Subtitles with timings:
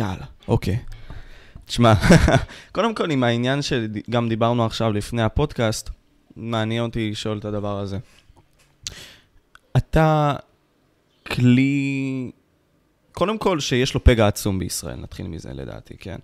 [0.00, 0.78] יאללה, אוקיי.
[1.64, 1.94] תשמע,
[2.74, 5.90] קודם כל עם העניין שגם דיברנו עכשיו לפני הפודקאסט,
[6.36, 7.98] מעניין אותי לשאול את הדבר הזה.
[9.76, 10.34] אתה
[11.26, 12.30] כלי,
[13.12, 16.18] קודם כל שיש לו פגע עצום בישראל, נתחיל מזה לדעתי, כן?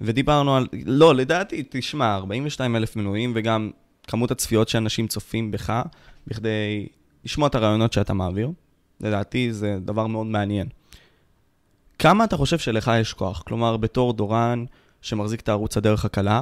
[0.00, 3.70] ודיברנו על, לא, לדעתי, תשמע, 42 אלף מנויים וגם
[4.06, 5.82] כמות הצפיות שאנשים צופים בך,
[6.26, 6.86] בכדי
[7.24, 8.50] לשמוע את הרעיונות שאתה מעביר,
[9.00, 10.68] לדעתי זה דבר מאוד מעניין.
[12.00, 13.42] כמה אתה חושב שלך יש כוח?
[13.46, 14.64] כלומר, בתור דורן
[15.02, 16.40] שמחזיק את הערוץ הדרך הקלה,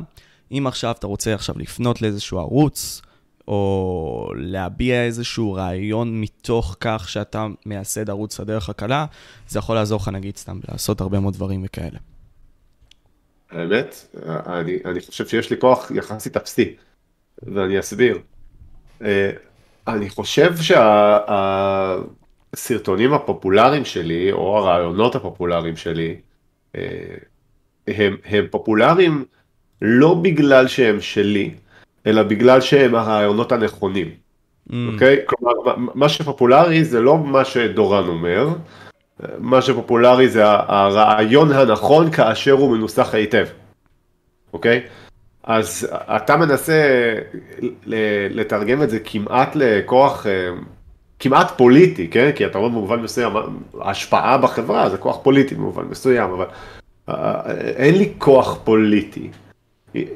[0.53, 3.03] אם עכשיו אתה רוצה עכשיו לפנות לאיזשהו ערוץ,
[3.49, 9.07] או להביע איזשהו רעיון מתוך כך שאתה מייסד ערוץ הדרך הקלה,
[9.49, 11.99] זה יכול לעזור לך נגיד סתם לעשות הרבה מאוד דברים וכאלה.
[13.51, 16.75] האמת, אני, אני חושב שיש לי כוח יחסית אפסי,
[17.43, 18.19] ואני אסביר.
[19.03, 19.31] אה,
[19.89, 20.57] אני חושב
[22.57, 26.17] שהסרטונים הפופולריים שלי, או הרעיונות הפופולריים שלי,
[26.77, 26.83] אה,
[27.89, 29.25] הם, הם פופולריים
[29.83, 31.55] לא בגלל שהם שלי,
[32.07, 34.07] אלא בגלל שהם הרעיונות הנכונים.
[34.09, 34.75] Mm.
[34.93, 35.17] אוקיי?
[35.17, 35.21] Mm.
[35.21, 35.23] Okay?
[35.27, 38.49] כלומר, מה שפופולרי זה לא מה שדורן אומר,
[39.39, 43.47] מה שפופולרי זה הרעיון הנכון כאשר הוא מנוסח היטב.
[44.53, 44.83] אוקיי?
[44.85, 45.09] Okay?
[45.43, 47.15] אז אתה מנסה
[48.31, 50.51] לתרגם את זה כמעט לכוח, אה,
[51.19, 52.31] כמעט פוליטי, כן?
[52.37, 53.33] כי אתה אומר במובן מסוים,
[53.81, 56.47] השפעה בחברה זה כוח פוליטי במובן מסוים, אבל
[57.09, 59.31] אה, אין לי כוח פוליטי.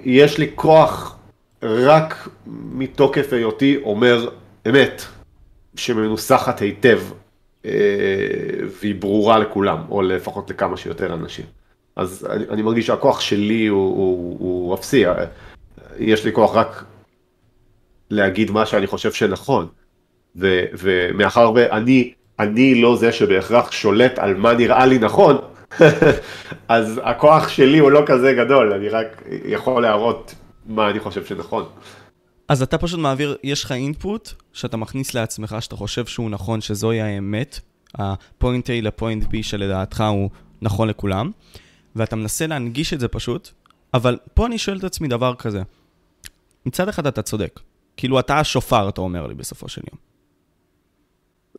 [0.04, 1.18] יש לי כוח
[1.62, 2.28] רק
[2.72, 4.28] מתוקף היותי אומר
[4.68, 5.02] אמת,
[5.76, 7.00] שמנוסחת היטב
[7.64, 7.70] אה,
[8.80, 11.44] והיא ברורה לכולם, או לפחות לכמה שיותר אנשים.
[11.96, 15.04] אז אני, אני מרגיש שהכוח שלי הוא, הוא, הוא אפסי,
[15.98, 16.84] יש לי כוח רק
[18.10, 19.68] להגיד מה שאני חושב שנכון,
[20.36, 25.38] ו, ומאחר ואני אני לא זה שבהכרח שולט על מה נראה לי נכון,
[26.68, 30.34] אז הכוח שלי הוא לא כזה גדול, אני רק יכול להראות
[30.66, 31.64] מה אני חושב שנכון.
[32.48, 37.00] אז אתה פשוט מעביר, יש לך אינפוט שאתה מכניס לעצמך, שאתה חושב שהוא נכון, שזוהי
[37.00, 37.60] האמת,
[37.94, 40.30] הפוינט A לפוינט B שלדעתך הוא
[40.62, 41.30] נכון לכולם,
[41.96, 43.50] ואתה מנסה להנגיש את זה פשוט,
[43.94, 45.62] אבל פה אני שואל את עצמי דבר כזה.
[46.66, 47.60] מצד אחד אתה צודק,
[47.96, 50.11] כאילו אתה השופר, אתה אומר לי בסופו של יום.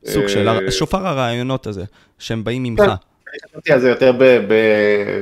[0.06, 1.84] סוג של אה, שופר הרעיונות הזה,
[2.20, 2.80] שהם באים ממך.
[2.80, 4.12] אני חשבתי על זה יותר
[4.48, 4.52] ב...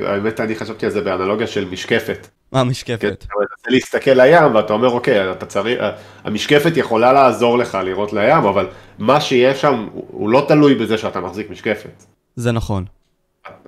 [0.06, 2.28] האמת, אני חשבתי על זה באנלוגיה של משקפת.
[2.52, 3.00] מה משקפת?
[3.00, 5.80] כן, אתה מנסה להסתכל לים ואתה אומר, אוקיי, אתה צריך,
[6.24, 8.66] המשקפת יכולה לעזור לך לראות לים, אבל
[8.98, 12.04] מה שיש שם, הוא לא תלוי בזה שאתה מחזיק משקפת.
[12.36, 12.84] זה נכון.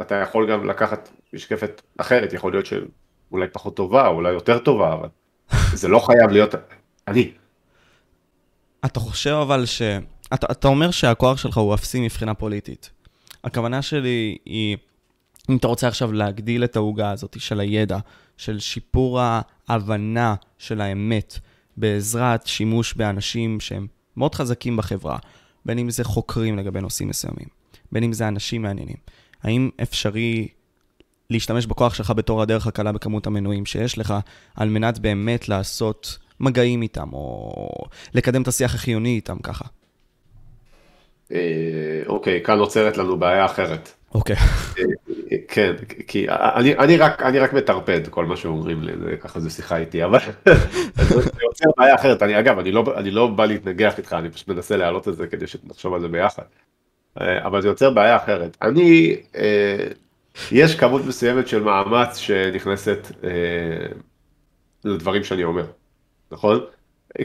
[0.00, 5.08] אתה יכול גם לקחת משקפת אחרת, יכול להיות שאולי פחות טובה, אולי יותר טובה, אבל
[5.72, 6.54] זה לא חייב להיות
[7.08, 7.32] אני.
[8.84, 9.82] אתה חושב אבל ש...
[10.34, 12.90] אתה, אתה אומר שהכוח שלך הוא אפסי מבחינה פוליטית.
[13.44, 14.76] הכוונה שלי היא,
[15.50, 17.98] אם אתה רוצה עכשיו להגדיל את העוגה הזאת של הידע,
[18.36, 19.20] של שיפור
[19.68, 21.38] ההבנה של האמת,
[21.76, 23.86] בעזרת שימוש באנשים שהם
[24.16, 25.18] מאוד חזקים בחברה,
[25.64, 27.48] בין אם זה חוקרים לגבי נושאים מסוימים,
[27.92, 28.96] בין אם זה אנשים מעניינים.
[29.42, 30.48] האם אפשרי
[31.30, 34.14] להשתמש בכוח שלך בתור הדרך הקלה בכמות המנויים שיש לך,
[34.54, 37.52] על מנת באמת לעשות מגעים איתם, או
[38.14, 39.64] לקדם את השיח החיוני איתם ככה?
[41.32, 43.92] אה, אוקיי, כאן נוצרת לנו בעיה אחרת.
[44.14, 44.36] אוקיי.
[44.36, 45.72] אה, כן,
[46.06, 49.76] כי אני, אני, רק, אני רק מטרפד כל מה שאומרים לי, זה, ככה זה שיחה
[49.76, 50.18] איתי, אבל
[51.08, 52.22] זה יוצר בעיה אחרת.
[52.22, 55.26] אני, אגב, אני לא, אני לא בא להתנגח איתך, אני פשוט מנסה להעלות את זה
[55.26, 56.42] כדי שנחשוב על זה ביחד.
[57.20, 58.56] אה, אבל זה יוצר בעיה אחרת.
[58.62, 59.16] אני,
[60.52, 63.12] יש כמות מסוימת של מאמץ שנכנסת
[64.84, 65.66] לדברים שאני אומר,
[66.32, 66.60] נכון?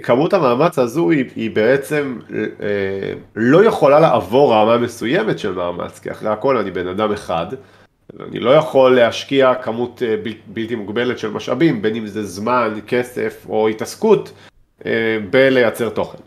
[0.03, 6.11] כמות המאמץ הזו היא, היא בעצם אה, לא יכולה לעבור רמה מסוימת של מאמץ, כי
[6.11, 7.45] אחרי הכל אני בן אדם אחד,
[8.19, 12.79] אני לא יכול להשקיע כמות אה, בל, בלתי מוגבלת של משאבים, בין אם זה זמן,
[12.88, 14.31] כסף או התעסקות,
[14.85, 16.17] אה, בלייצר תוכן,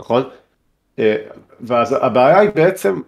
[0.00, 0.22] נכון?
[0.98, 1.16] אה,
[1.60, 3.00] ואז הבעיה היא בעצם,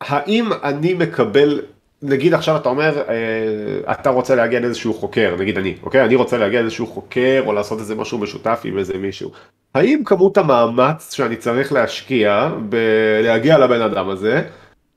[0.00, 1.60] האם אני מקבל
[2.04, 6.04] נגיד עכשיו אתה אומר, אה, אתה רוצה להגיע לאיזשהו חוקר, נגיד אני, אוקיי?
[6.04, 9.30] אני רוצה להגיע לאיזשהו חוקר או לעשות איזה משהו משותף עם איזה מישהו.
[9.74, 14.42] האם כמות המאמץ שאני צריך להשקיע בלהגיע לבן אדם הזה,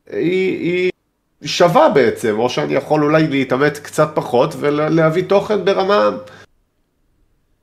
[0.10, 0.92] היא, היא
[1.44, 6.10] שווה בעצם, או שאני יכול אולי להתאמץ קצת פחות ולהביא תוכן ברמה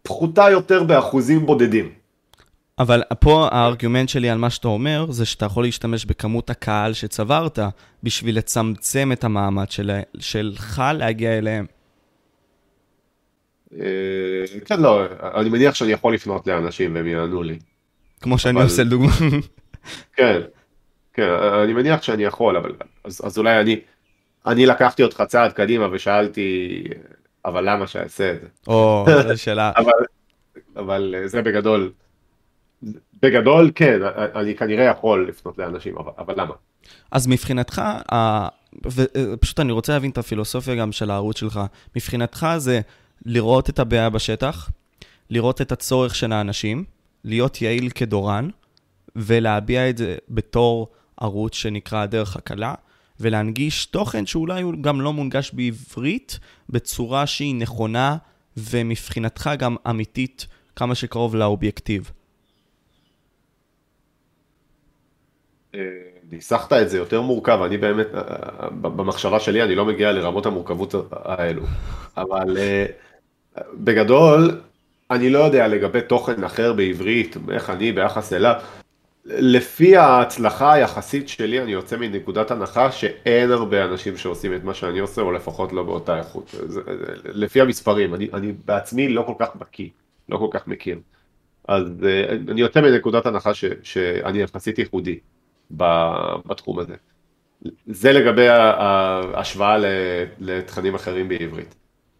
[0.02, 2.03] פחותה יותר באחוזים בודדים.
[2.78, 7.58] אבל פה הארגומנט שלי על מה שאתה אומר, זה שאתה יכול להשתמש בכמות הקהל שצברת
[8.02, 11.66] בשביל לצמצם את המעמד של, שלך להגיע אליהם.
[13.80, 15.02] אה, כן, לא,
[15.34, 17.58] אני מניח שאני יכול לפנות לאנשים והם יענו לי.
[18.20, 18.62] כמו שאני.
[18.62, 19.12] עושה לדוגמה.
[20.16, 20.40] כן,
[21.12, 21.28] כן,
[21.64, 22.72] אני מניח שאני יכול, אבל
[23.04, 23.80] אז, אז אולי אני,
[24.46, 26.82] אני לקחתי אותך צעד קדימה ושאלתי,
[27.44, 28.46] אבל למה שאעשה את זה?
[28.66, 29.72] או, זו שאלה.
[29.76, 29.92] אבל,
[30.76, 31.92] אבל זה בגדול,
[33.22, 33.98] בגדול כן,
[34.34, 36.54] אני כנראה יכול לפנות לאנשים, אבל, אבל למה?
[37.10, 37.82] אז מבחינתך,
[38.86, 41.60] ופשוט אני רוצה להבין את הפילוסופיה גם של הערוץ שלך,
[41.96, 42.80] מבחינתך זה
[43.26, 44.70] לראות את הבעיה בשטח,
[45.30, 46.84] לראות את הצורך של האנשים,
[47.24, 48.48] להיות יעיל כדורן,
[49.16, 50.88] ולהביע את זה בתור
[51.20, 52.74] ערוץ שנקרא הדרך הקלה,
[53.20, 56.38] ולהנגיש תוכן שאולי הוא גם לא מונגש בעברית,
[56.70, 58.16] בצורה שהיא נכונה,
[58.56, 60.46] ומבחינתך גם אמיתית,
[60.76, 62.10] כמה שקרוב לאובייקטיב.
[66.32, 70.46] ניסחת את זה יותר מורכב, אני באמת, אה, אה, במחשבה שלי אני לא מגיע לרמות
[70.46, 71.62] המורכבות האלו,
[72.16, 72.56] אבל
[73.74, 74.60] בגדול,
[75.10, 78.54] אני לא יודע לגבי תוכן אחר בעברית, איך אני ביחס אליו,
[79.26, 84.98] לפי ההצלחה היחסית שלי, אני יוצא מנקודת הנחה שאין הרבה אנשים שעושים את מה שאני
[84.98, 86.54] עושה, או לפחות לא באותה איכות.
[87.24, 89.88] לפי המספרים, אני, אני בעצמי לא כל כך בקיא,
[90.28, 90.98] לא כל כך מכיר.
[91.68, 91.82] אז
[92.48, 95.18] אני יוצא מנקודת הנחה ש, שאני יחסית ייחודי
[95.70, 96.94] בתחום הזה.
[97.86, 99.76] זה לגבי ההשוואה
[100.38, 101.74] לתכנים אחרים בעברית.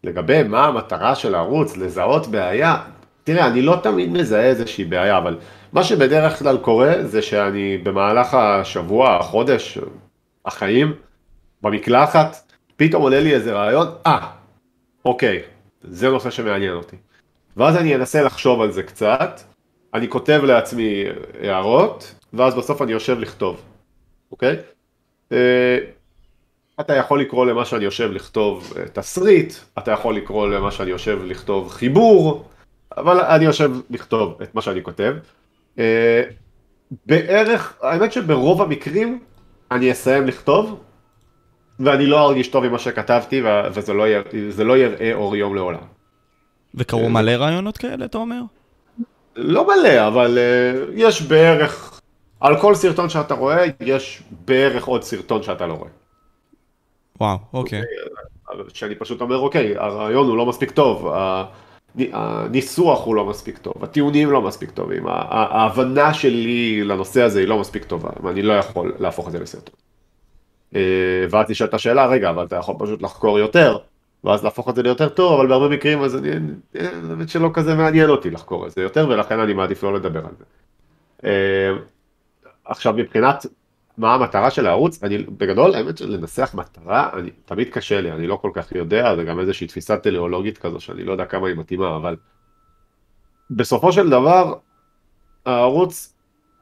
[0.04, 2.76] לגבי מה המטרה של הערוץ, לזהות בעיה,
[3.24, 5.38] תראה, אני לא תמיד מזהה איזושהי בעיה, אבל
[5.72, 9.78] מה שבדרך כלל קורה זה שאני במהלך השבוע, החודש,
[10.46, 10.94] החיים,
[11.62, 14.26] במקלחת, פתאום עולה לי איזה רעיון, אה,
[15.04, 15.42] אוקיי,
[15.82, 16.96] זה נושא שמעניין אותי.
[17.56, 19.40] ואז אני אנסה לחשוב על זה קצת,
[19.94, 21.04] אני כותב לעצמי
[21.42, 23.62] הערות, ואז בסוף אני יושב לכתוב,
[24.32, 24.56] אוקיי?
[25.32, 25.78] אה,
[26.80, 31.18] אתה יכול לקרוא למה שאני יושב לכתוב אה, תסריט, אתה יכול לקרוא למה שאני יושב
[31.24, 32.48] לכתוב חיבור,
[32.96, 35.14] אבל אני יושב לכתוב את מה שאני כותב.
[35.78, 36.22] אה,
[37.06, 39.20] בערך, האמת שברוב המקרים
[39.70, 40.80] אני אסיים לכתוב,
[41.80, 43.42] ואני לא ארגיש טוב עם מה שכתבתי,
[43.72, 44.24] וזה לא, יר,
[44.58, 45.78] לא יראה אור יום לעולם.
[46.74, 48.40] וקרו מלא רעיונות כאלה, אתה אומר?
[49.36, 50.38] לא מלא, אבל
[50.94, 51.93] יש בערך,
[52.44, 55.90] על כל סרטון שאתה רואה, יש בערך עוד סרטון שאתה לא רואה.
[57.20, 57.82] וואו, אוקיי.
[58.68, 61.12] שאני פשוט אומר, אוקיי, הרעיון הוא לא מספיק טוב,
[62.12, 67.58] הניסוח הוא לא מספיק טוב, הטיעונים לא מספיק טובים, ההבנה שלי לנושא הזה היא לא
[67.58, 69.74] מספיק טובה, ואני לא יכול להפוך את זה לסרטון.
[70.74, 70.80] אה,
[71.30, 73.78] ואז נשאלת השאלה, רגע, אבל אתה יכול פשוט לחקור יותר,
[74.24, 76.30] ואז להפוך את זה ליותר טוב, אבל בהרבה מקרים אז אני,
[77.10, 80.32] האמת שלא כזה מעניין אותי לחקור את זה יותר, ולכן אני מעדיף לא לדבר על
[80.38, 80.44] זה.
[82.64, 83.46] עכשיו מבחינת
[83.98, 88.36] מה המטרה של הערוץ, אני בגדול האמת שלנסח מטרה, אני, תמיד קשה לי, אני לא
[88.36, 91.96] כל כך יודע, זה גם איזושהי תפיסה טליאולוגית כזו שאני לא יודע כמה היא מתאימה,
[91.96, 92.16] אבל
[93.50, 94.54] בסופו של דבר
[95.46, 96.14] הערוץ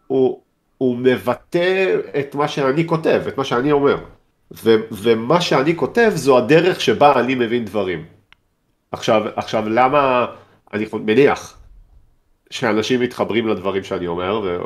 [0.07, 0.43] הוא,
[0.79, 3.97] הוא מבטא את מה שאני כותב, את מה שאני אומר,
[4.65, 8.05] ו, ומה שאני כותב זו הדרך שבה אני מבין דברים.
[8.93, 10.27] עכשיו, עכשיו למה,
[10.73, 11.59] אני מניח
[12.51, 14.59] שאנשים מתחברים לדברים שאני אומר,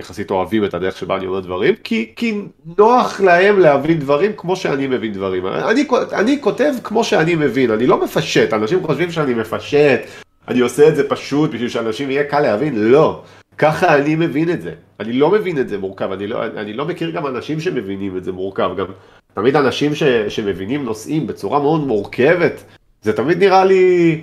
[0.00, 2.40] יחסית אוהבים את הדרך שבה אני אומר דברים, כי, כי
[2.78, 5.46] נוח להם להבין דברים כמו שאני מבין דברים.
[5.46, 10.00] אני, אני כותב כמו שאני מבין, אני לא מפשט, אנשים חושבים שאני מפשט,
[10.48, 13.22] אני עושה את זה פשוט בשביל שאנשים יהיה קל להבין, לא.
[13.58, 14.72] ככה אני מבין את זה.
[15.00, 18.24] אני לא מבין את זה מורכב, אני לא, אני לא מכיר גם אנשים שמבינים את
[18.24, 18.86] זה מורכב, גם
[19.34, 22.62] תמיד אנשים ש, שמבינים נושאים בצורה מאוד מורכבת,
[23.02, 24.20] זה תמיד נראה לי...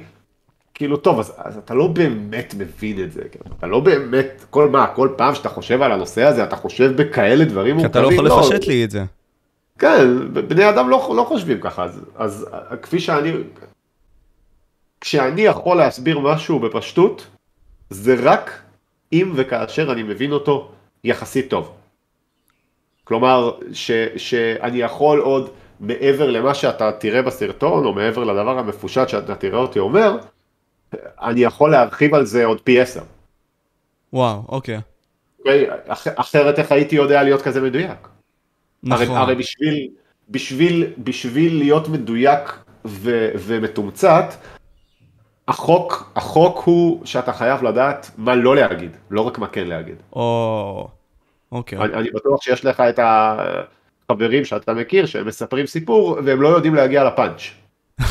[0.77, 4.69] כאילו, טוב, אז, אז אתה לא באמת מבין את זה, כאילו, אתה לא באמת, כל
[4.69, 7.91] מה, כל פעם שאתה חושב על הנושא הזה, אתה חושב בכאלה דברים מורכבים.
[7.93, 9.03] כי אתה לא יכול לא, לפשט לי את זה.
[9.79, 12.47] כן, בני אדם לא, לא חושבים ככה, אז, אז
[12.81, 13.31] כפי שאני,
[15.01, 17.27] כשאני יכול להסביר משהו בפשטות,
[17.89, 18.61] זה רק
[19.13, 20.71] אם וכאשר אני מבין אותו
[21.03, 21.71] יחסית טוב.
[23.03, 29.35] כלומר, ש, שאני יכול עוד מעבר למה שאתה תראה בסרטון, או מעבר לדבר המפושט שאתה
[29.35, 30.17] תראה אותי אומר,
[31.21, 33.01] אני יכול להרחיב על זה עוד פי עשר.
[34.13, 34.79] וואו, אוקיי.
[35.39, 38.07] אוקיי אח, אחרת איך הייתי יודע להיות כזה מדויק.
[38.83, 39.07] נכון.
[39.07, 39.87] הרי, הרי בשביל,
[40.29, 44.33] בשביל, בשביל להיות מדויק ו, ומתומצת,
[45.47, 49.95] החוק, החוק הוא שאתה חייב לדעת מה לא להגיד, לא רק מה כן להגיד.
[50.13, 50.87] או,
[51.51, 51.79] אוקיי.
[51.79, 56.75] אני, אני בטוח שיש לך את החברים שאתה מכיר שהם מספרים סיפור והם לא יודעים
[56.75, 57.41] להגיע לפאנץ'.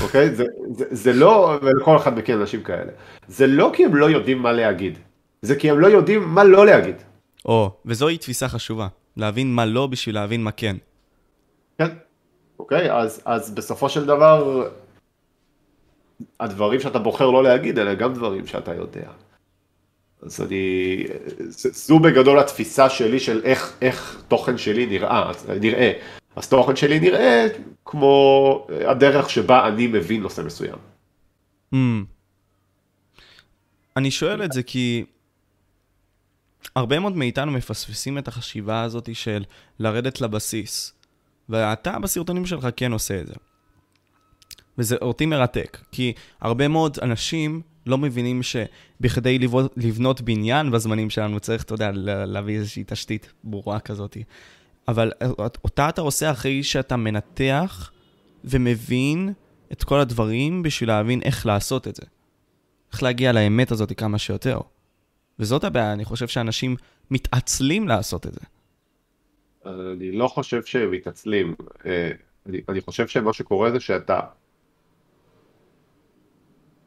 [0.03, 0.35] אוקיי?
[0.35, 2.93] זה, זה, זה לא, ולכל אחד מכיר אנשים כאלה,
[3.29, 4.99] זה לא כי הם לא יודעים מה להגיד,
[5.43, 6.97] זה כי הם לא יודעים מה לא להגיד.
[7.45, 10.77] או, וזוהי תפיסה חשובה, להבין מה לא בשביל להבין מה כן.
[11.79, 11.89] כן,
[12.59, 14.69] אוקיי, אז, אז בסופו של דבר,
[16.41, 19.11] הדברים שאתה בוחר לא להגיד, אלה גם דברים שאתה יודע.
[20.23, 21.05] אז אני,
[21.49, 25.93] זו בגדול התפיסה שלי של איך, איך תוכן שלי נראה, נראה.
[26.37, 27.47] אז תוכן שלי נראה
[27.85, 30.79] כמו הדרך שבה אני מבין נושא מסוים.
[31.75, 31.77] Mm.
[33.97, 35.05] אני שואל את זה כי
[36.77, 39.45] הרבה מאוד מאיתנו מפספסים את החשיבה הזאת של
[39.79, 40.93] לרדת לבסיס.
[41.49, 43.35] ואתה בסרטונים שלך כן עושה את זה.
[44.79, 49.39] וזה אותי מרתק, כי הרבה מאוד אנשים לא מבינים שבכדי
[49.77, 51.91] לבנות בניין בזמנים שלנו צריך, אתה יודע,
[52.27, 54.17] להביא איזושהי תשתית ברורה כזאת.
[54.89, 55.13] אבל
[55.65, 57.91] אותה אתה עושה אחרי שאתה מנתח
[58.45, 59.33] ומבין
[59.73, 62.03] את כל הדברים בשביל להבין איך לעשות את זה.
[62.93, 64.61] איך להגיע לאמת הזאת כמה שיותר.
[65.39, 66.77] וזאת הבעיה, אני חושב שאנשים
[67.11, 68.41] מתעצלים לעשות את זה.
[69.67, 71.55] אני לא חושב שהם מתעצלים.
[71.87, 72.11] אה,
[72.47, 74.21] אני, אני חושב שמה שקורה זה שאתה...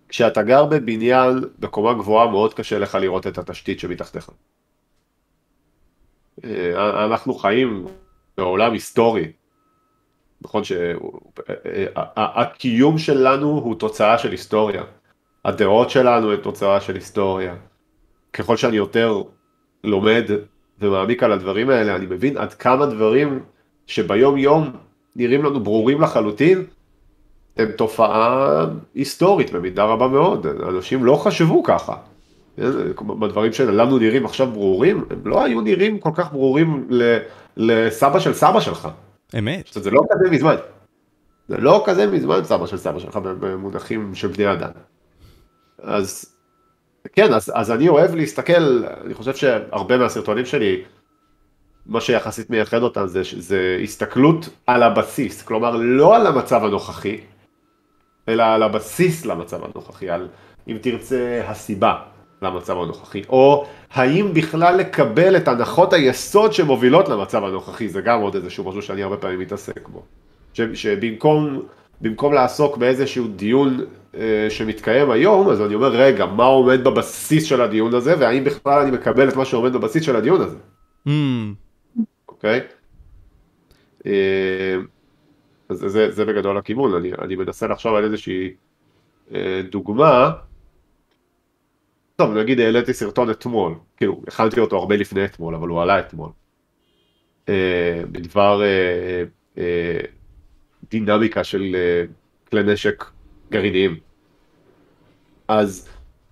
[0.10, 4.30] כשאתה גר בבניין בקומה גבוהה מאוד קשה לך לראות את התשתית שמתחתיך.
[6.44, 7.86] אה, אנחנו חיים
[8.38, 9.32] בעולם היסטורי.
[10.42, 14.84] נכון שהקיום אה, שלנו הוא תוצאה של היסטוריה.
[15.46, 17.56] הדעות שלנו הן תוצאה של היסטוריה.
[18.34, 19.22] ככל שאני יותר
[19.84, 20.24] לומד
[20.80, 23.40] ומעמיק על הדברים האלה, אני מבין עד כמה דברים
[23.88, 24.72] שביום יום
[25.16, 26.66] נראים לנו ברורים לחלוטין,
[27.58, 28.66] הם תופעה
[28.96, 31.96] היסטורית במידה רבה מאוד, אנשים לא חשבו ככה.
[33.20, 36.88] בדברים שלנו נראים עכשיו ברורים, הם לא היו נראים כל כך ברורים
[37.58, 38.88] לסבא של סבא שלך.
[39.38, 39.70] אמת.
[39.74, 40.56] זה לא כזה מזמן.
[41.48, 44.72] זה לא כזה מזמן סבא של סבא שלך במונחים של בני אדם.
[45.82, 46.36] אז
[47.14, 50.84] כן, אז, אז אני אוהב להסתכל, אני חושב שהרבה מהסרטונים שלי,
[51.86, 57.18] מה שיחסית מייחד אותם זה, זה הסתכלות על הבסיס, כלומר לא על המצב הנוכחי,
[58.28, 60.28] אלא על הבסיס למצב הנוכחי, על
[60.68, 61.96] אם תרצה הסיבה
[62.42, 68.36] למצב הנוכחי, או האם בכלל לקבל את הנחות היסוד שמובילות למצב הנוכחי, זה גם עוד
[68.36, 70.04] איזשהו משהו שאני הרבה פעמים מתעסק בו.
[70.54, 71.62] שבמקום
[72.02, 73.78] במקום לעסוק באיזשהו דיון
[74.16, 78.82] אה, שמתקיים היום, אז אני אומר, רגע, מה עומד בבסיס של הדיון הזה, והאם בכלל
[78.82, 80.58] אני מקבל את מה שעומד בבסיס של הדיון הזה.
[81.08, 81.12] Mm.
[82.30, 82.60] אוקיי?
[84.06, 84.76] אה,
[85.70, 88.54] אז זה, זה בגדול הכיוון, אני, אני מנסה לחשוב על איזושהי
[89.34, 90.32] אה, דוגמה.
[92.20, 96.30] טוב, נגיד העליתי סרטון אתמול, כאילו, הכנתי אותו הרבה לפני אתמול, אבל הוא עלה אתמול.
[97.50, 99.24] אה, בדבר אה,
[99.58, 100.00] אה,
[100.92, 101.76] דינמיקה של
[102.50, 103.06] כלי נשק
[103.52, 103.98] גרעיניים.
[105.48, 105.90] אז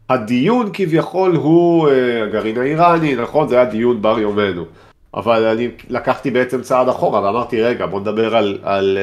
[0.09, 1.89] הדיון כביכול הוא
[2.23, 3.47] הגרעין האיראני, נכון?
[3.47, 4.65] זה היה דיון בר יומנו.
[5.13, 8.97] אבל אני לקחתי בעצם צעד אחורה ואמרתי, רגע, בוא נדבר על, על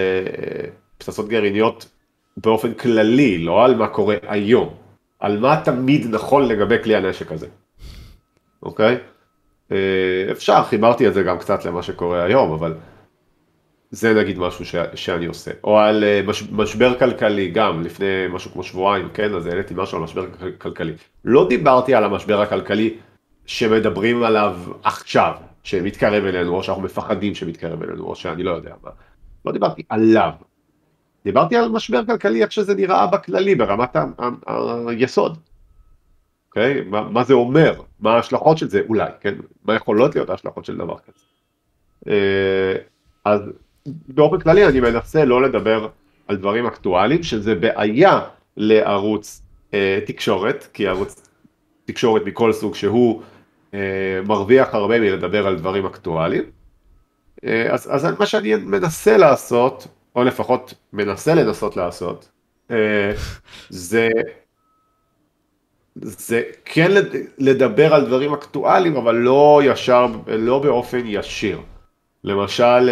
[0.98, 1.88] פצצות גרעיניות
[2.36, 4.83] באופן כללי, לא על מה קורה היום.
[5.24, 7.46] על מה תמיד נכון לגבי כלי הנשק הזה,
[8.62, 8.98] אוקיי?
[9.68, 9.72] Uh,
[10.32, 12.74] אפשר, חיברתי את זה גם קצת למה שקורה היום, אבל
[13.90, 15.50] זה נגיד משהו ש, שאני עושה.
[15.64, 19.98] או על uh, מש, משבר כלכלי, גם לפני משהו כמו שבועיים, כן, אז העליתי משהו
[19.98, 20.26] על משבר
[20.58, 20.92] כלכלי.
[21.24, 22.96] לא דיברתי על המשבר הכלכלי
[23.46, 28.90] שמדברים עליו עכשיו, שמתקרב אלינו, או שאנחנו מפחדים שמתקרב אלינו, או שאני לא יודע מה.
[29.44, 30.30] לא דיברתי עליו.
[31.24, 33.96] דיברתי על משבר כלכלי, איך שזה נראה בכללי, ברמת
[34.86, 35.38] היסוד.
[36.48, 36.80] אוקיי?
[36.80, 37.80] מה, מה זה אומר?
[38.00, 38.80] מה ההשלכות של זה?
[38.88, 39.34] אולי, כן?
[39.64, 41.24] מה יכולות להיות ההשלכות של דבר כזה?
[42.08, 42.74] אה,
[43.24, 43.40] אז
[43.86, 45.88] באופן כללי אני מנסה לא לדבר
[46.28, 48.20] על דברים אקטואליים, שזה בעיה
[48.56, 49.42] לערוץ
[49.74, 51.28] אה, תקשורת, כי ערוץ
[51.84, 53.22] תקשורת מכל סוג שהוא
[53.74, 56.44] אה, מרוויח הרבה מלדבר על דברים אקטואליים.
[57.44, 62.28] אה, אז, אז מה שאני מנסה לעשות, או לפחות מנסה לנסות לעשות,
[62.70, 63.12] אה,
[63.68, 64.08] זה,
[65.94, 66.90] זה כן
[67.38, 71.60] לדבר על דברים אקטואליים, אבל לא ישר, לא באופן ישיר.
[72.24, 72.88] למשל,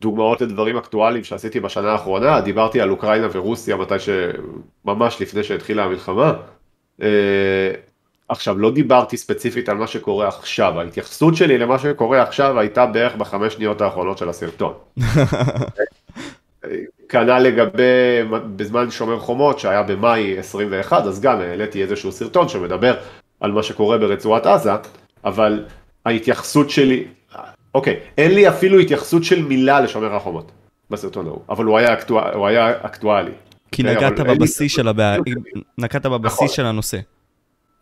[0.00, 4.08] דוגמאות לדברים אקטואליים שעשיתי בשנה האחרונה, דיברתי על אוקראינה ורוסיה מתי ש...
[4.84, 6.32] ממש לפני שהתחילה המלחמה.
[8.28, 13.14] עכשיו, לא דיברתי ספציפית על מה שקורה עכשיו, ההתייחסות שלי למה שקורה עכשיו הייתה בערך
[13.14, 14.72] בחמש שניות האחרונות של הסרטון.
[17.08, 18.22] כנ"ל לגבי,
[18.56, 22.94] בזמן שומר חומות שהיה במאי 21, אז גם העליתי איזשהו סרטון שמדבר
[23.40, 24.70] על מה שקורה ברצועת עזה,
[25.24, 25.64] אבל
[26.04, 27.04] ההתייחסות שלי,
[27.74, 30.52] אוקיי, אין לי אפילו התייחסות של מילה לשומר החומות
[30.90, 33.32] בסרטון ההוא, אבל הוא היה, אקטואל, הוא היה אקטואלי.
[33.72, 35.16] כי okay, נגעת בבסיס של הבעיה,
[35.78, 36.48] נגעת בבסיס נכון.
[36.48, 36.98] של הנושא.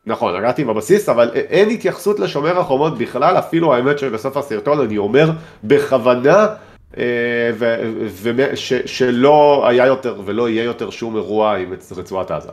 [0.06, 5.30] נכון, נגעתי בבסיס, אבל אין התייחסות לשומר החומות בכלל, אפילו האמת שבסוף הסרטון אני אומר
[5.64, 6.46] בכוונה,
[6.98, 7.50] אה,
[8.84, 12.50] שלא היה יותר ולא יהיה יותר שום אירוע עם רצועת עזה.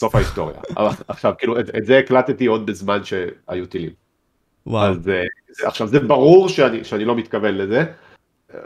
[0.00, 0.56] סוף ההיסטוריה.
[1.08, 3.90] עכשיו, כאילו, את, את זה הקלטתי עוד בזמן שהיו טילים.
[4.66, 4.90] וואו.
[4.90, 5.22] אז, אה,
[5.64, 7.84] עכשיו זה ברור שאני, שאני לא מתכוון לזה,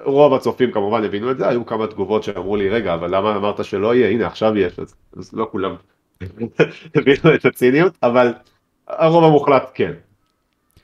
[0.05, 3.65] רוב הצופים כמובן הבינו את זה, היו כמה תגובות שאמרו לי, רגע, אבל למה אמרת
[3.65, 4.09] שלא יהיה?
[4.11, 5.75] הנה, עכשיו יש, אז, אז לא כולם
[6.95, 8.33] הבינו את הציניות, אבל
[8.89, 9.93] הרוב המוחלט כן.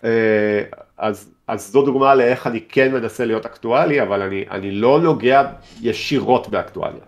[0.05, 0.63] אה,
[0.99, 5.53] אז, אז זו דוגמה לאיך אני כן מנסה להיות אקטואלי, אבל אני, אני לא נוגע
[5.81, 7.05] ישירות באקטואליה.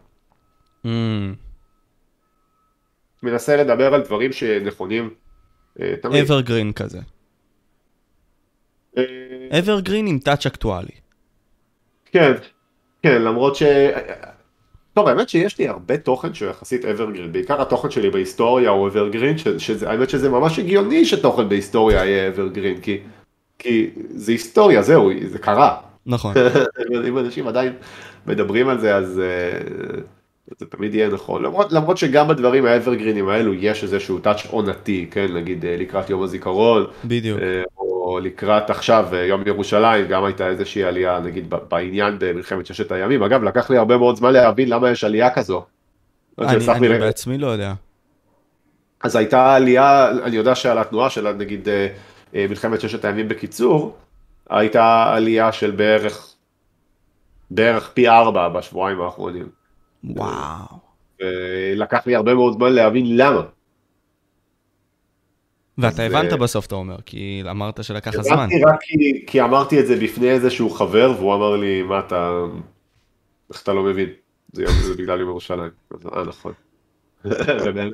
[0.86, 0.88] Mm.
[3.22, 5.10] מנסה לדבר על דברים שנכונים
[5.80, 6.24] אה, תמיד.
[6.24, 6.98] אברגרין כזה.
[9.58, 10.94] אברגרין עם טאץ' אקטואלי.
[12.12, 12.32] כן,
[13.02, 13.62] כן, למרות ש...
[14.98, 19.36] טוב, האמת שיש לי הרבה תוכן שהוא יחסית אברגרין, בעיקר התוכן שלי בהיסטוריה הוא אברגרין,
[19.86, 22.98] האמת שזה ממש הגיוני שתוכן בהיסטוריה יהיה אברגרין, כי,
[23.58, 25.76] כי זה היסטוריה, זהו, זה קרה.
[26.06, 26.34] נכון.
[27.08, 27.72] אם אנשים עדיין
[28.26, 31.42] מדברים על זה, אז uh, זה תמיד יהיה נכון.
[31.42, 36.22] למרות, למרות שגם בדברים האברגרינים האלו יש איזשהו טאץ' עונתי, כן, נגיד uh, לקראת יום
[36.22, 36.84] הזיכרון.
[37.04, 37.40] בדיוק.
[38.08, 43.22] Uh, לקראת עכשיו אה, יום ירושלים, גם הייתה איזושהי עלייה, נגיד בעניין במלחמת ששת הימים.
[43.22, 45.64] אגב, לקח לי הרבה מאוד זמן להבין למה יש עלייה כזו.
[46.38, 47.74] אני, אני בעצמי לא יודע.
[49.00, 51.88] אז הייתה עלייה, אני יודע שעל התנועה של נגיד אה,
[52.34, 53.96] אה, מלחמת ששת הימים בקיצור,
[54.50, 56.34] הייתה עלייה של בערך,
[57.50, 59.48] בערך פי ארבע בשבועיים האחרונים.
[60.04, 60.88] וואו.
[61.76, 63.42] לקח לי הרבה מאוד זמן להבין למה.
[65.78, 68.34] ואתה הבנת בסוף, אתה אומר, כי אמרת שלקח לך זמן.
[68.34, 72.44] הבנתי רק כי, כי אמרתי את זה בפני איזשהו חבר, והוא אמר לי, מה אתה,
[73.52, 74.08] איך אתה לא מבין?
[74.52, 75.70] זה, יום, זה בגלל יום ירושלים.
[76.12, 76.52] אה, נכון.
[77.64, 77.92] ובאמת,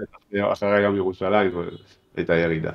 [0.53, 1.50] אחרי יום ירושלים
[2.17, 2.71] הייתה ירידה.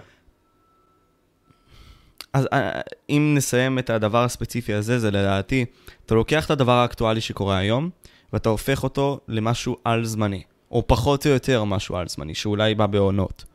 [2.33, 5.65] אז אה, אם נסיים את הדבר הספציפי הזה, זה לדעתי,
[6.05, 7.89] אתה לוקח את הדבר האקטואלי שקורה היום,
[8.33, 13.45] ואתה הופך אותו למשהו על-זמני, או פחות או יותר משהו על-זמני, שאולי בא בעונות.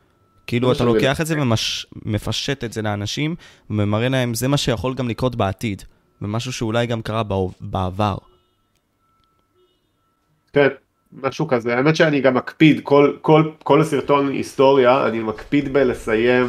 [0.46, 1.34] כאילו אתה לוקח את זה
[2.04, 3.34] ומפשט את זה לאנשים,
[3.70, 5.82] ומראה להם, זה מה שיכול גם לקרות בעתיד,
[6.22, 7.22] ומשהו שאולי גם קרה
[7.60, 8.16] בעבר.
[10.52, 10.68] כן,
[11.22, 11.76] משהו כזה.
[11.76, 16.46] האמת שאני גם מקפיד, כל, כל, כל סרטון היסטוריה, אני מקפיד בלסיים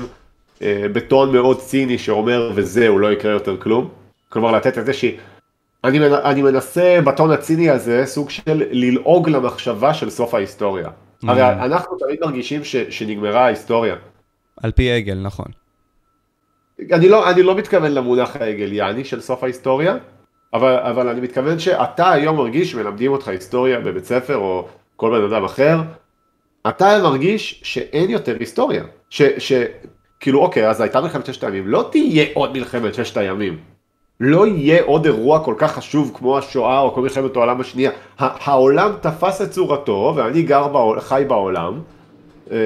[0.61, 3.89] אה, בטון מאוד ציני שאומר, וזהו, לא יקרה יותר כלום.
[4.29, 5.17] כלומר, לתת איזושהי...
[5.83, 10.89] אני, אני מנסה בטון הציני הזה סוג של ללעוג למחשבה של סוף ההיסטוריה.
[11.23, 13.95] הרי אנחנו תמיד מרגישים ש, שנגמרה ההיסטוריה.
[14.57, 15.45] על פי עגל, נכון.
[16.91, 19.97] אני לא, אני לא מתכוון למונח העגליאני של סוף ההיסטוריה,
[20.53, 25.33] אבל, אבל אני מתכוון שאתה היום מרגיש שמלמדים אותך היסטוריה בבית ספר או כל בן
[25.33, 25.81] אדם אחר,
[26.69, 28.83] אתה מרגיש שאין יותר היסטוריה.
[29.09, 29.53] ש, ש,
[30.19, 33.74] כאילו אוקיי, אז הייתה מלחמת ששת הימים, לא תהיה עוד מלחמת ששת הימים.
[34.19, 37.91] לא יהיה עוד אירוע כל כך חשוב כמו השואה או כל מלחמת העולם השנייה.
[38.19, 41.81] העולם תפס את צורתו ואני גר, בעול, חי בעולם
[42.51, 42.57] אה,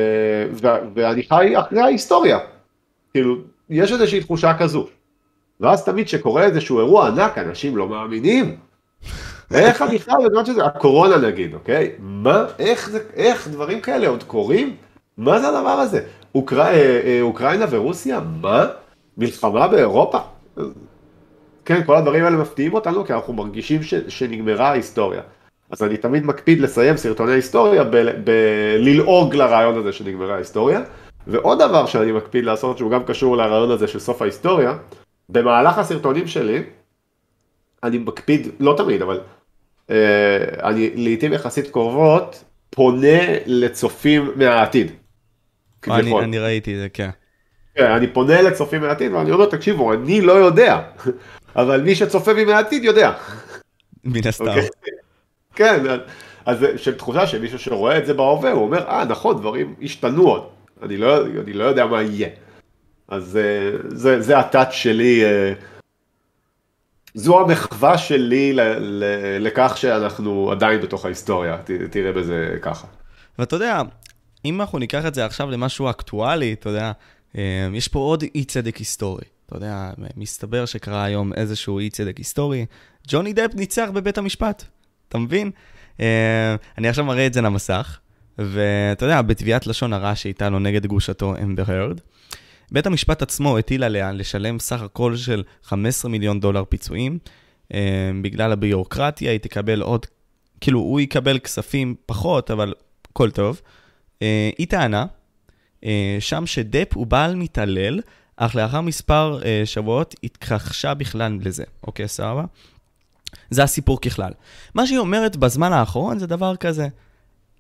[0.93, 2.39] ואני חי אחרי ההיסטוריה.
[3.13, 3.35] כאילו,
[3.69, 4.87] יש איזושהי תחושה כזו.
[5.59, 8.55] ואז תמיד כשקורה איזשהו אירוע ענק, אנשים לא מאמינים.
[9.53, 11.91] איך אני חי בזמן שזה, הקורונה נגיד, אוקיי?
[11.99, 14.75] מה, איך, זה, איך דברים כאלה עוד קורים?
[15.17, 16.03] מה זה הדבר הזה?
[16.35, 18.19] אוקרא, אה, אה, אוקראינה ורוסיה?
[18.41, 18.65] מה?
[19.17, 20.17] מלחמה באירופה?
[21.69, 25.21] כן, כל הדברים האלה מפתיעים אותנו, כי אנחנו מרגישים ש, שנגמרה ההיסטוריה.
[25.69, 27.83] אז אני תמיד מקפיד לסיים סרטוני היסטוריה
[28.23, 30.81] בללעוג לרעיון הזה שנגמרה ההיסטוריה.
[31.27, 34.77] ועוד דבר שאני מקפיד לעשות, שהוא גם קשור לרעיון הזה של סוף ההיסטוריה,
[35.29, 36.63] במהלך הסרטונים שלי,
[37.83, 39.19] אני מקפיד, לא תמיד, אבל
[39.89, 44.91] אה, אני לעיתים יחסית קרובות, פונה לצופים מהעתיד.
[45.89, 47.09] אני, אני ראיתי את זה, כן.
[47.79, 50.79] כן, אני פונה לצופים מהעתיד ואני אומר, תקשיבו, אני לא יודע.
[51.55, 53.11] אבל מי שצופה בי מהעתיד יודע.
[54.03, 54.45] מן הסתם.
[54.45, 54.49] Okay.
[54.49, 54.67] אוקיי?
[55.55, 55.83] כן,
[56.45, 60.43] אז של תחושה שמישהו שרואה את זה בהווה, הוא אומר, אה, נכון, דברים השתנו עוד.
[60.83, 62.29] אני לא, אני לא יודע מה יהיה.
[63.07, 65.53] אז אה, זה, זה הטאץ' שלי, אה,
[67.13, 69.03] זו המחווה שלי ל, ל,
[69.39, 72.87] לכך שאנחנו עדיין בתוך ההיסטוריה, ת, תראה בזה ככה.
[73.39, 73.81] ואתה יודע,
[74.45, 76.91] אם אנחנו ניקח את זה עכשיו למשהו אקטואלי, אתה יודע,
[77.37, 79.25] אה, יש פה עוד אי צדק היסטורי.
[79.49, 82.65] אתה יודע, מסתבר שקרה היום איזשהו אי צדק היסטורי.
[83.07, 84.63] ג'וני דפ ניצח בבית המשפט,
[85.09, 85.51] אתה מבין?
[85.97, 86.01] Uh,
[86.77, 87.99] אני עכשיו מראה את זה למסך,
[88.37, 91.99] ואתה יודע, בתביעת לשון הרע שהייתה לו נגד גרושתו אמבר הרד,
[92.71, 97.19] בית המשפט עצמו הטיל עליה לשלם סך הכל של 15 מיליון דולר פיצויים.
[97.67, 97.75] Uh,
[98.21, 100.05] בגלל הביורוקרטיה היא תקבל עוד,
[100.61, 102.73] כאילו הוא יקבל כספים פחות, אבל
[103.11, 103.61] הכל טוב.
[104.19, 104.21] Uh,
[104.57, 105.05] היא טענה
[106.19, 107.99] שם שדפ הוא בעל מתעלל
[108.41, 112.45] אך לאחר מספר אה, שבועות התכחשה בכלל לזה, אוקיי, סבבה?
[113.49, 114.31] זה הסיפור ככלל.
[114.75, 116.87] מה שהיא אומרת בזמן האחרון זה דבר כזה,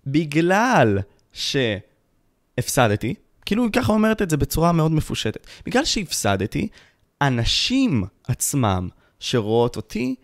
[0.07, 0.99] בגלל
[1.33, 3.13] שהפסדתי,
[3.45, 6.67] כאילו היא ככה אומרת את זה בצורה מאוד מפושטת, בגלל שהפסדתי,
[7.21, 8.89] אנשים עצמם
[9.19, 10.15] שרואות אותי,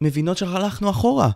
[0.00, 1.30] מבינות שהלכנו אחורה.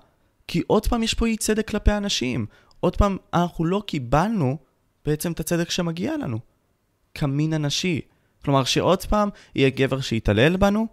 [0.47, 2.47] כי עוד פעם יש פה אי צדק כלפי אנשים.
[2.81, 4.57] עוד פעם, אנחנו לא קיבלנו
[5.05, 6.39] בעצם את הצדק שמגיע לנו.
[7.15, 8.01] כמין אנשי.
[8.45, 10.87] כלומר, שעוד פעם יהיה גבר שיתעלל בנו,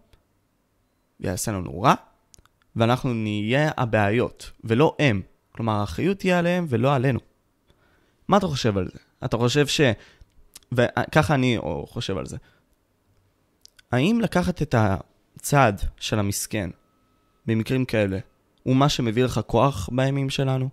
[1.20, 1.94] ויעשה לנו רע,
[2.76, 5.22] ואנחנו נהיה הבעיות, ולא הם.
[5.52, 7.20] כלומר, האחריות תהיה עליהם ולא עלינו.
[8.28, 9.00] מה אתה חושב על זה?
[9.26, 9.82] אתה חושב ש...
[10.72, 12.38] וככה אני חושב על זה.
[13.92, 16.70] האם לקחת את הצד של המסכן
[17.46, 18.20] במקרים כאלה,
[18.64, 20.70] הוא מה שמביא לך כוח בימים שלנו?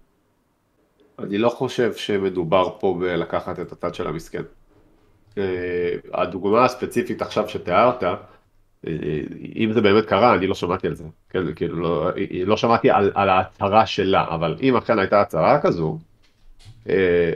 [1.19, 4.43] אני לא חושב שמדובר פה בלקחת את הצד של המסכן.
[5.39, 8.15] אה, הדוגמה הספציפית עכשיו שתיארת, אה,
[9.57, 11.05] אם זה באמת קרה, אני לא שמעתי על זה.
[11.31, 12.11] כן, כאילו, לא,
[12.47, 15.99] לא שמעתי על, על ההצהרה שלה, אבל אם אכן הייתה הצהרה כזו,
[16.89, 17.33] אה,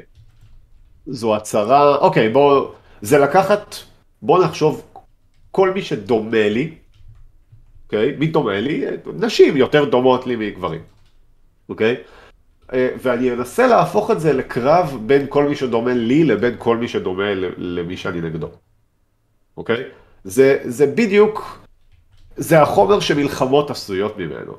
[1.06, 3.74] זו הצהרה, אוקיי, בוא, זה לקחת,
[4.22, 4.82] בוא נחשוב,
[5.50, 6.74] כל מי שדומה לי,
[7.84, 8.84] אוקיי, מי דומה לי?
[9.14, 10.80] נשים יותר דומות לי מגברים,
[11.68, 11.96] אוקיי?
[12.72, 16.88] אה, ואני אנסה להפוך את זה לקרב בין כל מי שדומה לי לבין כל מי
[16.88, 18.48] שדומה למי שאני נגדו,
[19.56, 19.84] אוקיי?
[20.24, 21.58] זה, זה בדיוק,
[22.36, 24.52] זה החומר שמלחמות עשויות ממנו,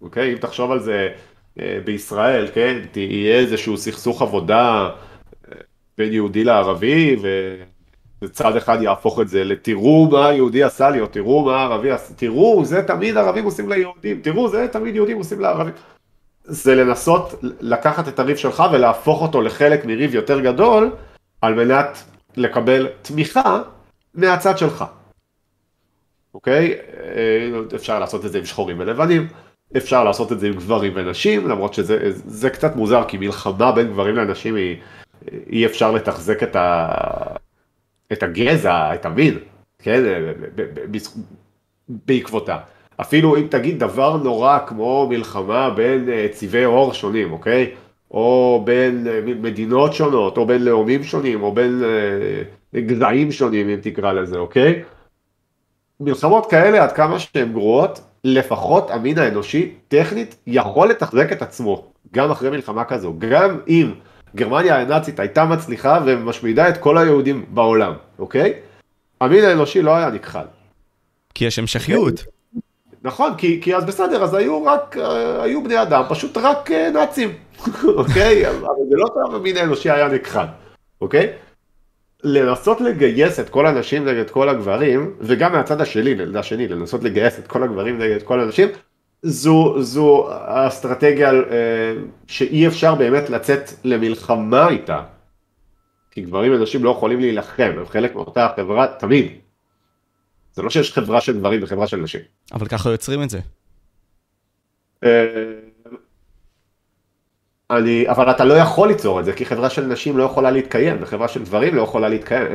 [0.00, 0.32] אוקיי?
[0.32, 1.08] אם תחשוב על זה
[1.60, 2.78] אה, בישראל, כן?
[2.92, 4.90] תהיה איזשהו סכסוך עבודה
[5.48, 5.56] אה,
[5.98, 7.16] בין יהודי לערבי,
[8.22, 12.14] וצד אחד יהפוך את זה לתראו מה היהודי עשה לי, או תראו מה הערבי עשה,
[12.14, 15.74] תראו, זה תמיד ערבים עושים ליהודים, תראו, זה תמיד יהודים עושים לערבים.
[16.48, 20.90] זה לנסות לקחת את הריב שלך ולהפוך אותו לחלק מריב יותר גדול,
[21.42, 22.02] על מנת
[22.36, 23.62] לקבל תמיכה
[24.14, 24.84] מהצד שלך.
[26.34, 26.74] אוקיי?
[26.74, 29.28] אה, אפשר לעשות את זה עם שחורים ולבנים,
[29.76, 34.16] אפשר לעשות את זה עם גברים ונשים, למרות שזה קצת מוזר, כי מלחמה בין גברים
[34.16, 34.76] לנשים היא,
[35.50, 36.88] אי אפשר לתחזק את, ה,
[38.12, 39.38] את הגזע, את המין,
[39.78, 40.02] כן?
[41.88, 42.58] בעקבותה.
[43.00, 47.70] אפילו אם תגיד דבר נורא כמו מלחמה בין אה, צבעי עור שונים, אוקיי?
[48.10, 53.78] או בין אה, מדינות שונות, או בין לאומים שונים, או בין אה, גזעים שונים, אם
[53.82, 54.82] תקרא לזה, אוקיי?
[56.00, 62.30] מלחמות כאלה, עד כמה שהן גרועות, לפחות המין האנושי, טכנית, יכול לתחזק את עצמו, גם
[62.30, 63.14] אחרי מלחמה כזו.
[63.18, 63.92] גם אם
[64.36, 68.52] גרמניה הנאצית הייתה מצליחה ומשמידה את כל היהודים בעולם, אוקיי?
[69.20, 70.44] המין האנושי לא היה נכחד.
[71.34, 72.35] כי יש המשכיות.
[73.06, 76.90] נכון, כי, כי אז בסדר, אז היו רק, אה, היו בני אדם, פשוט רק אה,
[76.90, 77.32] נאצים,
[78.00, 78.48] אוקיי?
[78.48, 80.46] אבל זה לא טוב, המין האנושי היה נכחד,
[81.00, 81.32] אוקיי?
[82.24, 87.46] לנסות לגייס את כל הנשים נגד כל הגברים, וגם מהצד השני, השני, לנסות לגייס את
[87.46, 88.68] כל הגברים נגד כל הנשים,
[89.22, 91.92] זו, זו אסטרטגיה אה,
[92.26, 95.02] שאי אפשר באמת לצאת למלחמה איתה.
[96.10, 99.45] כי גברים ונשים לא יכולים להילחם, הם חלק מאותה חברה תמיד.
[100.56, 102.20] זה לא שיש חברה של גברים וחברה של נשים.
[102.52, 103.40] אבל ככה יוצרים את זה.
[105.04, 105.52] אה,
[107.70, 110.96] אני, אבל אתה לא יכול ליצור את זה, כי חברה של נשים לא יכולה להתקיים,
[111.00, 112.46] וחברה של גברים לא יכולה להתקיים.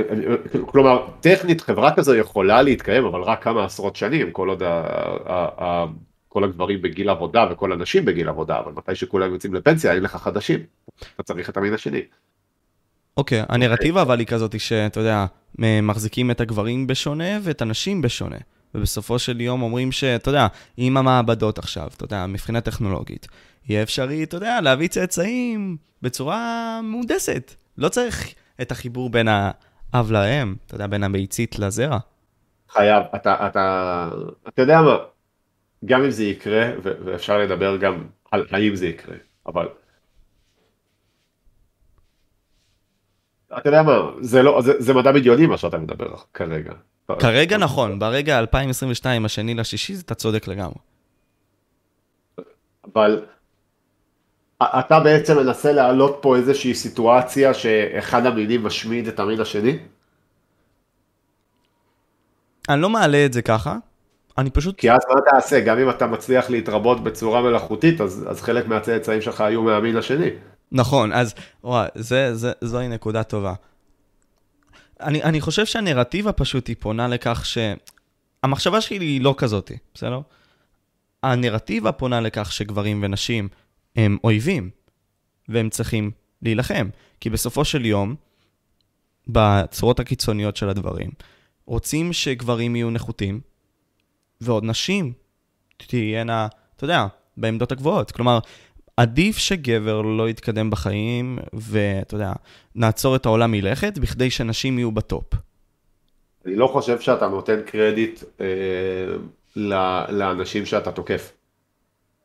[0.72, 4.84] כלומר, טכנית חברה כזו יכולה להתקיים, אבל רק כמה עשרות שנים, כל עוד ה,
[5.26, 5.86] ה, ה,
[6.28, 10.16] כל הגברים בגיל עבודה וכל הנשים בגיל עבודה, אבל מתי שכולם יוצאים לפנסיה, אין לך
[10.16, 10.60] חדשים.
[11.16, 12.02] אתה צריך את המין השני.
[13.18, 15.26] אוקיי, okay, הנרטיבה אבל היא כזאת שאתה יודע,
[15.58, 18.38] מחזיקים את הגברים בשונה ואת הנשים בשונה.
[18.76, 20.48] ובסופו של יום אומרים שאתה יודע,
[20.78, 23.28] עם המעבדות עכשיו, אתה יודע, מבחינה טכנולוגית,
[23.66, 27.56] יהיה אפשרי, אתה יודע, להביא צאצאים בצורה מהונדסת.
[27.78, 31.98] לא צריך את החיבור בין האב לאם, אתה יודע, בין הביצית לזרע.
[32.70, 34.10] חייב, אתה, אתה,
[34.48, 34.98] אתה יודע מה,
[35.86, 39.16] גם אם זה יקרה, ואפשר לדבר גם על האם זה יקרה,
[39.48, 39.68] אבל
[43.58, 46.74] אתה יודע מה, זה, לא, זה, זה מדע בדיוני מה שאתה מדבר כרגע.
[47.20, 50.76] כרגע נכון, ברגע 2022, השני לשישי, אתה צודק לגמרי.
[52.96, 53.26] אבל
[54.64, 59.78] אתה בעצם מנסה להעלות פה איזושהי סיטואציה שאחד המינים משמיד את המין השני?
[62.70, 63.78] אני לא מעלה את זה ככה,
[64.38, 64.78] אני פשוט...
[64.78, 65.60] כי אז מה תעשה?
[65.60, 70.30] גם אם אתה מצליח להתרבות בצורה מלאכותית, אז, אז חלק מהצאצאים שלך היו מהמין השני.
[70.72, 73.54] נכון, אז וואי, זה, זה, זוהי נקודה טובה.
[75.00, 77.58] אני, אני חושב שהנרטיבה פשוט היא פונה לכך ש...
[78.44, 80.20] המחשבה שלי היא לא כזאתי, בסדר?
[81.24, 83.50] הנרטיבה פונה לכך שגברים ונשים
[83.96, 84.70] הם אויבים,
[85.48, 86.90] והם צריכים להילחם.
[87.20, 88.16] כי בסופו של יום,
[89.28, 91.10] בצורות הקיצוניות של הדברים,
[91.66, 93.42] רוצים שגברים יהיו נחותים,
[94.42, 95.14] ועוד נשים
[95.78, 97.08] תהיינה, אתה יודע,
[97.38, 98.12] בעמדות הגבוהות.
[98.12, 98.40] כלומר,
[98.98, 102.34] עדיף שגבר לא יתקדם בחיים, ואתה יודע,
[102.76, 105.34] נעצור את העולם מלכת, בכדי שנשים יהיו בטופ.
[106.46, 108.46] אני לא חושב שאתה נותן קרדיט אה,
[110.10, 111.34] לאנשים שאתה תוקף.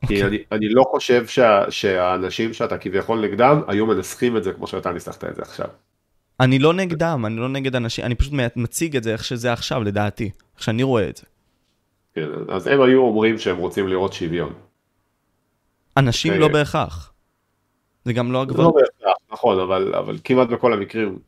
[0.07, 0.27] כי אוקיי.
[0.27, 4.91] אני, אני לא חושב שה, שהאנשים שאתה כביכול נגדם היו מנסחים את זה כמו שאתה
[4.91, 5.67] ניסחת את זה עכשיו.
[6.39, 9.83] אני לא נגדם, אני לא נגד אנשים, אני פשוט מציג את זה איך שזה עכשיו,
[9.83, 11.23] לדעתי, איך שאני רואה את זה.
[12.15, 14.53] כן, אז הם היו אומרים שהם רוצים לראות שוויון.
[15.97, 16.47] אנשים אוקיי.
[16.47, 17.13] לא בהכרח.
[18.05, 18.69] זה גם לא לא הגברים.
[18.75, 21.19] בהכרח, נכון, אבל, אבל כמעט בכל המקרים,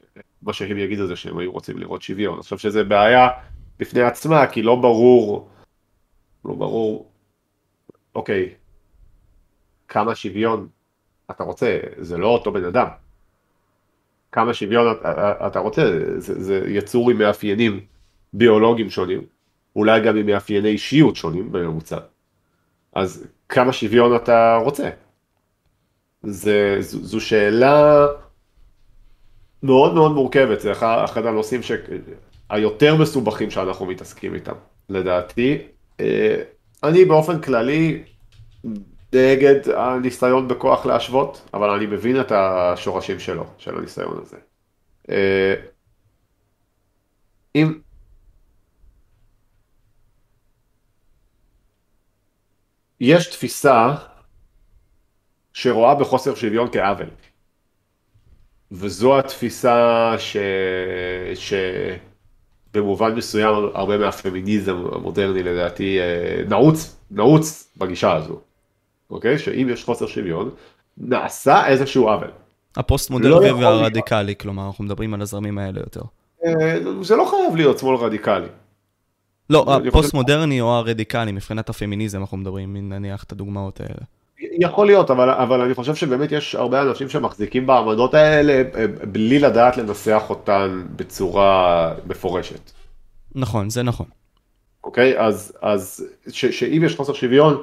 [0.41, 2.33] מה שהם יגידו זה שהם היו רוצים לראות שוויון.
[2.33, 3.27] אני חושב שזה בעיה
[3.79, 5.49] בפני עצמה, כי לא ברור,
[6.45, 7.11] לא ברור,
[8.15, 8.49] אוקיי,
[9.87, 10.67] כמה שוויון
[11.31, 12.87] אתה רוצה, זה לא אותו בן אדם.
[14.31, 15.81] כמה שוויון אתה, אתה רוצה,
[16.17, 17.79] זה, זה יצור עם מאפיינים
[18.33, 19.21] ביולוגיים שונים,
[19.75, 21.97] אולי גם עם מאפייני אישיות שונים בממוצע.
[22.93, 24.89] אז כמה שוויון אתה רוצה?
[26.23, 28.07] זה, זו, זו שאלה
[29.63, 31.71] מאוד מאוד מורכבת, זה אחד, אחד הנושאים ש...
[32.49, 34.55] היותר מסובכים שאנחנו מתעסקים איתם,
[34.89, 35.57] לדעתי.
[35.99, 36.41] אה,
[36.83, 38.03] אני באופן כללי
[39.13, 44.37] נגד הניסיון בכוח להשוות, אבל אני מבין את השורשים שלו, של הניסיון הזה.
[45.09, 45.53] אה,
[47.55, 47.79] אם...
[52.99, 53.95] יש תפיסה
[55.53, 57.09] שרואה בחוסר שוויון כעוול.
[58.71, 60.37] וזו התפיסה ש...
[62.71, 68.39] שבמובן מסוים הרבה מהפמיניזם המודרני לדעתי אה, נעוץ, נעוץ בגישה הזו.
[69.09, 69.39] אוקיי?
[69.39, 70.49] שאם יש חוסר שוויון,
[70.97, 72.31] נעשה איזשהו עוול.
[72.75, 76.01] הפוסט-מודרני לא יכול והרדיקלי, כלומר, אנחנו מדברים על הזרמים האלה יותר.
[76.45, 78.47] אה, זה לא חייב להיות שמאל רדיקלי.
[79.49, 84.01] לא, הפוסט-מודרני או הרדיקלי, מבחינת הפמיניזם אנחנו מדברים, נניח את הדוגמאות האלה.
[84.39, 89.39] יכול להיות, אבל, אבל אני חושב שבאמת יש הרבה אנשים שמחזיקים בעמדות האלה אה, בלי
[89.39, 92.71] לדעת לנסח אותן בצורה מפורשת.
[93.35, 94.05] נכון, זה נכון.
[94.83, 95.19] אוקיי?
[95.19, 97.61] אז, אז ש, שאם יש חוסר שוויון,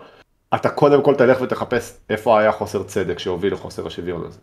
[0.54, 4.38] אתה קודם כל תלך ותחפש איפה היה חוסר צדק שהוביל לחוסר השוויון הזה.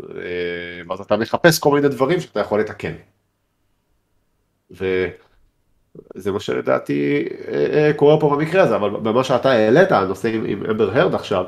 [0.00, 2.92] אה, ואז אתה מחפש כל מיני דברים שאתה יכול לתקן.
[6.16, 10.44] וזה מה שלדעתי אה, אה, קורה פה במקרה הזה, אבל במה שאתה העלית, הנושא עם,
[10.46, 11.44] עם אמבר הרד עכשיו,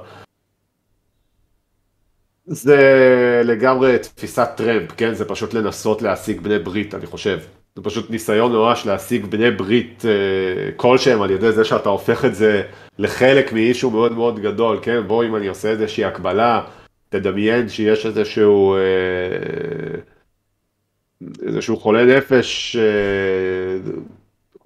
[2.47, 5.15] זה לגמרי תפיסת טרמפ, כן?
[5.15, 7.39] זה פשוט לנסות להשיג בני ברית, אני חושב.
[7.77, 12.35] זה פשוט ניסיון נואש להשיג בני ברית אה, כלשהם על ידי זה שאתה הופך את
[12.35, 12.63] זה
[12.99, 15.01] לחלק מאישו מאוד מאוד גדול, כן?
[15.07, 16.61] בוא אם אני עושה איזושהי הקבלה,
[17.09, 18.77] תדמיין שיש איזשהו,
[21.47, 23.93] איזשהו חולה נפש, אה,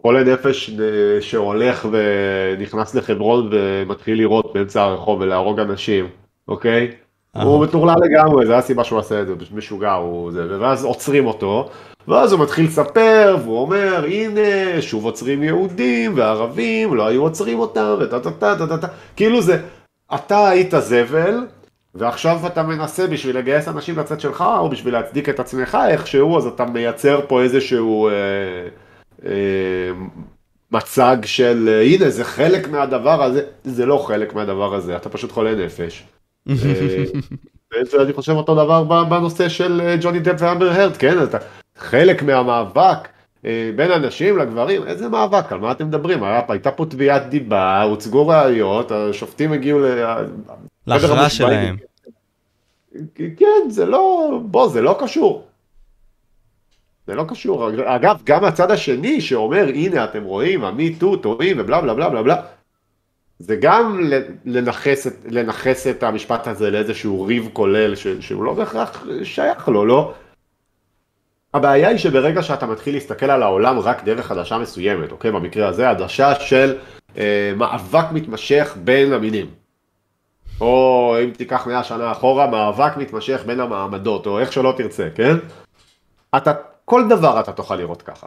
[0.03, 6.09] חולה נפש אה, שהולך ונכנס לחברון ומתחיל לירות באמצע הרחוב ולהרוג אנשים,
[6.49, 6.91] אוקיי?
[7.37, 11.27] הוא מטורלל לגמרי, זה הסיבה שהוא עשה את זה, פשוט משוגע, הוא זה, ואז עוצרים
[11.27, 11.69] אותו,
[12.09, 17.97] ואז הוא מתחיל לספר, והוא אומר, הנה, שוב עוצרים יהודים וערבים, לא היו עוצרים אותם,
[18.01, 18.87] וטה טה טה טה טה טה,
[19.17, 19.63] כאילו זה,
[20.15, 21.35] אתה היית זבל,
[21.95, 26.47] ועכשיו אתה מנסה בשביל לגייס אנשים לצד שלך, או בשביל להצדיק את עצמך איכשהו, אז
[26.47, 28.13] אתה מייצר פה איזשהו אה,
[30.73, 35.33] מצג של, אה, הנה, זה חלק מהדבר הזה, זה לא חלק מהדבר הזה, אתה פשוט
[35.33, 36.05] חולה נפש.
[36.51, 36.55] אה,
[37.93, 41.23] ואני חושב אותו דבר בנושא של אה, ג'וני דפ ואמבר הרד, כן?
[41.23, 41.39] אתה
[41.79, 43.09] חלק מהמאבק
[43.45, 46.23] אה, בין הנשים לגברים, איזה מאבק, על מה אתם מדברים?
[46.49, 49.85] הייתה פה תביעת דיבה, הוצגו ראיות, השופטים הגיעו ל...
[50.87, 51.31] להכרעה.
[51.31, 51.77] שלהם.
[53.17, 55.45] כן, זה לא, בוא, זה לא קשור.
[57.07, 57.71] זה לא קשור.
[57.85, 62.37] אגב, גם הצד השני שאומר, הנה, אתם רואים, המיטו טועים ובלה בלה בלה בלה בלה,
[63.39, 64.11] זה גם
[64.45, 69.87] לנכס, את- לנכס את המשפט הזה לאיזשהו ריב כולל ש, שהוא לא בהכרח שייך לו,
[69.87, 70.13] לא?
[71.55, 75.31] הבעיה היא שברגע שאתה מתחיל להסתכל על העולם רק דרך עדשה מסוימת, אוקיי?
[75.31, 76.75] במקרה הזה עדשה של
[77.17, 79.47] אה, מאבק מתמשך בין המינים.
[80.61, 85.37] או אם תיקח 100 שנה אחורה, מאבק מתמשך בין המעמדות, או איך שלא תרצה, כן?
[86.37, 86.53] אתה,
[86.93, 88.27] כל דבר אתה תוכל לראות ככה.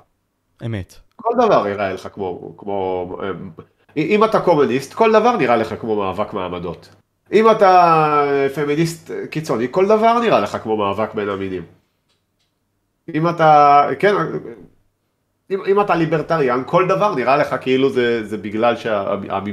[0.66, 0.96] אמת.
[1.16, 3.50] כל דבר יראה לך כמו, כמו, אמ,
[3.98, 6.90] אם אתה קומוניסט, כל דבר נראה לך כמו מאבק מעמדות.
[7.34, 8.24] אם אתה
[8.56, 11.64] פמיניסט קיצוני, כל דבר נראה לך כמו מאבק בין המינים.
[13.16, 14.16] אם אתה, כן,
[15.52, 18.76] אם, אם אתה ליברטריאן, כל דבר נראה לך כאילו זה, זה בגלל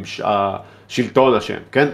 [0.04, 1.88] שהשלטון אשם, כן?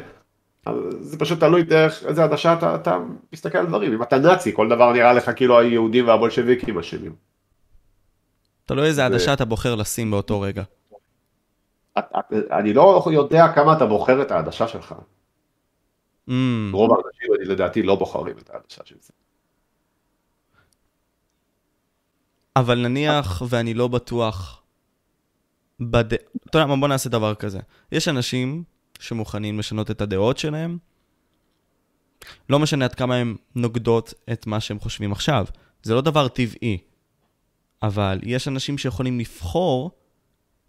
[1.00, 2.98] זה פשוט תלוי דרך איזה עדשה אתה, אתה
[3.32, 3.92] מסתכל על דברים.
[3.92, 7.14] אם אתה נאצי, כל דבר נראה לך כאילו היהודים והבולשביקים אשמים.
[8.64, 10.62] תלוי איזה עדשה אתה בוחר לשים באותו רגע.
[12.52, 14.94] אני לא יודע כמה אתה בוחר את העדשה שלך.
[16.28, 16.32] Mm,
[16.72, 19.12] רוב האנשים, אני לדעתי, לא בוחרים את העדשה של זה.
[22.56, 24.62] אבל נניח ואני לא בטוח...
[25.80, 26.12] בד...
[26.14, 27.58] אתה יודע מה, בוא נעשה דבר כזה.
[27.92, 28.64] יש אנשים
[28.98, 30.78] שמוכנים לשנות את הדעות שלהם.
[32.48, 35.46] לא משנה עד כמה הן נוגדות את מה שהם חושבים עכשיו.
[35.82, 36.78] זה לא דבר טבעי.
[37.82, 39.90] אבל יש אנשים שיכולים לבחור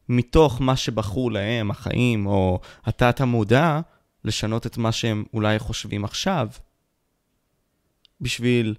[0.09, 3.79] מתוך מה שבחרו להם, החיים, או התת-המודע,
[4.25, 6.47] לשנות את מה שהם אולי חושבים עכשיו,
[8.21, 8.75] בשביל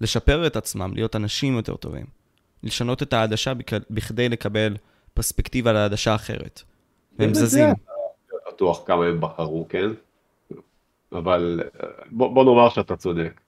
[0.00, 2.06] לשפר את עצמם, להיות אנשים יותר טובים.
[2.62, 3.52] לשנות את העדשה
[3.90, 4.76] בכדי לקבל
[5.14, 6.62] פרספקטיבה לעדשה אחרת.
[7.18, 7.68] והם זזים.
[8.52, 9.90] בטוח כמה הם בחרו, כן?
[11.12, 11.60] אבל
[12.10, 13.40] בוא, בוא נאמר שאתה צודק.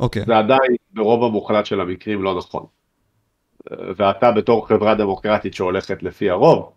[0.00, 0.24] אוקיי.
[0.26, 2.66] זה עדיין ברוב המוחלט של המקרים לא נכון.
[3.70, 6.72] ואתה בתור חברה דמוקרטית שהולכת לפי הרוב,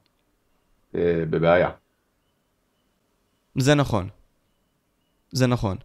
[0.95, 1.69] אה, בבעיה.
[3.57, 4.09] זה נכון.
[5.31, 5.77] זה נכון.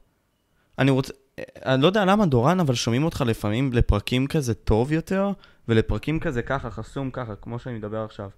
[0.78, 5.30] אני רוצה, אני לא יודע למה דורן, אבל שומעים אותך לפעמים לפרקים כזה טוב יותר,
[5.68, 8.30] ולפרקים כזה ככה, חסום ככה, כמו שאני מדבר עכשיו.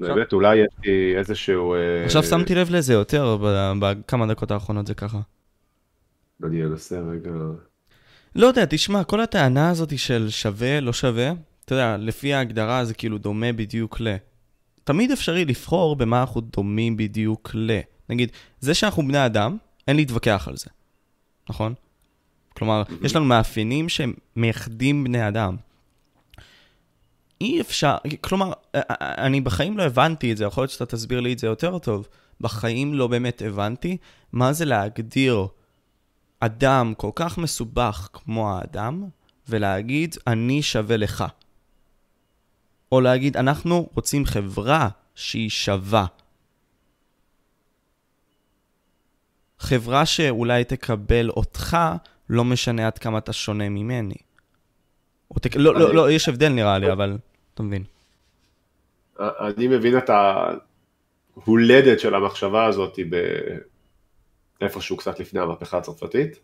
[0.00, 1.74] באמת, אולי יש לי איזשהו...
[1.74, 3.36] אה, עכשיו שמתי לב לזה יותר,
[3.80, 5.18] בכמה דקות האחרונות זה ככה.
[6.44, 7.30] אני אנסה רגע...
[8.34, 11.32] לא יודע, תשמע, כל הטענה הזאת של שווה, לא שווה,
[11.64, 14.16] אתה יודע, לפי ההגדרה זה כאילו דומה בדיוק ל...
[14.84, 17.78] תמיד אפשרי לבחור במה אנחנו דומים בדיוק ל...
[18.08, 19.56] נגיד, זה שאנחנו בני אדם,
[19.88, 20.66] אין להתווכח על זה,
[21.50, 21.74] נכון?
[22.56, 22.82] כלומר.
[23.02, 25.56] יש לנו מאפיינים שמייחדים בני אדם.
[27.40, 28.52] אי אפשר, כלומר,
[29.00, 32.08] אני בחיים לא הבנתי את זה, יכול להיות שאתה תסביר לי את זה יותר טוב.
[32.40, 33.96] בחיים לא באמת הבנתי
[34.32, 35.46] מה זה להגדיר
[36.40, 39.04] אדם כל כך מסובך כמו האדם,
[39.48, 41.24] ולהגיד, אני שווה לך.
[42.92, 46.06] או להגיד, אנחנו רוצים חברה שהיא שווה.
[49.58, 51.76] חברה שאולי תקבל אותך,
[52.28, 54.14] לא משנה עד כמה אתה שונה ממני.
[55.40, 55.56] תק...
[55.56, 57.18] לא, לא, לא, יש הבדל נראה לי, אבל
[57.60, 57.84] אתה מבין.
[59.20, 62.98] אני מבין את ההולדת של המחשבה הזאת
[64.60, 66.38] איפשהו קצת לפני המהפכה הצרפתית,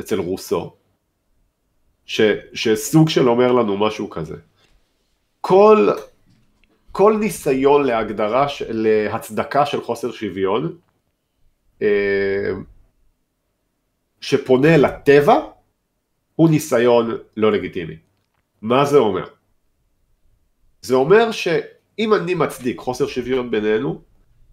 [0.00, 0.74] אצל רוסו,
[2.06, 2.20] ש,
[2.54, 4.36] שסוג של אומר לנו משהו כזה.
[5.40, 5.88] כל,
[6.92, 10.78] כל ניסיון להגדרה, להצדקה של חוסר שוויון,
[11.82, 12.50] אה,
[14.20, 15.34] שפונה לטבע,
[16.36, 17.96] הוא ניסיון לא לגיטימי.
[18.62, 19.33] מה זה אומר?
[20.84, 24.00] זה אומר שאם אני מצדיק חוסר שוויון בינינו,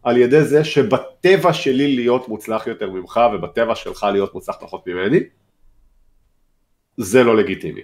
[0.03, 5.19] על ידי זה שבטבע שלי להיות מוצלח יותר ממך ובטבע שלך להיות מוצלח פחות ממני,
[6.97, 7.81] זה לא לגיטימי.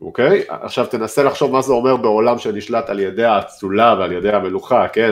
[0.00, 0.42] אוקיי?
[0.48, 5.10] עכשיו תנסה לחשוב מה זה אומר בעולם שנשלט על ידי האצולה ועל ידי המלוכה, כן?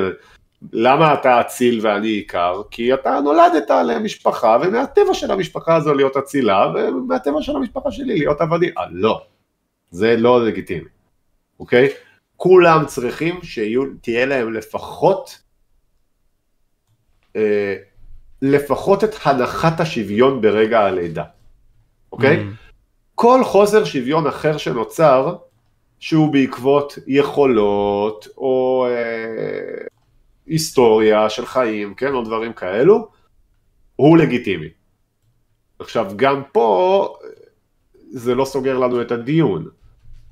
[0.72, 2.62] למה אתה אציל ואני עיקר?
[2.70, 8.40] כי אתה נולדת למשפחה ומהטבע של המשפחה הזו להיות אצילה ומהטבע של המשפחה שלי להיות
[8.40, 8.70] עבדי.
[8.78, 9.20] אה, לא.
[9.90, 10.88] זה לא לגיטימי,
[11.60, 11.88] אוקיי?
[12.36, 15.38] כולם צריכים שתהיה להם לפחות,
[17.36, 17.76] אה,
[18.42, 21.24] לפחות את הנחת השוויון ברגע הלידה,
[22.12, 22.36] אוקיי?
[22.36, 22.66] Mm.
[23.14, 25.36] כל חוסר שוויון אחר שנוצר,
[25.98, 29.86] שהוא בעקבות יכולות או אה,
[30.46, 33.08] היסטוריה של חיים, כן, או דברים כאלו,
[33.96, 34.68] הוא לגיטימי.
[35.78, 37.08] עכשיו, גם פה
[38.10, 39.68] זה לא סוגר לנו את הדיון.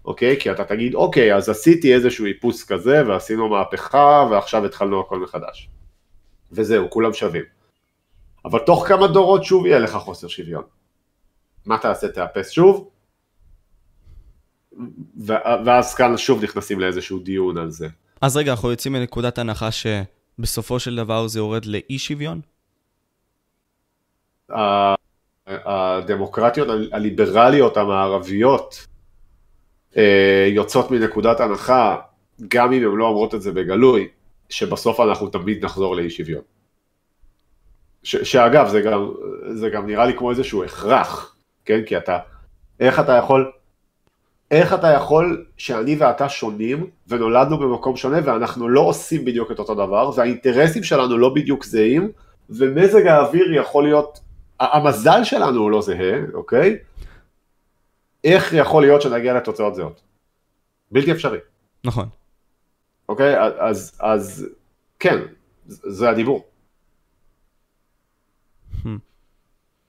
[0.05, 0.41] אוקיי?
[0.41, 5.69] כי אתה תגיד, אוקיי, אז עשיתי איזשהו איפוס כזה, ועשינו מהפכה, ועכשיו התחלנו הכל מחדש.
[6.53, 7.45] וזהו, כולם שווים.
[8.45, 10.63] אבל תוך כמה דורות שוב יהיה לך חוסר שוויון.
[11.67, 12.09] מה תעשה?
[12.09, 12.91] תאפס שוב?
[15.65, 17.89] ואז כאן שוב נכנסים לאיזשהו דיון על זה.
[18.21, 22.41] אז רגע, אנחנו יוצאים מנקודת הנחה שבסופו של דבר זה יורד לאי שוויון?
[25.47, 28.87] הדמוקרטיות הליברליות המערביות
[30.51, 31.97] יוצאות מנקודת הנחה,
[32.49, 34.09] גם אם הן לא אומרות את זה בגלוי,
[34.49, 36.43] שבסוף אנחנו תמיד נחזור לאי שוויון.
[38.03, 39.11] ש, שאגב, זה גם,
[39.55, 41.81] זה גם נראה לי כמו איזשהו הכרח, כן?
[41.87, 42.19] כי אתה,
[42.81, 43.51] איך אתה יכול,
[44.51, 49.75] איך אתה יכול שאני ואתה שונים ונולדנו במקום שונה ואנחנו לא עושים בדיוק את אותו
[49.75, 52.11] דבר והאינטרסים שלנו לא בדיוק זהים
[52.51, 54.21] ומזג האוויר יכול להיות,
[54.61, 56.77] המזל שלנו הוא לא זהה, אוקיי?
[58.25, 60.03] איך יכול להיות שנגיע לתוצאות זהות?
[60.91, 61.39] בלתי אפשרי.
[61.85, 62.09] נכון.
[63.09, 64.49] אוקיי, אז, אז
[64.99, 65.19] כן,
[65.67, 66.45] זה הדיבור.
[68.83, 68.89] Hmm.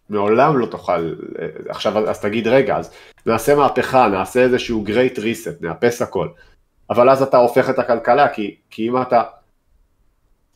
[0.10, 1.16] מעולם לא תוכל,
[1.70, 2.92] עכשיו אז תגיד רגע, אז
[3.26, 6.28] נעשה מהפכה, נעשה איזשהו great reset, נאפס הכל.
[6.90, 9.24] אבל אז אתה הופך את הכלכלה, כי, כי אם אתה,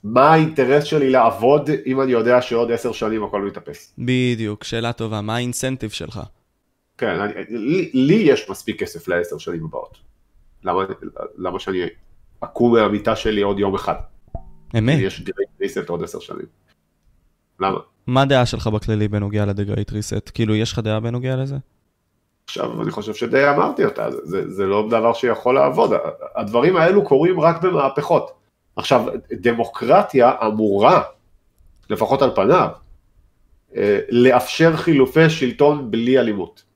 [0.03, 3.93] מה האינטרס שלי לעבוד אם אני יודע שעוד עשר שנים הכל מתאפס?
[3.97, 6.19] בדיוק, שאלה טובה, מה האינסנטיב שלך?
[6.99, 9.97] כן, אני, לי, לי יש מספיק כסף לעשר שנים הבאות.
[10.63, 10.83] למה,
[11.37, 11.79] למה שאני
[12.39, 13.95] אקום מהמיטה שלי עוד יום אחד.
[14.77, 14.99] אמת.
[14.99, 16.45] יש גרייט ריסט עוד עשר שנים.
[17.59, 17.79] למה?
[18.07, 20.31] מה הדעה שלך בכללי בנוגע ל-The Reset?
[20.33, 21.55] כאילו, יש לך דעה בנוגע לזה?
[22.45, 25.91] עכשיו אני חושב שדי אמרתי אותה, זה, זה, זה לא דבר שיכול לעבוד,
[26.35, 28.31] הדברים האלו קורים רק במהפכות.
[28.75, 31.01] עכשיו, דמוקרטיה אמורה,
[31.89, 32.69] לפחות על פניו,
[33.75, 36.68] אה, לאפשר חילופי שלטון בלי אלימות.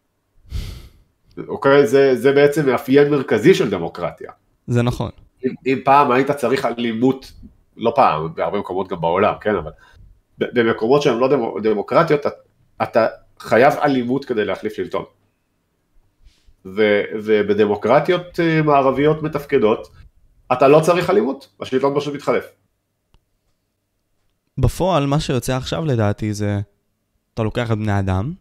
[1.47, 1.87] אוקיי?
[1.87, 4.31] זה, זה בעצם מאפיין מרכזי של דמוקרטיה.
[4.67, 5.09] זה נכון.
[5.45, 7.31] אם, אם פעם היית צריך אלימות,
[7.77, 9.71] לא פעם, בהרבה מקומות גם בעולם, כן, אבל
[10.37, 12.29] במקומות שהן לא דמו, דמוקרטיות, אתה,
[12.83, 13.07] אתה
[13.39, 15.03] חייב אלימות כדי להחליף שלטון.
[16.65, 19.87] ו, ובדמוקרטיות אה, מערביות מתפקדות,
[20.53, 22.45] אתה לא צריך אלימות, השלטון פשוט מתחלף.
[24.57, 26.59] בפועל, מה שיוצא עכשיו לדעתי זה,
[27.33, 28.33] אתה לוקח את בני אדם,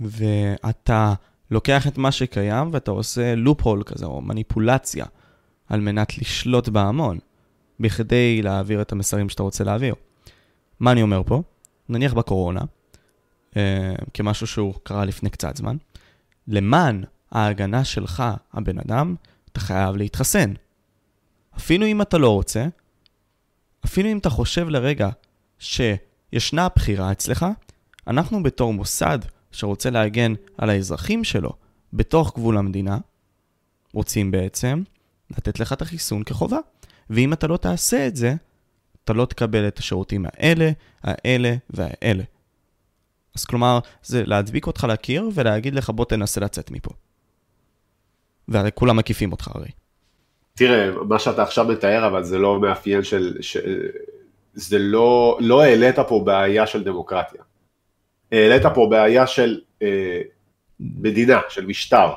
[0.00, 1.14] ואתה
[1.54, 5.04] לוקח את מה שקיים ואתה עושה לופ הול כזה, או מניפולציה,
[5.68, 7.18] על מנת לשלוט בהמון,
[7.80, 9.94] בכדי להעביר את המסרים שאתה רוצה להעביר.
[10.80, 11.42] מה אני אומר פה?
[11.88, 12.60] נניח בקורונה,
[13.56, 15.76] אה, כמשהו שהוא קרה לפני קצת זמן,
[16.48, 19.14] למען ההגנה שלך, הבן אדם,
[19.52, 20.52] אתה חייב להתחסן.
[21.56, 22.66] אפילו אם אתה לא רוצה,
[23.84, 25.08] אפילו אם אתה חושב לרגע
[25.58, 27.46] שישנה בחירה אצלך,
[28.06, 29.18] אנחנו בתור מוסד
[29.54, 31.52] שרוצה להגן על האזרחים שלו
[31.92, 32.98] בתוך גבול המדינה,
[33.92, 34.82] רוצים בעצם
[35.30, 36.58] לתת לך את החיסון כחובה.
[37.10, 38.34] ואם אתה לא תעשה את זה,
[39.04, 40.70] אתה לא תקבל את השירותים האלה,
[41.02, 42.22] האלה והאלה.
[43.36, 46.90] אז כלומר, זה להדביק אותך לקיר ולהגיד לך בוא תנסה לצאת מפה.
[48.48, 49.68] והרי כולם מקיפים אותך הרי.
[50.54, 53.36] תראה, מה שאתה עכשיו מתאר, אבל זה לא מאפיין של...
[53.40, 53.56] ש...
[54.54, 57.42] זה לא, לא העלית פה בעיה של דמוקרטיה.
[58.34, 60.20] העלית פה בעיה של אה,
[60.80, 62.08] מדינה, של משטר.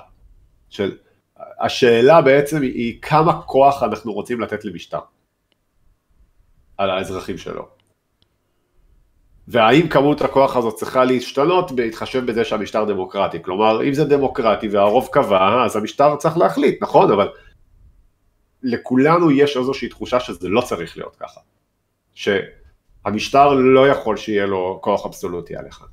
[0.69, 0.97] של...
[1.59, 4.99] השאלה בעצם היא, כמה כוח אנחנו רוצים לתת למשטר.
[6.77, 7.67] על האזרחים שלו.
[9.47, 13.43] והאם כמות הכוח הזאת צריכה להשתנות בהתחשב בזה שהמשטר דמוקרטי.
[13.43, 17.11] כלומר, אם זה דמוקרטי והרוב קבע, אז המשטר צריך להחליט, נכון?
[17.11, 17.29] אבל
[18.63, 21.41] לכולנו יש איזושהי תחושה שזה לא צריך להיות ככה.
[22.13, 25.85] שהמשטר לא יכול שיהיה לו כוח אבסולוטי עליך.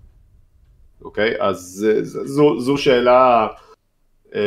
[1.05, 1.35] אוקיי?
[1.41, 3.47] אז זו, זו שאלה
[4.35, 4.41] אה,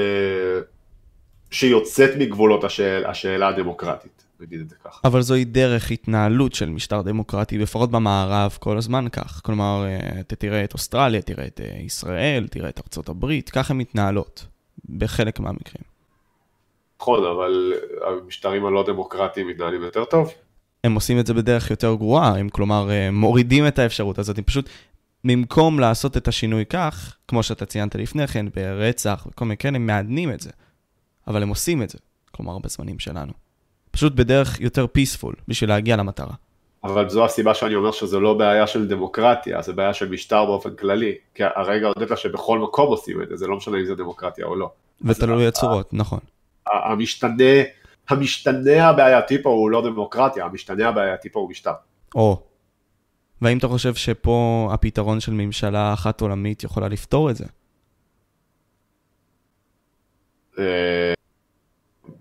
[1.52, 4.28] שיוצאת מגבולות השאל, השאלה הדמוקרטית.
[4.40, 5.00] נגיד את זה ככה.
[5.04, 9.42] אבל זוהי דרך התנהלות של משטר דמוקרטי, לפחות במערב כל הזמן כך.
[9.44, 13.74] כלומר, אה, אתה תראה את אוסטרליה, תראה את אה, ישראל, תראה את ארצות הברית, ככה
[13.74, 14.46] הן מתנהלות,
[14.98, 15.84] בחלק מהמקרים.
[17.02, 17.74] נכון, אבל
[18.08, 20.34] המשטרים הלא דמוקרטיים מתנהלים יותר טוב.
[20.84, 24.44] הם עושים את זה בדרך יותר גרועה, הם כלומר אה, מורידים את האפשרות הזאת, הם
[24.44, 24.70] פשוט,
[25.24, 29.88] במקום לעשות את השינוי כך, כמו שאתה ציינת לפני כן, ברצח וכל מיני כאלה, הם
[29.88, 30.50] מעדנים את זה.
[31.28, 31.98] אבל הם עושים את זה,
[32.32, 33.34] כלומר, בזמנים שלנו.
[33.92, 36.34] פשוט בדרך יותר פיספול, בשביל להגיע למטרה.
[36.84, 40.76] אבל זו הסיבה שאני אומר שזו לא בעיה של דמוקרטיה, זו בעיה של משטר באופן
[40.76, 41.16] כללי.
[41.36, 44.56] כי הרגע הודית שבכל מקום עושים את זה, זה לא משנה אם זה דמוקרטיה או
[44.56, 44.70] לא.
[45.02, 46.20] ותלוי הצורות, נכון.
[46.68, 47.44] המשתנה,
[48.10, 51.74] המשתנה הבעייתי פה הוא לא דמוקרטיה, המשתנה הבעייתי פה הוא משטר.
[52.16, 52.42] או.
[53.42, 57.46] והאם אתה חושב שפה הפתרון של ממשלה אחת עולמית יכולה לפתור את זה?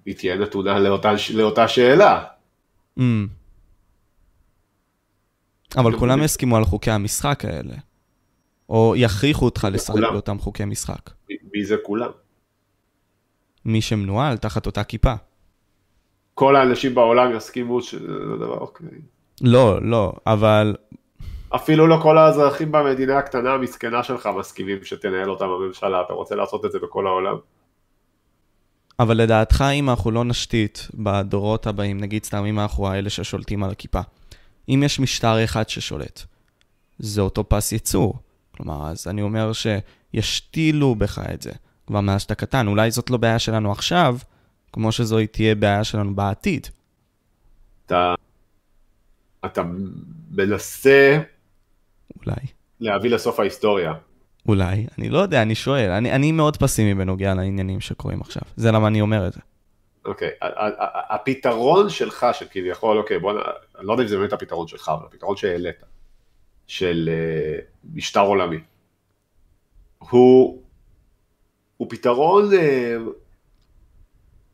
[0.06, 2.24] היא תהיה נתונה לאותה, לאותה שאלה.
[2.98, 3.02] Mm.
[5.76, 7.74] אבל כולם יסכימו על חוקי המשחק האלה.
[8.68, 11.10] או יכריחו אותך לשחק באותם חוקי משחק.
[11.52, 12.10] מי זה כולם?
[13.64, 15.14] מי שמנוהל תחת אותה כיפה.
[16.34, 18.06] כל האנשים בעולם יסכימו שזה
[18.36, 18.88] דבר אוקיי.
[19.40, 20.76] לא, לא, אבל...
[21.54, 26.64] אפילו לא כל האזרחים במדינה הקטנה המסכנה שלך מסכימים שתנהל אותם הממשלה, אתה רוצה לעשות
[26.64, 27.36] את זה בכל העולם?
[28.98, 33.70] אבל לדעתך, אם אנחנו לא נשתית בדורות הבאים, נגיד סתם אם אנחנו האלה ששולטים על
[33.70, 34.00] הכיפה,
[34.68, 36.22] אם יש משטר אחד ששולט,
[36.98, 38.14] זה אותו פס ייצור.
[38.56, 41.52] כלומר, אז אני אומר שישתילו בך את זה
[41.86, 42.66] כבר מאז שאתה קטן.
[42.66, 44.16] אולי זאת לא בעיה שלנו עכשיו,
[44.72, 46.66] כמו שזו תהיה בעיה שלנו בעתיד.
[47.86, 48.14] אתה,
[49.44, 49.62] אתה
[50.30, 51.18] מנסה...
[52.26, 52.46] אולי.
[52.80, 53.92] להביא לסוף ההיסטוריה.
[54.48, 55.90] אולי, אני לא יודע, אני שואל.
[55.90, 58.42] אני, אני מאוד פסימי בנוגע לעניינים שקורים עכשיו.
[58.56, 59.40] זה למה אני אומר את זה.
[60.04, 60.46] אוקיי, okay,
[61.10, 63.32] הפתרון שלך, שכביכול, אוקיי, בוא,
[63.78, 65.76] אני לא יודע אם זה באמת הפתרון שלך, אבל הפתרון שהעלית,
[66.66, 67.64] של uh,
[67.94, 68.58] משטר עולמי,
[69.98, 70.62] הוא,
[71.76, 72.56] הוא פתרון, uh,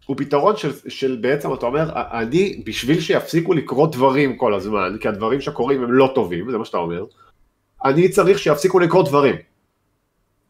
[0.07, 5.09] הוא פתרון של, של בעצם, אתה אומר, אני, בשביל שיפסיקו לקרות דברים כל הזמן, כי
[5.09, 7.05] הדברים שקורים הם לא טובים, זה מה שאתה אומר,
[7.85, 9.37] אני צריך שיפסיקו לקרות דברים.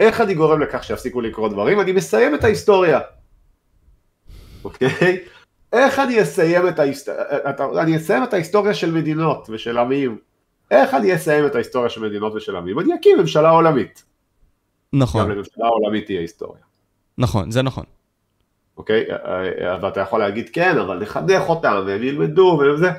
[0.00, 1.80] איך אני גורם לכך שיפסיקו לקרות דברים?
[1.80, 3.00] אני מסיים את ההיסטוריה.
[4.64, 5.18] אוקיי?
[5.72, 7.08] איך אני אסיים את, ההיסט...
[7.78, 10.18] אני אסיים את ההיסטוריה של מדינות ושל עמים?
[10.70, 12.78] איך אני אסיים את ההיסטוריה של מדינות ושל עמים?
[12.80, 14.04] אני אקים ממשלה עולמית.
[14.92, 15.24] נכון.
[15.24, 16.62] גם לממשלה עולמית תהיה היסטוריה.
[17.18, 17.84] נכון, זה נכון.
[18.76, 19.06] אוקיי?
[19.82, 22.90] ואתה יכול להגיד כן, אבל נחנך אותם והם ילמדו וזה.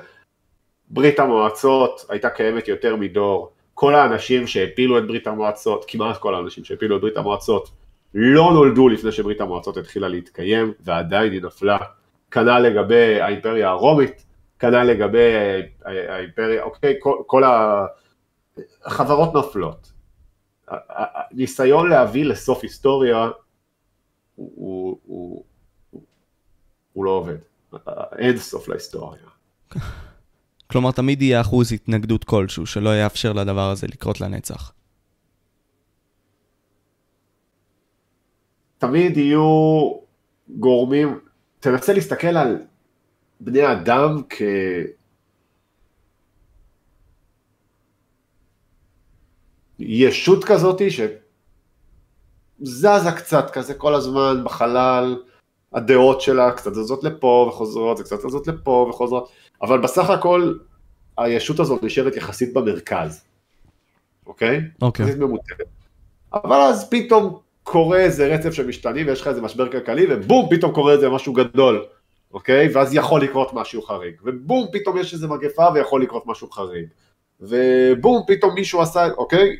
[0.89, 3.53] ברית המועצות הייתה קיימת יותר מדור.
[3.74, 7.71] כל האנשים שהפילו את ברית המועצות, כמעט כל האנשים שהפילו את ברית המועצות,
[8.13, 11.78] לא נולדו לפני שברית המועצות התחילה להתקיים, ועדיין היא נפלה.
[12.32, 14.26] כנ"ל לגבי האימפריה הרומית,
[14.59, 15.34] כנ"ל לגבי
[15.86, 17.43] האימפריה, אוקיי, כל, כל
[18.86, 19.91] החברות נופלות.
[20.67, 23.30] הניסיון להביא לסוף היסטוריה
[24.36, 25.43] הוא, הוא,
[25.91, 26.03] הוא,
[26.93, 27.38] הוא לא עובד.
[28.17, 29.21] אין סוף להיסטוריה.
[30.74, 34.71] כלומר, תמיד יהיה אחוז התנגדות כלשהו שלא יאפשר לדבר הזה לקרות לנצח.
[38.78, 39.91] תמיד יהיו
[40.49, 41.19] גורמים,
[41.59, 42.57] תנסה להסתכל על
[43.39, 44.41] בני אדם כ...
[49.80, 55.17] ישות כזאתי שזזה קצת כזה כל הזמן בחלל,
[55.74, 59.32] הדעות שלה קצת זזות לפה וחוזרות, זה קצת זזות לפה וחוזרות,
[59.62, 60.54] אבל בסך הכל
[61.18, 63.24] הישות הזאת נשארת יחסית במרכז,
[64.26, 64.62] אוקיי?
[64.82, 65.06] אוקיי.
[65.06, 65.68] יחסית ממותגת.
[66.34, 70.72] אבל אז פתאום קורה איזה רצף של משתנים ויש לך איזה משבר כלכלי ובום פתאום
[70.72, 71.86] קורה איזה משהו גדול,
[72.34, 72.70] אוקיי?
[72.74, 76.86] ואז יכול לקרות משהו חריג, ובום פתאום יש איזה מגפה ויכול לקרות משהו חריג,
[77.41, 79.58] ובום פתאום מישהו עשה, אוקיי?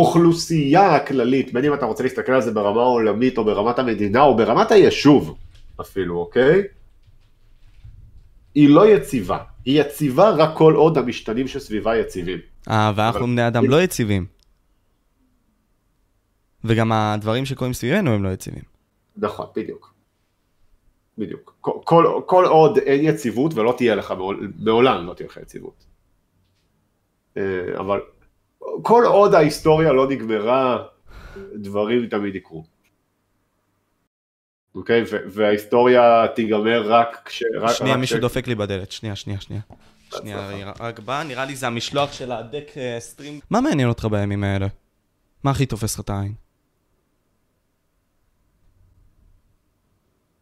[0.00, 4.36] האוכלוסייה הכללית, בין אם אתה רוצה להסתכל על זה ברמה העולמית או ברמת המדינה או
[4.36, 5.38] ברמת היישוב
[5.80, 6.62] אפילו, אוקיי?
[8.54, 12.38] היא לא יציבה, היא יציבה רק כל עוד המשתנים שסביבה יציבים.
[12.68, 14.26] אה, ואנחנו בני אדם לא יציבים.
[16.64, 18.62] וגם הדברים שקורים סביבנו הם לא יציבים.
[19.16, 19.94] נכון, בדיוק.
[21.18, 21.56] בדיוק.
[21.60, 24.14] כל, כל, כל עוד אין יציבות ולא תהיה לך,
[24.58, 25.84] מעולם לא תהיה לך יציבות.
[27.36, 27.42] אה,
[27.78, 28.00] אבל
[28.82, 30.84] כל עוד ההיסטוריה לא נגמרה,
[31.54, 32.64] דברים תמיד יקרו.
[34.74, 35.04] אוקיי?
[35.26, 37.42] וההיסטוריה תיגמר רק כש...
[37.68, 38.92] שנייה, מישהו דופק לי בדלת.
[38.92, 39.62] שנייה, שנייה, שנייה.
[40.16, 43.40] שנייה, רק בא, נראה לי זה המשלוח של הדק סטרים.
[43.50, 44.66] מה מעניין אותך בימים האלה?
[45.44, 46.34] מה הכי תופס לך את העין?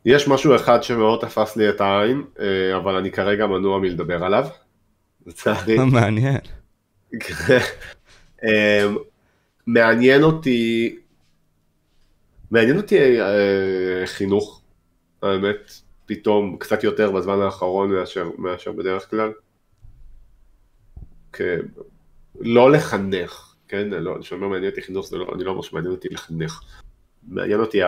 [0.05, 4.47] יש משהו אחד שמאוד תפס לי את העין, אה, אבל אני כרגע מנוע מלדבר עליו.
[5.27, 5.79] לצערי.
[5.79, 6.41] מעניין.
[8.45, 8.87] אה,
[9.67, 10.99] מעניין אותי,
[12.51, 14.63] מעניין אותי אה, חינוך,
[15.23, 15.73] האמת,
[16.07, 19.33] פתאום קצת יותר בזמן האחרון מאשר, מאשר בדרך כלל.
[22.41, 23.89] לא לחנך, כן?
[23.91, 26.61] לא, אני שאומר מעניין אותי חינוך, לא, אני לא אומר שמעניין אותי לחנך.
[27.23, 27.81] מעניין אותי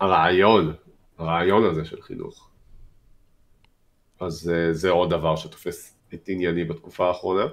[0.00, 0.74] הרעיון,
[1.18, 2.50] הרעיון הזה של חינוך.
[4.20, 7.46] אז אה, זה עוד דבר שתופס את ענייני בתקופה האחרונה.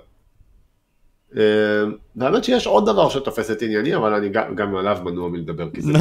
[1.38, 1.84] אה,
[2.16, 5.82] והאמת שיש עוד דבר שתופס את ענייני, אבל אני גם, גם עליו מנוע מלדבר, כי
[5.82, 5.92] זה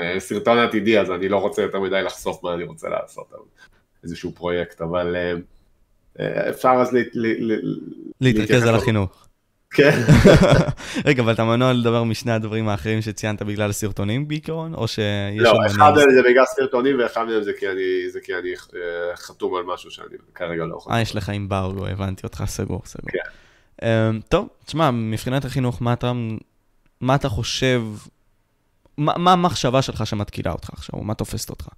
[0.00, 3.32] אה, סרטון עתידי, אז אני לא רוצה יותר מדי לחשוף מה אני רוצה לעשות,
[4.04, 5.16] איזשהו פרויקט, אבל
[6.50, 6.96] אפשר אז
[8.20, 9.26] להתרכז על החינוך.
[9.72, 10.00] כן.
[11.06, 15.02] רגע, אבל אתה מנוע לדבר משני הדברים האחרים שציינת בגלל הסרטונים בעיקרון, או שיש...
[15.36, 19.16] לא, אחד מהם זה בגלל סרטונים ואחד מהם זה כי אני, זה כי אני אה,
[19.16, 20.92] חתום על משהו שאני כרגע לא יכול.
[20.92, 23.10] אה, יש לך אימברגו, הבנתי אותך, סגור, סגור.
[23.10, 23.18] כן.
[23.82, 23.84] Um,
[24.28, 26.12] טוב, תשמע, מבחינת החינוך, מה אתה,
[27.00, 27.82] מה אתה חושב,
[28.96, 31.68] מה, מה המחשבה שלך שמתקילה אותך עכשיו, או מה תופסת אותך?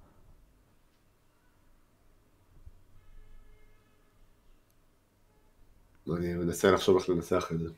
[6.17, 7.69] אני מנסה לחשוב איך לנסח את זה.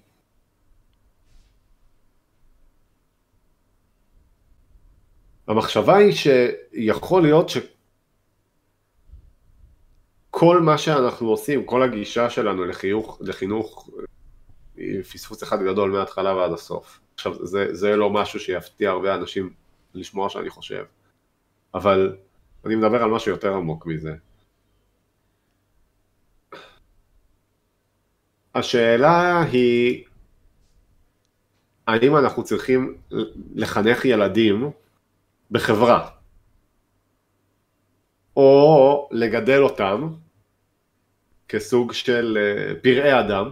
[5.47, 7.49] המחשבה היא שיכול להיות
[10.29, 13.89] שכל מה שאנחנו עושים, כל הגישה שלנו לחיוך, לחינוך,
[15.13, 16.99] פספוס אחד גדול מההתחלה ועד הסוף.
[17.15, 19.53] עכשיו, זה, זה לא משהו שיפתיע הרבה אנשים
[19.93, 20.83] לשמוע שאני חושב,
[21.73, 22.17] אבל
[22.65, 24.15] אני מדבר על משהו יותר עמוק מזה.
[28.55, 30.03] השאלה היא,
[31.87, 32.97] האם אנחנו צריכים
[33.55, 34.71] לחנך ילדים
[35.51, 36.09] בחברה,
[38.35, 40.09] או לגדל אותם
[41.49, 43.51] כסוג של אה, פראי אדם,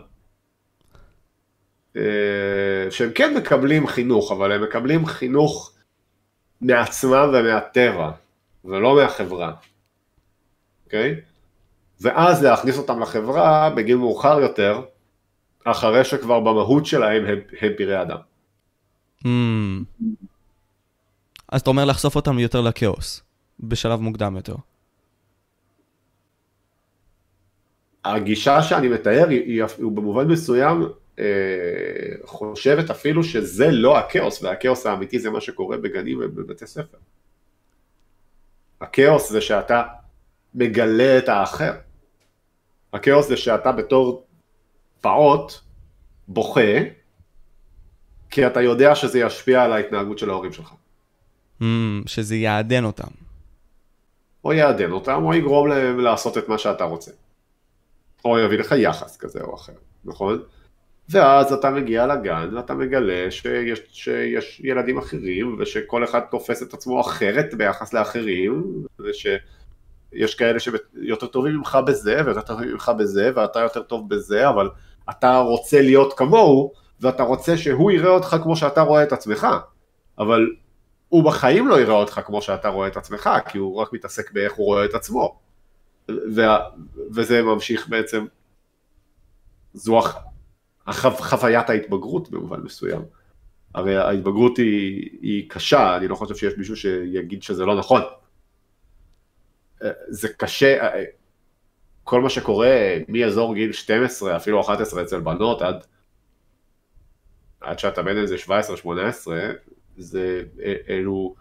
[2.89, 5.71] שהם כן מקבלים חינוך, אבל הם מקבלים חינוך
[6.61, 8.11] מעצמם ומהטבע,
[8.65, 9.53] ולא מהחברה,
[10.85, 11.11] אוקיי?
[11.11, 11.35] Okay?
[12.01, 14.81] ואז להכניס אותם לחברה בגיל מאוחר יותר,
[15.63, 18.17] אחרי שכבר במהות שלהם הם, הם פראי אדם.
[19.23, 19.27] Mm.
[21.51, 23.21] אז אתה אומר לחשוף אותם יותר לכאוס,
[23.59, 24.55] בשלב מוקדם יותר.
[28.05, 30.87] הגישה שאני מתאר היא, היא, היא במובן מסוים אה,
[32.25, 36.97] חושבת אפילו שזה לא הכאוס, והכאוס האמיתי זה מה שקורה בגנים ובבתי ספר.
[38.81, 39.83] הכאוס זה שאתה
[40.55, 41.73] מגלה את האחר.
[42.93, 44.25] הכאוס זה שאתה בתור
[45.01, 45.53] פעוט
[46.27, 46.79] בוכה,
[48.29, 50.73] כי אתה יודע שזה ישפיע על ההתנהגות של ההורים שלך.
[51.61, 51.65] Mm,
[52.05, 53.11] שזה יעדן אותם.
[54.43, 57.11] או יעדן אותם, או יגרום להם לעשות את מה שאתה רוצה.
[58.25, 59.73] או יביא לך יחס כזה או אחר,
[60.05, 60.43] נכון?
[61.09, 67.01] ואז אתה מגיע לגן ואתה מגלה שיש, שיש ילדים אחרים ושכל אחד תופס את עצמו
[67.01, 68.63] אחרת ביחס לאחרים
[68.99, 74.69] ושיש כאלה שיותר טובים ממך בזה ויותר טובים ממך בזה ואתה יותר טוב בזה אבל
[75.09, 79.47] אתה רוצה להיות כמוהו ואתה רוצה שהוא יראה אותך כמו שאתה רואה את עצמך.
[80.19, 80.47] אבל
[81.09, 84.53] הוא בחיים לא יראה אותך כמו שאתה רואה את עצמך כי הוא רק מתעסק באיך
[84.53, 85.39] הוא רואה את עצמו.
[87.15, 88.25] וזה ממשיך בעצם.
[89.73, 90.19] זו החו,
[90.93, 93.01] חוויית ההתבגרות במובן מסוים.
[93.75, 98.01] הרי ההתבגרות היא, היא קשה, אני לא חושב שיש מישהו שיגיד שזה לא נכון.
[99.83, 101.03] אה, זה קשה, אה,
[102.03, 105.85] כל מה שקורה מאזור גיל 12, אפילו 11 אצל בנות, עד,
[107.61, 108.49] עד שאתה בן איזה 17-18,
[109.97, 111.35] זה, אה, אלו,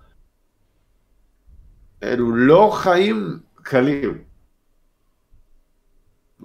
[2.02, 4.24] אלו לא חיים קלים,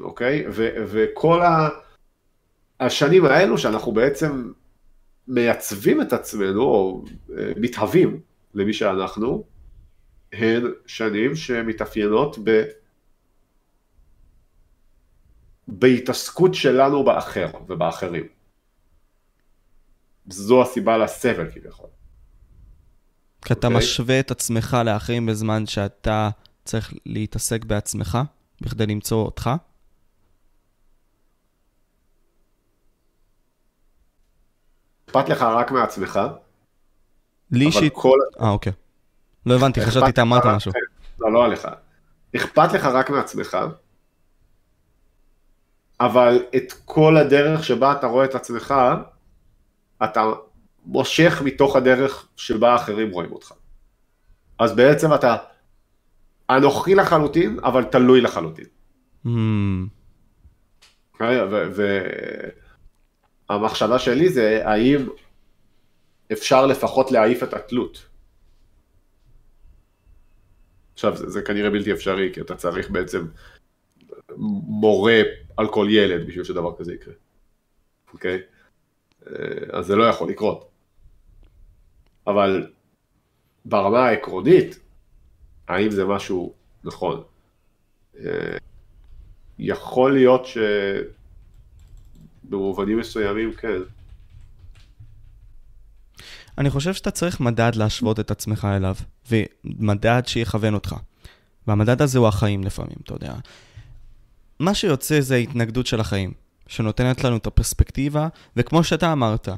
[0.02, 0.46] אוקיי?
[0.50, 1.70] ו, וכל ה...
[2.80, 4.52] השנים האלו שאנחנו בעצם
[5.28, 7.06] מייצבים את עצמנו או
[7.38, 8.20] אה, מתהווים
[8.54, 9.44] למי שאנחנו,
[10.34, 12.64] הן שנים שמתאפיינות ב...
[15.68, 18.28] בהתעסקות שלנו באחר ובאחרים.
[20.30, 21.90] זו הסיבה לסבל כביכול.
[23.42, 23.72] כי אתה okay.
[23.72, 23.78] אוקיי?
[23.78, 26.30] משווה את עצמך לאחרים בזמן שאתה
[26.66, 28.18] צריך להתעסק בעצמך
[28.62, 29.50] בכדי למצוא אותך?
[35.10, 36.20] אכפת לך רק מעצמך.
[37.52, 37.94] לי אישית...
[37.96, 38.18] כל...
[38.42, 38.74] אה, אוקיי.
[39.46, 40.72] לא הבנתי, חשבתי אתה אמרת משהו.
[41.20, 41.68] לא, לא עליך.
[42.36, 43.58] אכפת לך רק מעצמך,
[46.00, 48.74] אבל את כל הדרך שבה אתה רואה את עצמך,
[50.04, 50.24] אתה
[50.86, 53.54] מושך מתוך הדרך שבה אחרים רואים אותך.
[54.60, 55.36] אז בעצם אתה
[56.50, 58.66] אנוכי לחלוטין, אבל תלוי לחלוטין.
[59.26, 59.30] Mm.
[59.30, 59.30] Okay,
[61.14, 61.40] אוקיי?
[63.50, 65.10] המחשבה שלי זה האם
[66.32, 68.06] אפשר לפחות להעיף את התלות.
[70.94, 73.28] עכשיו זה, זה כנראה בלתי אפשרי כי אתה צריך בעצם
[74.68, 75.22] מורה
[75.58, 77.14] על כל ילד בשביל שדבר כזה יקרה,
[78.14, 78.42] אוקיי?
[79.28, 79.34] אה,
[79.72, 80.70] אז זה לא יכול לקרות.
[82.28, 82.72] אבל
[83.66, 84.80] ברמה העקרונית,
[85.68, 87.24] האם זה משהו נכון?
[88.20, 88.58] אה,
[89.60, 90.58] יכול להיות ש...
[92.50, 93.82] במובנים מסוימים כן.
[96.58, 98.96] אני חושב שאתה צריך מדד להשוות את עצמך אליו,
[99.30, 100.96] ומדד שיכוון אותך.
[101.68, 103.34] והמדד הזה הוא החיים לפעמים, אתה יודע.
[104.60, 106.34] מה שיוצא זה ההתנגדות של החיים,
[106.68, 109.50] שנותנת לנו את הפרספקטיבה, וכמו שאתה אמרת,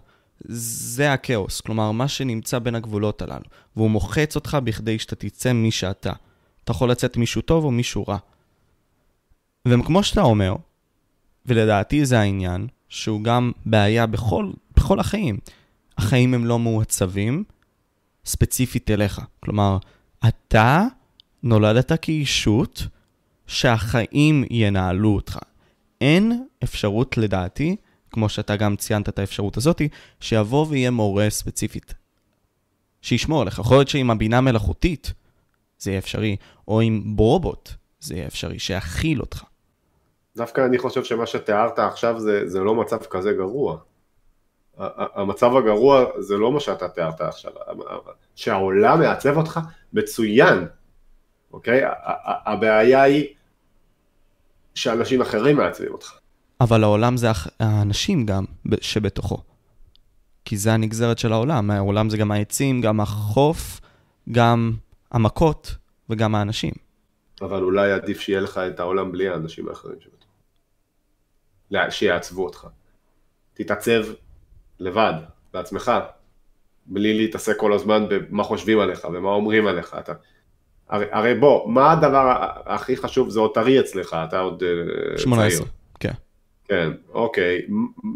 [0.46, 5.72] זה הכאוס, כלומר, מה שנמצא בין הגבולות הללו, והוא מוחץ אותך בכדי שאתה תצא מי
[5.72, 6.12] שאתה.
[6.64, 8.18] אתה יכול לצאת מישהו טוב או מישהו רע.
[9.68, 10.56] וכמו שאתה אומר,
[11.46, 15.38] ולדעתי זה העניין, שהוא גם בעיה בכל, בכל החיים.
[15.98, 17.44] החיים הם לא מעוצבים
[18.26, 19.22] ספציפית אליך.
[19.39, 19.78] כלומר,
[20.28, 20.86] אתה
[21.44, 22.88] נולדת כאישות
[23.48, 25.39] שהחיים ינהלו אותך.
[26.02, 27.76] אין אפשרות לדעתי,
[28.10, 29.89] כמו שאתה גם ציינת את האפשרות הזאתי,
[30.20, 31.94] שיבוא ויהיה מורה ספציפית.
[33.02, 33.60] שישמור עליך.
[33.60, 35.14] יכול להיות שעם הבינה מלאכותית
[35.80, 36.36] זה יהיה אפשרי,
[36.68, 39.44] או עם רובוט זה יהיה אפשרי, שיכיל אותך.
[40.38, 43.77] דווקא אני חושב שמה שתיארת עכשיו זה, זה לא מצב כזה גרוע.
[44.97, 47.51] המצב הגרוע זה לא מה שאתה תיארת עכשיו,
[48.36, 49.59] שהעולם מעצב אותך
[49.93, 50.67] מצוין,
[51.53, 51.82] אוקיי?
[52.45, 53.27] הבעיה היא
[54.75, 56.11] שאנשים אחרים מעצבים אותך.
[56.61, 57.27] אבל העולם זה
[57.59, 58.45] האנשים גם
[58.82, 59.41] שבתוכו.
[60.45, 63.82] כי זה הנגזרת של העולם, העולם זה גם העצים, גם החוף,
[64.32, 64.73] גם
[65.11, 65.75] המכות
[66.09, 66.73] וגם האנשים.
[67.41, 70.20] אבל אולי עדיף שיהיה לך את העולם בלי האנשים האחרים שבתוכו.
[71.89, 72.67] שיעצבו אותך.
[73.53, 74.03] תתעצב
[74.80, 75.13] לבד,
[75.53, 75.91] בעצמך,
[76.86, 79.95] בלי להתעסק כל הזמן במה חושבים עליך ומה אומרים עליך.
[79.99, 80.13] אתה...
[80.89, 83.30] הרי, הרי בוא, מה הדבר הכי חשוב?
[83.30, 84.63] זה עוד טרי אצלך, אתה עוד
[85.17, 85.72] 18, אה.
[85.99, 86.11] כן.
[86.67, 87.61] כן, אוקיי.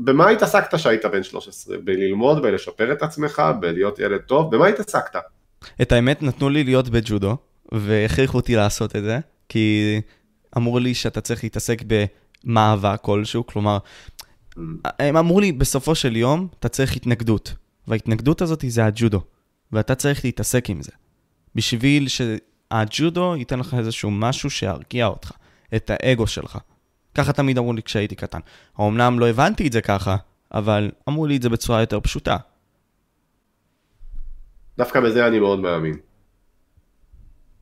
[0.04, 1.78] במה התעסקת כשהיית בן 13?
[1.78, 4.56] בללמוד, בלשפר את עצמך, בלהיות ילד טוב?
[4.56, 5.20] במה התעסקת?
[5.82, 7.38] את האמת, נתנו לי להיות בג'ודו,
[7.72, 10.02] והכריחו אותי לעשות את זה, כי
[10.58, 11.82] אמרו לי שאתה צריך להתעסק
[12.46, 13.78] במאבק כלשהו, כלומר.
[15.00, 17.54] הם אמרו לי, בסופו של יום, אתה צריך התנגדות.
[17.88, 19.22] וההתנגדות הזאת זה הג'ודו,
[19.72, 20.92] ואתה צריך להתעסק עם זה.
[21.56, 25.32] בשביל שהג'ודו ייתן לך איזשהו משהו שירגיע אותך,
[25.76, 26.58] את האגו שלך.
[27.16, 28.40] ככה תמיד אמרו לי כשהייתי קטן.
[28.80, 30.16] אמנם לא הבנתי את זה ככה,
[30.54, 32.38] אבל אמרו לי את זה בצורה יותר פשוטה.
[34.78, 36.05] דווקא בזה אני מאוד מאמין.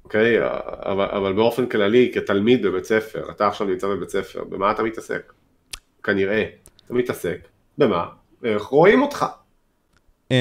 [0.05, 0.37] אוקיי?
[0.85, 5.33] אבל, אבל באופן כללי, כתלמיד בבית ספר, אתה עכשיו נמצא בבית ספר, במה אתה מתעסק?
[6.03, 6.45] כנראה,
[6.85, 7.47] אתה מתעסק.
[7.77, 8.05] במה?
[8.43, 9.25] איך רואים אותך?
[10.31, 10.35] אמ,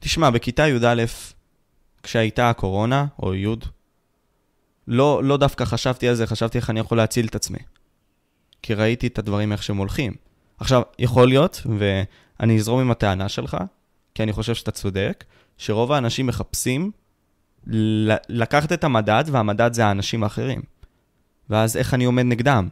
[0.00, 1.04] תשמע, בכיתה י"א,
[2.02, 3.46] כשהייתה הקורונה, או י',
[4.88, 7.58] לא, לא דווקא חשבתי על זה, חשבתי איך אני יכול להציל את עצמי.
[8.62, 10.14] כי ראיתי את הדברים איך שהם הולכים.
[10.58, 13.56] עכשיו, יכול להיות, ואני אזרום עם הטענה שלך,
[14.14, 15.24] כי אני חושב שאתה צודק,
[15.58, 16.90] שרוב האנשים מחפשים
[18.28, 20.62] לקחת את המדד, והמדד זה האנשים האחרים.
[21.50, 22.68] ואז איך אני עומד נגדם?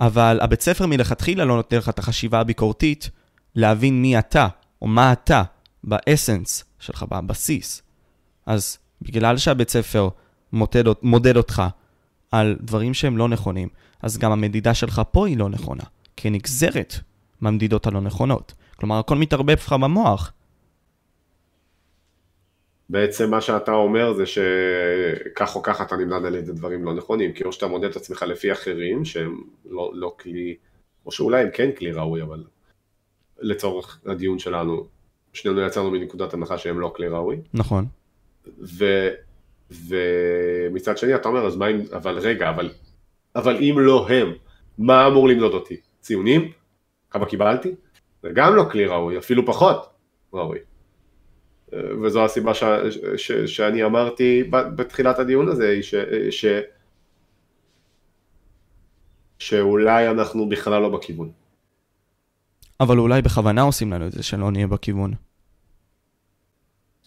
[0.00, 3.10] אבל הבית ספר מלכתחילה לא נותן לך את החשיבה הביקורתית
[3.54, 4.48] להבין מי אתה,
[4.82, 5.42] או מה אתה,
[5.84, 7.82] באסנס שלך, בבסיס.
[8.46, 10.08] אז בגלל שהבית ספר
[10.52, 11.62] מודד, מודד אותך
[12.30, 13.68] על דברים שהם לא נכונים,
[14.02, 15.82] אז גם המדידה שלך פה היא לא נכונה,
[16.16, 16.94] כנגזרת
[17.40, 18.54] מהמדידות הלא נכונות.
[18.76, 20.32] כלומר, הכל מתערבב לך במוח.
[22.90, 27.32] בעצם מה שאתה אומר זה שכך או כך אתה נמדד על ידי דברים לא נכונים,
[27.32, 30.56] כי או שאתה מודד את עצמך לפי אחרים שהם לא, לא כלי,
[31.06, 32.44] או שאולי הם כן כלי ראוי, אבל
[33.38, 34.86] לצורך הדיון שלנו,
[35.32, 37.36] שנינו יצאנו מנקודת הנחה שהם לא כלי ראוי.
[37.54, 37.86] נכון.
[38.78, 39.08] ו,
[39.70, 42.70] ומצד שני אתה אומר, אז מה אם, אבל רגע, אבל,
[43.36, 44.32] אבל אם לא הם,
[44.78, 45.80] מה אמור למדוד אותי?
[46.00, 46.52] ציונים?
[47.10, 47.74] כמה קיבלתי?
[48.22, 49.86] זה גם לא כלי ראוי, אפילו פחות
[50.32, 50.58] ראוי.
[51.72, 52.64] וזו הסיבה ש,
[53.16, 55.94] ש, שאני אמרתי בתחילת הדיון הזה, ש,
[56.30, 56.44] ש,
[59.38, 61.30] שאולי אנחנו בכלל לא בכיוון.
[62.80, 65.14] אבל אולי בכוונה עושים לנו את זה, שלא נהיה בכיוון.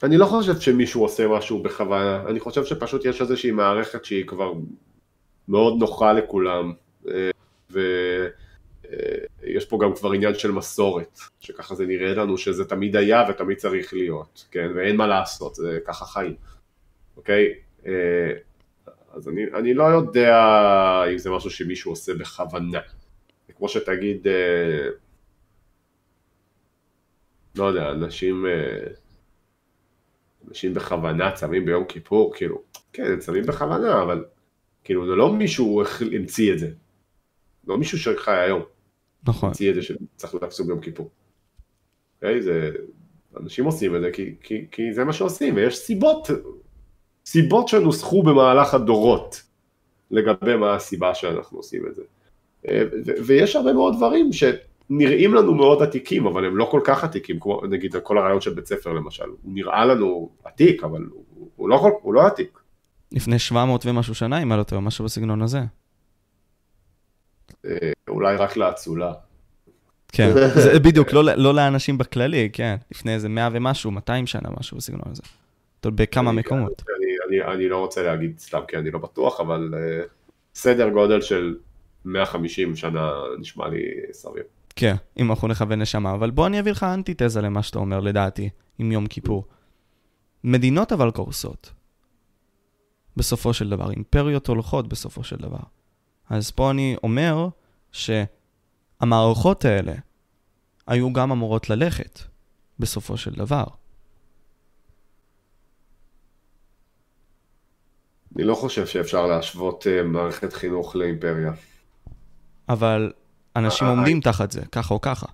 [0.03, 4.53] אני לא חושב שמישהו עושה משהו בכוונה, אני חושב שפשוט יש איזושהי מערכת שהיא כבר
[5.47, 6.73] מאוד נוחה לכולם,
[9.43, 13.57] ויש פה גם כבר עניין של מסורת, שככה זה נראה לנו שזה תמיד היה ותמיד
[13.57, 16.35] צריך להיות, כן, ואין מה לעשות, זה ככה חיים,
[17.17, 17.53] אוקיי?
[19.13, 20.35] אז אני, אני לא יודע
[21.11, 22.79] אם זה משהו שמישהו עושה בכוונה,
[23.57, 24.27] כמו שתגיד,
[27.55, 28.45] לא יודע, אנשים...
[30.47, 32.61] אנשים בכוונה צמים ביום כיפור, כאילו,
[32.93, 34.25] כן, הם צמים בכוונה, אבל
[34.83, 35.83] כאילו זה לא מישהו
[36.15, 36.69] המציא את זה.
[37.67, 38.61] לא מישהו שחי היום.
[39.27, 39.49] נכון.
[39.49, 41.09] המציא את זה שצריך להפסוק ביום כיפור.
[42.15, 42.41] אוקיי?
[42.41, 42.71] זה...
[43.39, 46.27] אנשים עושים את זה כי, כי, כי זה מה שעושים, ויש סיבות,
[47.25, 49.43] סיבות שנוסחו במהלך הדורות
[50.11, 52.03] לגבי מה הסיבה שאנחנו עושים את זה.
[53.25, 54.43] ויש הרבה מאוד דברים ש...
[54.89, 58.53] נראים לנו מאוד עתיקים, אבל הם לא כל כך עתיקים, כמו נגיד כל הרעיון של
[58.53, 61.23] בית ספר למשל, הוא נראה לנו עתיק, אבל הוא,
[61.55, 62.59] הוא, לא, הוא לא עתיק.
[63.11, 65.59] לפני 700 ומשהו שנה, אם אני לא טועה, משהו בסגנון הזה.
[67.65, 69.13] אה, אולי רק לאצולה.
[70.07, 70.33] כן,
[70.63, 75.11] זה בדיוק, לא, לא לאנשים בכללי, כן, לפני איזה 100 ומשהו, 200 שנה, משהו בסגנון
[75.11, 75.21] הזה.
[75.85, 76.83] בכמה אני, מקומות.
[76.97, 80.07] אני, אני, אני לא רוצה להגיד סתם כי אני לא בטוח, אבל uh,
[80.55, 81.55] סדר גודל של
[82.05, 84.43] 150 שנה נשמע לי סביר.
[84.75, 86.13] כן, אם אנחנו נכוון נשמה.
[86.13, 88.49] אבל בוא אני אביא לך אנטיתזה למה שאתה אומר, לדעתי,
[88.79, 89.45] עם יום כיפור.
[90.43, 91.71] מדינות אבל קורסות.
[93.17, 95.59] בסופו של דבר, אימפריות הולכות בסופו של דבר.
[96.33, 97.47] אז פה אני אומר
[97.91, 99.93] שהמערכות האלה
[100.87, 102.19] היו גם אמורות ללכת
[102.79, 103.63] בסופו של דבר.
[108.35, 111.51] אני לא חושב שאפשר להשוות uh, מערכת חינוך לאימפריה.
[112.69, 113.13] אבל
[113.55, 115.27] אנשים עומדים תחת זה, ככה או ככה.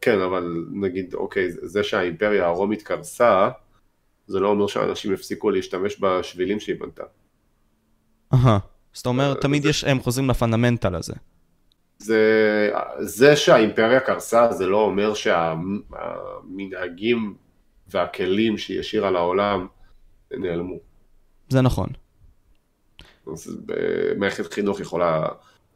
[0.00, 3.50] כן, אבל נגיד, אוקיי, זה שהאימפריה הרומית קרסה,
[4.26, 7.04] זה לא אומר שאנשים הפסיקו להשתמש בשבילים שהיא בנתה.
[8.34, 8.58] אהה,
[8.92, 11.14] זאת אומרת, תמיד יש, הם חוזרים לפונדמנטל הזה.
[11.98, 16.74] זה, זה שהאימפריה קרסה, זה לא אומר שהמנהגים
[17.88, 19.66] והכלים שהיא השאירה לעולם
[20.30, 20.76] נעלמו.
[21.48, 21.88] זה נכון.
[23.32, 23.58] אז
[24.16, 25.26] מערכת חינוך יכולה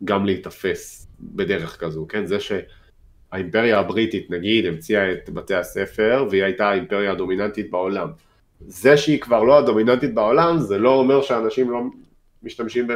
[0.05, 2.27] גם להיתפס בדרך כזו, כן?
[2.27, 8.09] זה שהאימפריה הבריטית נגיד המציאה את בתי הספר והיא הייתה האימפריה הדומיננטית בעולם.
[8.61, 11.83] זה שהיא כבר לא הדומיננטית בעולם זה לא אומר שאנשים לא
[12.45, 12.89] משתמשים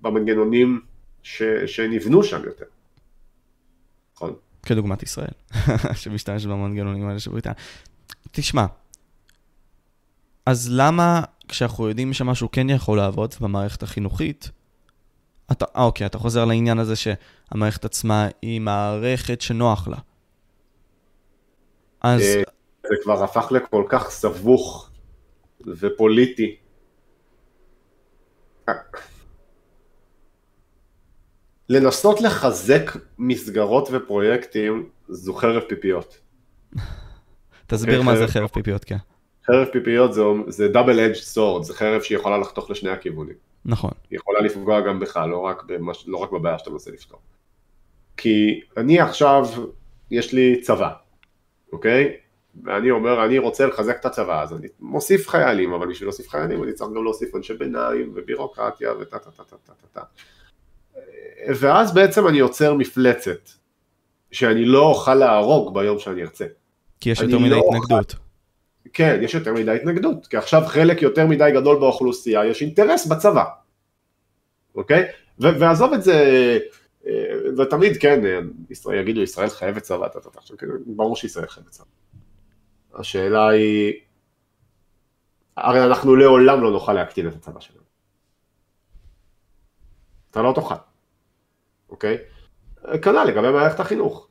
[0.00, 0.80] במנגנונים
[1.22, 2.64] ש, שנבנו שם יותר.
[4.14, 4.34] נכון.
[4.62, 5.30] כדוגמת ישראל,
[6.00, 7.54] שמשתמש במנגנונים האלה של בריטניה.
[8.32, 8.66] תשמע,
[10.46, 14.50] אז למה כשאנחנו יודעים שמשהו כן יכול לעבוד במערכת החינוכית,
[15.52, 19.96] אתה, אה, אוקיי, אתה חוזר לעניין הזה שהמערכת עצמה היא מערכת שנוח לה.
[22.00, 22.20] אז...
[22.20, 22.42] אה,
[22.82, 24.90] זה כבר הפך לכל כך סבוך
[25.66, 26.56] ופוליטי.
[31.68, 36.18] לנסות לחזק מסגרות ופרויקטים זו חרב פיפיות.
[37.66, 38.96] תסביר מה זה חרב פיפיות, כן.
[39.46, 43.34] חרב פיפיות זה, זה דאבל אדג' סורד, זה חרב שיכולה לחתוך לשני הכיוונים.
[43.64, 43.90] נכון.
[44.10, 47.20] היא יכולה לפגוע גם בך, לא רק, במש, לא רק בבעיה שאתה מנסה לפתור.
[48.16, 49.46] כי אני עכשיו,
[50.10, 50.92] יש לי צבא,
[51.72, 52.16] אוקיי?
[52.64, 56.64] ואני אומר, אני רוצה לחזק את הצבא, אז אני מוסיף חיילים, אבל בשביל להוסיף חיילים
[56.64, 60.00] אני צריך גם להוסיף אנשי ביניים ובירוקרטיה וטה טה טה טה טה טה טה.
[61.48, 63.50] ואז בעצם אני יוצר מפלצת,
[64.32, 66.46] שאני לא אוכל להרוג ביום שאני ארצה.
[67.00, 68.12] כי יש יותר מדי לא התנגדות.
[68.12, 68.22] אוכל...
[68.92, 73.44] כן, יש יותר מדי התנגדות, כי עכשיו חלק יותר מדי גדול באוכלוסייה, יש אינטרס בצבא,
[74.74, 75.04] אוקיי?
[75.40, 76.58] ו- ועזוב את זה,
[77.06, 77.12] אה,
[77.58, 78.20] ותמיד כן,
[78.70, 80.06] ישראל, יגידו ישראל חייבת צבא,
[80.36, 81.97] עכשיו, כן, ברור שישראל חייבת צבא.
[82.94, 83.94] השאלה היא,
[85.56, 87.82] הרי אנחנו לעולם לא נוכל להקטין את הצבא שלנו.
[90.30, 90.74] אתה לא תוכל,
[91.90, 92.18] אוקיי?
[93.02, 94.28] כנ"ל לגבי מערכת החינוך.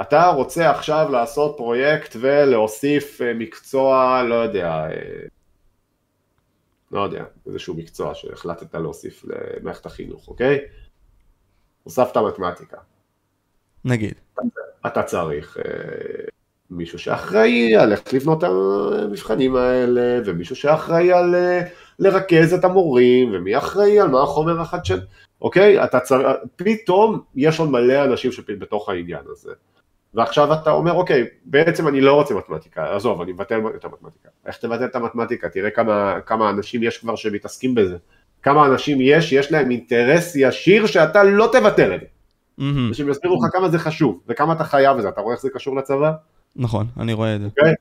[0.00, 5.26] אתה רוצה עכשיו לעשות פרויקט ולהוסיף אה, מקצוע, לא יודע, אה,
[6.90, 10.58] לא יודע, איזשהו מקצוע שהחלטת להוסיף למערכת החינוך, אוקיי?
[11.82, 12.76] הוספת מתמטיקה.
[13.84, 14.14] נגיד.
[14.86, 16.24] אתה צריך אה,
[16.70, 21.34] מישהו שאחראי על איך לבנות את המבחנים האלה, ומישהו שאחראי על
[21.98, 24.98] לרכז את המורים, ומי אחראי על מה החומר החדשני,
[25.42, 25.84] אוקיי?
[25.84, 29.52] אתה צריך, פתאום יש עוד מלא אנשים שבתוך העניין הזה.
[30.14, 34.28] ועכשיו אתה אומר, אוקיי, בעצם אני לא רוצה מתמטיקה, עזוב, אני מבטל את המתמטיקה.
[34.46, 35.48] איך תבטל את המתמטיקה?
[35.48, 37.96] תראה כמה, כמה אנשים יש כבר שמתעסקים בזה.
[38.42, 42.06] כמה אנשים יש, יש להם אינטרס ישיר שאתה לא תבטל את זה.
[42.60, 42.90] Mm-hmm.
[42.90, 45.76] ושהם יסבירו לך כמה זה חשוב, וכמה אתה חייב בזה, אתה רואה איך זה קשור
[45.76, 46.12] לצבא?
[46.56, 47.46] נכון, אני רואה את זה.
[47.46, 47.50] Okay.
[47.50, 47.74] אוקיי?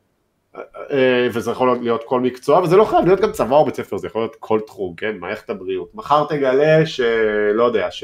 [0.91, 3.97] אה, וזה יכול להיות כל מקצוע, וזה לא חייב להיות גם צבא או בית ספר,
[3.97, 5.95] זה יכול להיות כל תחום, כן, מערכת הבריאות.
[5.95, 8.03] מחר תגלה שלא יודע, ש...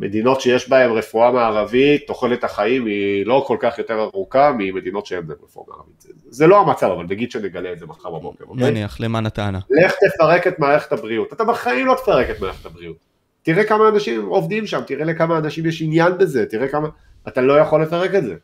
[0.00, 5.26] מדינות שיש בהן רפואה מערבית, תוחלת החיים היא לא כל כך יותר ארוכה ממדינות שאין
[5.26, 6.00] בהן רפואה מערבית.
[6.00, 8.70] זה, זה לא המצב, אבל נגיד שנגלה את זה מחר בבוקר, אוקיי?
[8.70, 9.58] נניח, למען הטענה.
[9.70, 11.32] לך תפרק את מערכת הבריאות.
[11.32, 12.96] אתה בחיים לא תפרק את מערכת הבריאות.
[13.42, 16.88] תראה כמה אנשים עובדים שם, תראה לכמה אנשים יש עניין בזה, תראה כמה...
[17.28, 18.34] אתה לא יכול לפרק את זה,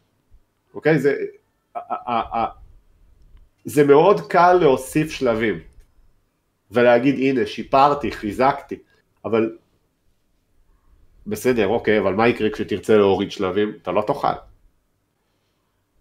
[0.76, 0.98] אוקיי?
[0.98, 1.14] זה...
[3.64, 5.60] זה מאוד קל להוסיף שלבים
[6.70, 8.76] ולהגיד הנה שיפרתי, חיזקתי,
[9.24, 9.56] אבל
[11.26, 13.72] בסדר, אוקיי, אבל מה יקרה כשתרצה להוריד שלבים?
[13.82, 14.28] אתה לא תוכל.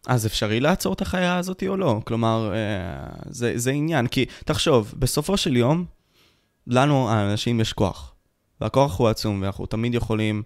[0.08, 2.02] אז אפשרי לעצור את החיה הזאת או לא?
[2.04, 4.08] כלומר, אה, זה, זה עניין.
[4.08, 5.86] כי תחשוב, בסופו של יום,
[6.68, 8.16] לנו, האנשים, יש כוח.
[8.62, 10.44] והכוח הוא עצום, ואנחנו תמיד יכולים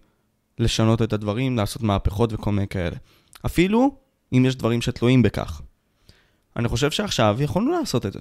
[0.59, 2.95] לשנות את הדברים, לעשות מהפכות וכל מיני כאלה.
[3.45, 3.95] אפילו
[4.33, 5.61] אם יש דברים שתלויים בכך.
[6.55, 8.19] אני חושב שעכשיו יכולנו לעשות את זה.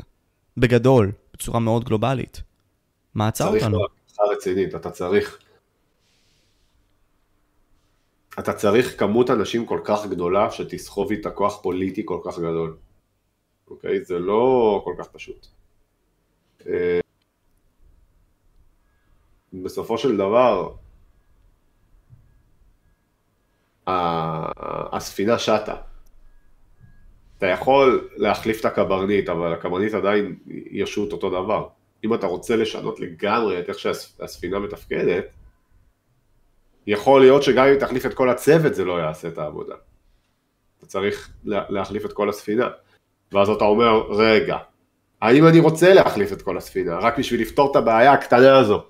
[0.56, 2.42] בגדול, בצורה מאוד גלובלית.
[3.14, 3.78] מה עצר אותנו?
[4.06, 5.38] צריך רצינית, אתה צריך
[8.38, 12.76] אתה צריך כמות אנשים כל כך גדולה שתסחוב איתה כוח פוליטי כל כך גדול.
[13.70, 14.04] אוקיי?
[14.04, 15.46] זה לא כל כך פשוט.
[16.66, 17.00] אה,
[19.52, 20.74] בסופו של דבר,
[24.92, 25.76] הספינה שטה.
[27.38, 30.36] אתה יכול להחליף את הקברניט, אבל הקברניט עדיין
[30.70, 31.68] ישוט אותו דבר.
[32.04, 35.24] אם אתה רוצה לשנות לגמרי את איך שהספינה מתפקדת,
[36.86, 39.74] יכול להיות שגם אם תחליף את כל הצוות זה לא יעשה את העבודה.
[40.78, 42.68] אתה צריך להחליף את כל הספינה.
[43.32, 44.56] ואז אתה אומר, רגע,
[45.22, 48.84] האם אני רוצה להחליף את כל הספינה, רק בשביל לפתור את הבעיה הקטנה הזו?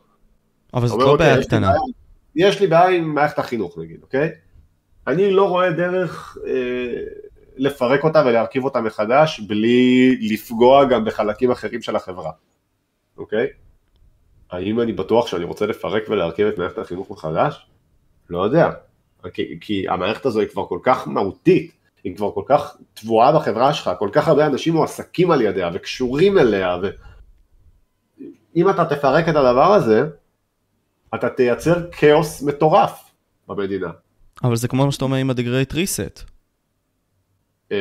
[0.74, 1.72] אבל זאת לא אוקיי, בעיה קטנה.
[2.36, 4.30] יש לי בעיה עם מערכת החינוך נגיד, אוקיי?
[5.06, 6.52] אני לא רואה דרך אה,
[7.58, 12.30] לפרק אותה ולהרכיב אותה מחדש בלי לפגוע גם בחלקים אחרים של החברה,
[13.16, 13.46] אוקיי?
[14.50, 17.66] האם אני בטוח שאני רוצה לפרק ולהרכיב את מערכת החינוך מחדש?
[18.30, 18.70] לא יודע,
[19.32, 21.72] כי, כי המערכת הזו היא כבר כל כך מהותית,
[22.04, 26.38] היא כבר כל כך טבועה בחברה שלך, כל כך הרבה אנשים מועסקים על ידיה וקשורים
[26.38, 30.02] אליה, ואם אתה תפרק את הדבר הזה,
[31.14, 33.10] אתה תייצר כאוס מטורף
[33.48, 33.90] במדינה.
[34.44, 36.37] אבל זה כמו מה שאתה אומר עם ה-The Great Reset.
[37.72, 37.78] אה,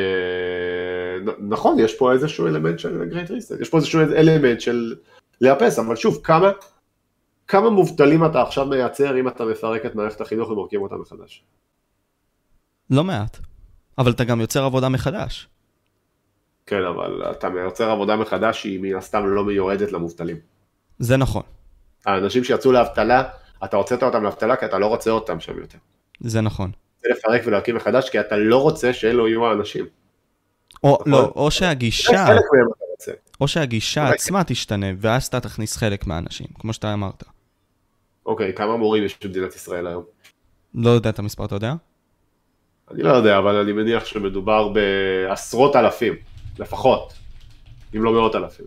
[1.39, 4.95] נכון, יש פה איזשהו אלמנט של Great Reset, יש פה איזשהו אלמנט של
[5.41, 6.51] לאפס, אבל שוב, כמה,
[7.47, 11.43] כמה מובטלים אתה עכשיו מייצר אם אתה מפרק את מערכת החינוך ומורכב אותה מחדש?
[12.89, 13.37] לא מעט.
[13.97, 15.47] אבל אתה גם יוצר עבודה מחדש.
[16.65, 20.37] כן, אבל אתה מייצר עבודה מחדש שהיא מן הסתם לא מיועדת למובטלים.
[20.99, 21.43] זה נכון.
[22.05, 23.23] האנשים שיצאו לאבטלה,
[23.63, 25.77] אתה הוצאת אותם לאבטלה כי אתה לא רוצה אותם שם יותר.
[26.19, 26.71] זה נכון.
[27.07, 29.85] רוצה לפרק ולהקים מחדש כי אתה לא רוצה שאלו יהיו האנשים.
[30.83, 31.11] או נכון.
[31.11, 32.25] לא, או שהגישה.
[33.41, 37.23] או שהגישה עצמה תשתנה, ואז אתה תכניס חלק מהאנשים, כמו שאתה אמרת.
[38.25, 40.03] אוקיי, כמה מורים יש במדינת ישראל היום?
[40.75, 41.73] לא יודע את המספר, אתה יודע?
[42.91, 46.13] אני לא יודע, אבל אני מניח שמדובר בעשרות אלפים,
[46.59, 47.13] לפחות,
[47.95, 48.65] אם לא מאות אלפים.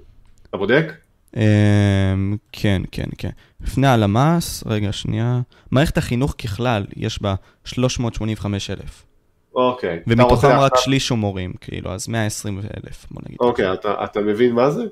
[0.48, 0.92] אתה בודק?
[1.36, 3.30] אמ, כן, כן, כן.
[3.60, 5.40] לפני הלמ"ס, רגע, שנייה.
[5.70, 9.06] מערכת החינוך ככלל, יש בה 385 אלף.
[9.54, 9.96] אוקיי.
[9.96, 13.38] אתה ומתוכם רק שליש הוא מורים, כאילו, אז 120 אלף, בוא נגיד.
[13.40, 14.82] אוקיי, אתה, אתה מבין מה זה?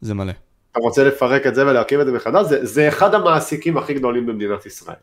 [0.00, 0.32] זה מלא.
[0.72, 2.46] אתה רוצה לפרק את זה ולהקים את זה מחדש?
[2.46, 4.96] זה, זה אחד המעסיקים הכי גדולים במדינת ישראל.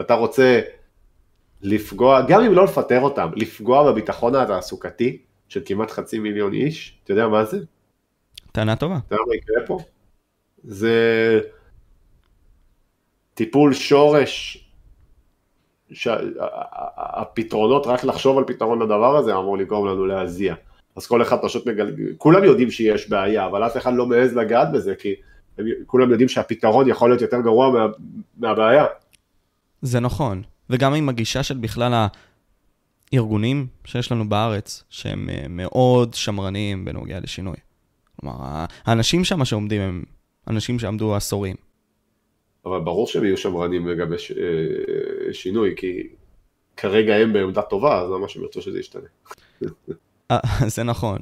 [0.00, 0.60] אתה רוצה
[1.62, 5.18] לפגוע, גם אם לא לפטר אותם, לפגוע בביטחון התעסוקתי
[5.48, 7.58] של כמעט חצי מיליון איש, אתה יודע מה זה?
[8.54, 8.98] טענה טובה.
[9.06, 9.78] אתה יודע מה יקרה פה?
[10.64, 11.40] זה
[13.34, 14.64] טיפול שורש,
[15.92, 20.54] שהפתרונות, רק לחשוב על פתרון לדבר הזה אמור לגרום לנו להזיע.
[20.96, 24.72] אז כל אחד פשוט מגלגל, כולם יודעים שיש בעיה, אבל אף אחד לא מעז לגעת
[24.72, 25.14] בזה, כי
[25.58, 27.86] הם, כולם יודעים שהפתרון יכול להיות יותר גרוע מה,
[28.36, 28.84] מהבעיה.
[29.82, 30.42] זה נכון.
[30.70, 32.08] וגם עם הגישה של בכלל
[33.12, 37.56] הארגונים שיש לנו בארץ, שהם אה, מאוד שמרניים בנוגע לשינוי.
[38.24, 40.02] כלומר, האנשים שם שעומדים הם
[40.48, 41.56] אנשים שעמדו עשורים.
[42.64, 46.08] אבל ברור שהם יהיו שמרנים לגבי ש, אה, שינוי, כי
[46.76, 49.08] כרגע הם בעמדה טובה, אז למה שהם ירצו שזה ישתנה.
[50.30, 51.18] אה, זה נכון.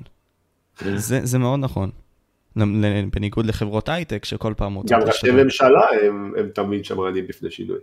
[0.96, 1.90] זה, זה מאוד נכון.
[3.10, 5.30] בניגוד לחברות הייטק שכל פעם רוצות גם ראשי.
[5.30, 7.78] ממשלה הם, הם תמיד שמרנים בפני שינוי.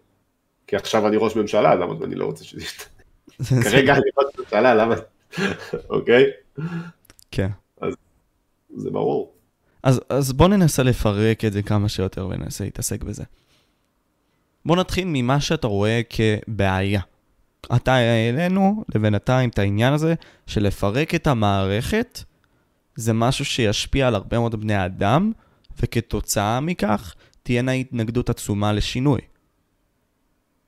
[0.67, 2.87] כי עכשיו אני ראש ממשלה, למה אני לא רוצה שזה ישתנה?
[3.69, 4.95] כרגע אני ראש ממשלה, למה?
[5.89, 6.25] אוקיי?
[7.31, 7.49] כן.
[8.75, 9.33] זה ברור.
[9.83, 13.23] אז, אז בוא ננסה לפרק את זה כמה שיותר וננסה להתעסק בזה.
[14.65, 17.01] בוא נתחיל ממה שאתה רואה כבעיה.
[17.75, 20.13] אתה העלינו לבינתיים את העניין הזה
[20.47, 22.23] של לפרק את המערכת
[22.95, 25.31] זה משהו שישפיע על הרבה מאוד בני אדם,
[25.81, 29.21] וכתוצאה מכך תהיינה התנגדות עצומה לשינוי.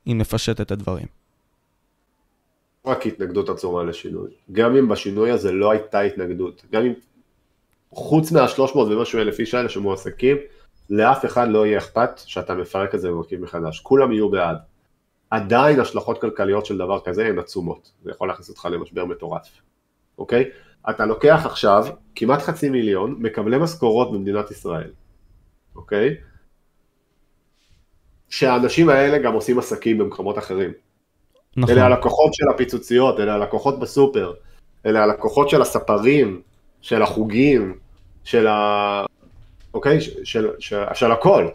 [0.08, 1.08] אם נפשט את הדברים.
[2.86, 4.30] רק התנגדות עצומה לשינוי.
[4.52, 6.94] גם אם בשינוי הזה לא הייתה התנגדות, גם אם
[7.92, 10.38] חוץ מה-300 ומשהו אלף איש האלה שמועסקים,
[10.90, 13.80] לאף אחד לא יהיה אכפת שאתה מפרק את זה ומרכיב מחדש.
[13.80, 14.58] כולם יהיו בעד.
[15.30, 17.92] עדיין השלכות כלכליות של דבר כזה הן עצומות.
[18.04, 19.62] זה יכול להכניס אותך למשבר מטורף.
[20.18, 20.50] אוקיי?
[20.90, 21.86] אתה לוקח עכשיו
[22.16, 24.92] כמעט חצי מיליון מקבלי משכורות במדינת ישראל.
[25.76, 26.16] אוקיי?
[28.30, 30.72] שהאנשים האלה גם עושים עסקים במקומות אחרים.
[31.58, 31.76] נכון.
[31.78, 34.34] אלה הלקוחות של הפיצוציות, אלה הלקוחות בסופר,
[34.86, 36.42] אלה הלקוחות של הספרים,
[36.82, 37.78] של החוגים,
[38.24, 39.06] של ה...
[39.74, 40.02] אוקיי?
[40.02, 41.48] של, של, של, של הכל.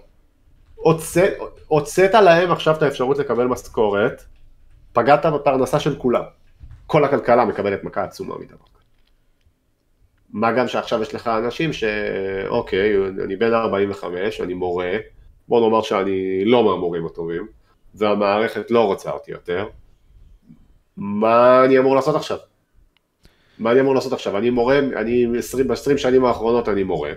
[1.68, 4.22] הוצאת, להם עכשיו את האפשרות לקבל משכורת,
[4.93, 6.22] פגעת בפרנסה של כולם.
[6.87, 8.57] כל הכלכלה מקבלת מכה עצומה מדבר.
[10.31, 12.93] מה גם שעכשיו יש לך אנשים שאוקיי,
[13.24, 14.93] אני בן 45, אני מורה,
[15.49, 17.47] בוא נאמר שאני לא מהמורים הטובים,
[17.95, 19.68] והמערכת לא רוצה אותי יותר,
[20.97, 22.39] מה אני אמור לעשות עכשיו?
[23.59, 24.38] מה אני אמור לעשות עכשיו?
[24.38, 27.12] אני מורה, אני 20, ב-20 שנים האחרונות אני מורה.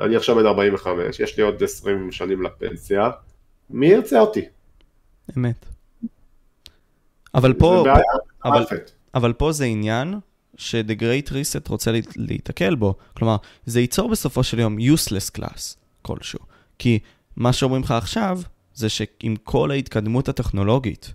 [0.00, 3.10] אני עכשיו בן 45, יש לי עוד 20 שנים לפנסיה,
[3.70, 4.44] מי ירצה אותי?
[5.38, 5.66] אמת.
[7.34, 8.04] אבל פה, זה בעיה
[8.44, 8.64] אבל-.
[9.14, 10.14] אבל פה זה עניין
[10.56, 12.94] ש-The Great Reset רוצה להת- להיתקל בו.
[13.16, 16.38] כלומר, זה ייצור בסופו של יום useless class כלשהו.
[16.78, 16.98] כי
[17.36, 18.40] מה שאומרים לך עכשיו,
[18.74, 21.14] זה שעם כל ההתקדמות הטכנולוגית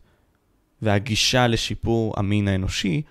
[0.81, 3.01] והגישה לשיפור המין האנושי,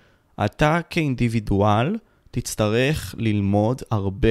[0.45, 1.95] אתה כאינדיבידואל
[2.31, 4.29] תצטרך ללמוד הרבה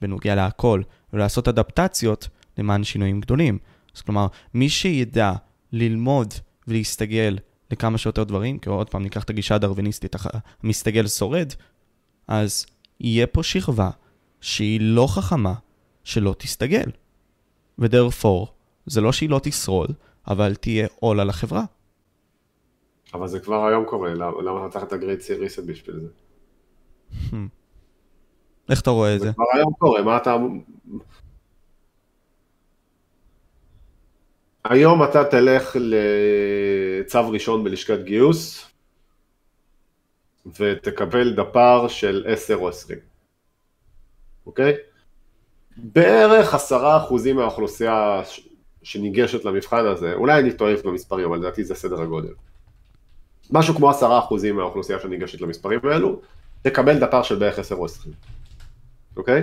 [0.00, 0.82] בנוגע להכל,
[1.12, 2.28] ולעשות אדפטציות
[2.58, 3.58] למען שינויים גדולים.
[3.96, 5.32] אז כלומר, מי שידע
[5.72, 6.34] ללמוד
[6.68, 7.38] ולהסתגל
[7.70, 10.16] לכמה שיותר דברים, כי עוד פעם ניקח את הגישה הדרוויניסטית,
[10.62, 11.52] המסתגל שורד,
[12.28, 12.66] אז
[13.00, 13.90] יהיה פה שכבה
[14.40, 15.54] שהיא לא חכמה,
[16.04, 16.90] שלא תסתגל.
[17.78, 18.48] ודרפור,
[18.86, 19.92] זה לא שהיא לא תשרוד,
[20.28, 21.64] אבל תהיה עול על החברה.
[23.14, 26.08] אבל זה כבר היום קורה, למה אתה צריך את הגרייט סיריסט בשביל זה?
[28.68, 29.32] איך אתה רואה את זה זה?
[29.32, 30.36] כבר היום קורה, מה אתה...
[34.64, 38.70] היום אתה תלך לצו ראשון בלשכת גיוס
[40.60, 42.98] ותקבל דפ"ר של 10 או 20,
[44.46, 44.74] אוקיי?
[45.76, 48.22] בערך עשרה אחוזים מהאוכלוסייה
[48.82, 52.34] שניגשת למבחן הזה, אולי אני טועה במספרים, אבל לדעתי זה סדר הגודל.
[53.50, 56.20] משהו כמו עשרה אחוזים מהאוכלוסייה שניגשת למספרים האלו,
[56.62, 58.14] תקבל דפ"ר של בערך 10 או 20,
[59.16, 59.42] אוקיי?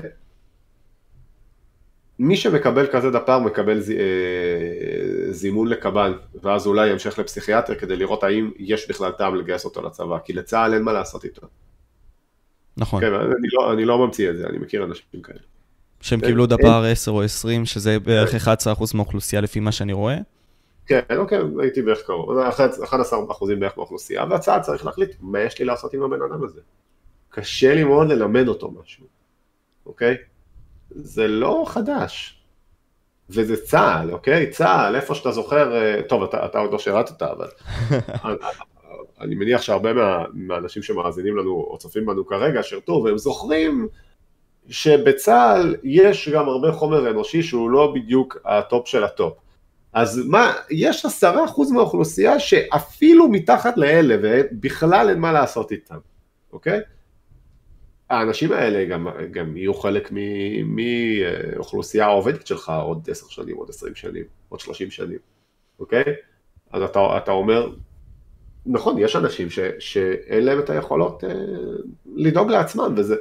[2.19, 3.89] מי שמקבל כזה דפ"ר מקבל ז...
[3.89, 9.81] אה, זימון לקב"ן, ואז אולי ימשך לפסיכיאטר כדי לראות האם יש בכלל טעם לגייס אותו
[9.81, 11.47] לצבא, כי לצה"ל אין מה לעשות איתו.
[12.77, 13.01] נכון.
[13.01, 15.39] כן, אני לא, אני לא ממציא את זה, אני מכיר אנשים כאלה.
[16.01, 18.49] שהם קיבלו דפ"ר 10 או 20, שזה בערך 11%
[18.93, 20.17] מהאוכלוסייה לפי מה שאני רואה.
[20.91, 22.93] כן, אוקיי, הייתי בערך קרוב, 11%
[23.59, 26.61] בערך מהאוכלוסייה, והצה"ל צריך להחליט מה יש לי לעשות עם הבן אדם הזה.
[27.29, 29.05] קשה לי מאוד ללמד אותו משהו,
[29.85, 30.15] אוקיי?
[30.89, 32.43] זה לא חדש.
[33.29, 34.49] וזה צה"ל, אוקיי?
[34.49, 37.21] צה"ל, איפה שאתה זוכר, אה, טוב, אתה, אתה עוד לא שירתת,
[38.23, 38.37] אבל
[39.21, 43.87] אני מניח שהרבה מה, מהאנשים שמאזינים לנו או צופים בנו כרגע שירתו, והם זוכרים
[44.69, 49.33] שבצה"ל יש גם הרבה חומר אנושי שהוא לא בדיוק הטופ של הטופ.
[49.93, 55.97] אז מה, יש עשרה אחוז מהאוכלוסייה שאפילו מתחת לאלה, ובכלל אין מה לעשות איתם,
[56.53, 56.79] אוקיי?
[58.09, 60.11] האנשים האלה גם, גם יהיו חלק
[60.65, 65.17] מאוכלוסייה העובדת שלך עוד עשר שנים, עוד עשרים שנים, עוד שלושים שנים,
[65.79, 66.03] אוקיי?
[66.71, 67.73] אז אתה, אתה אומר,
[68.65, 71.29] נכון, יש אנשים ש, שאין להם את היכולות אה,
[72.15, 73.15] לדאוג לעצמם, וזה,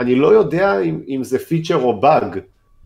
[0.00, 2.38] אני לא יודע אם, אם זה פיצ'ר או באג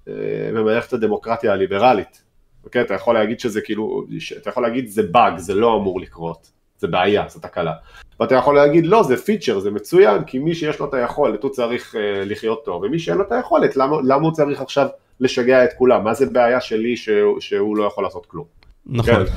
[0.08, 2.22] אה, במערכת הדמוקרטיה הליברלית,
[2.64, 2.82] אוקיי?
[2.82, 4.06] אתה יכול להגיד שזה כאילו,
[4.36, 7.72] אתה יכול להגיד זה באג, זה לא אמור לקרות, זה בעיה, זו תקלה.
[8.20, 11.50] ואתה יכול להגיד לא, זה פיצ'ר, זה מצוין, כי מי שיש לו את היכולת הוא
[11.50, 14.88] צריך uh, לחיות טוב, ומי שאין לו את היכולת, למה, למה הוא צריך עכשיו
[15.20, 16.04] לשגע את כולם?
[16.04, 18.44] מה זה בעיה שלי שהוא, שהוא לא יכול לעשות כלום?
[18.86, 19.14] נכון.
[19.14, 19.32] כן?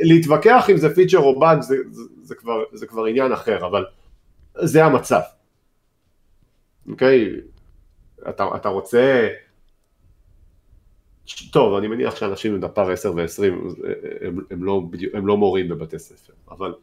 [0.00, 3.84] להתווכח אם זה פיצ'ר או באג זה, זה, זה, כבר, זה כבר עניין אחר, אבל
[4.54, 5.20] זה המצב.
[6.90, 7.30] אוקיי?
[8.28, 9.28] אתה, אתה רוצה...
[11.50, 13.42] טוב, אני מניח שאנשים עם דפ"ר 10 ו-20
[14.20, 14.82] הם, הם, לא,
[15.14, 16.74] הם לא מורים בבתי ספר, אבל...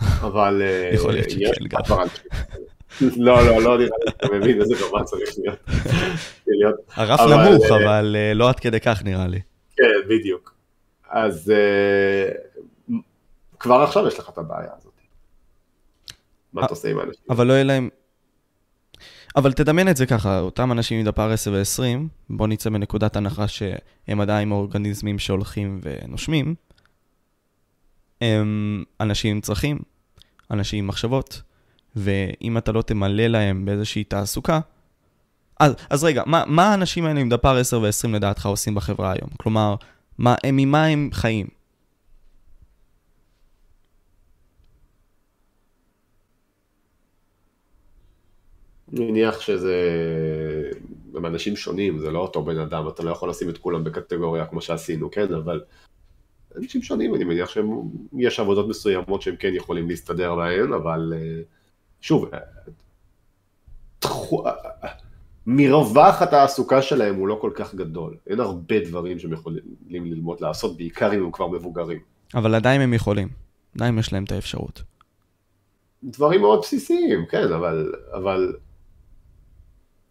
[0.00, 0.62] אבל...
[0.62, 2.06] אה, יכול להיות שכן גם.
[3.16, 5.30] לא, לא, לא נראה לי אתה מבין איזה רמה צריך
[6.46, 6.76] להיות.
[6.94, 9.40] הרף נמוך, אה, אבל אה, לא עד כדי כך נראה לי.
[9.76, 10.54] כן, בדיוק.
[11.10, 11.52] אז
[13.58, 14.92] כבר עכשיו יש לך את הבעיה הזאת.
[16.52, 17.24] מה אתה עושה עם האנשים?
[17.30, 17.88] אבל לא יהיה להם...
[19.36, 21.82] אבל תדמיין את זה ככה, אותם אנשים עם דפ"ר 10 ו-20,
[22.30, 26.54] בוא נצא מנקודת הנחה שהם עדיין אורגניזמים שהולכים ונושמים,
[28.20, 29.78] הם אנשים עם צרכים,
[30.50, 31.42] אנשים עם מחשבות,
[31.96, 34.60] ואם אתה לא תמלא להם באיזושהי תעסוקה,
[35.60, 39.30] אז, אז רגע, מה, מה האנשים האלה עם דפ"ר 10 ו-20 לדעתך עושים בחברה היום?
[39.36, 39.74] כלומר,
[40.18, 41.46] מה, הם, ממה הם חיים?
[48.92, 49.74] מניח שזה...
[51.14, 54.46] הם אנשים שונים, זה לא אותו בן אדם, אתה לא יכול לשים את כולם בקטגוריה
[54.46, 55.34] כמו שעשינו, כן?
[55.34, 55.60] אבל
[56.56, 61.42] אנשים שונים, אני מניח שיש עבודות מסוימות שהם כן יכולים להסתדר בהן, אבל אה,
[62.00, 62.38] שוב, אה,
[64.84, 64.88] אה,
[65.46, 70.76] מרווח התעסוקה שלהם הוא לא כל כך גדול, אין הרבה דברים שהם יכולים ללמוד לעשות,
[70.76, 72.00] בעיקר אם הם כבר מבוגרים.
[72.34, 73.28] אבל עדיין הם יכולים,
[73.74, 74.82] עדיין יש להם את האפשרות.
[76.04, 78.56] דברים מאוד בסיסיים, כן, אבל, אבל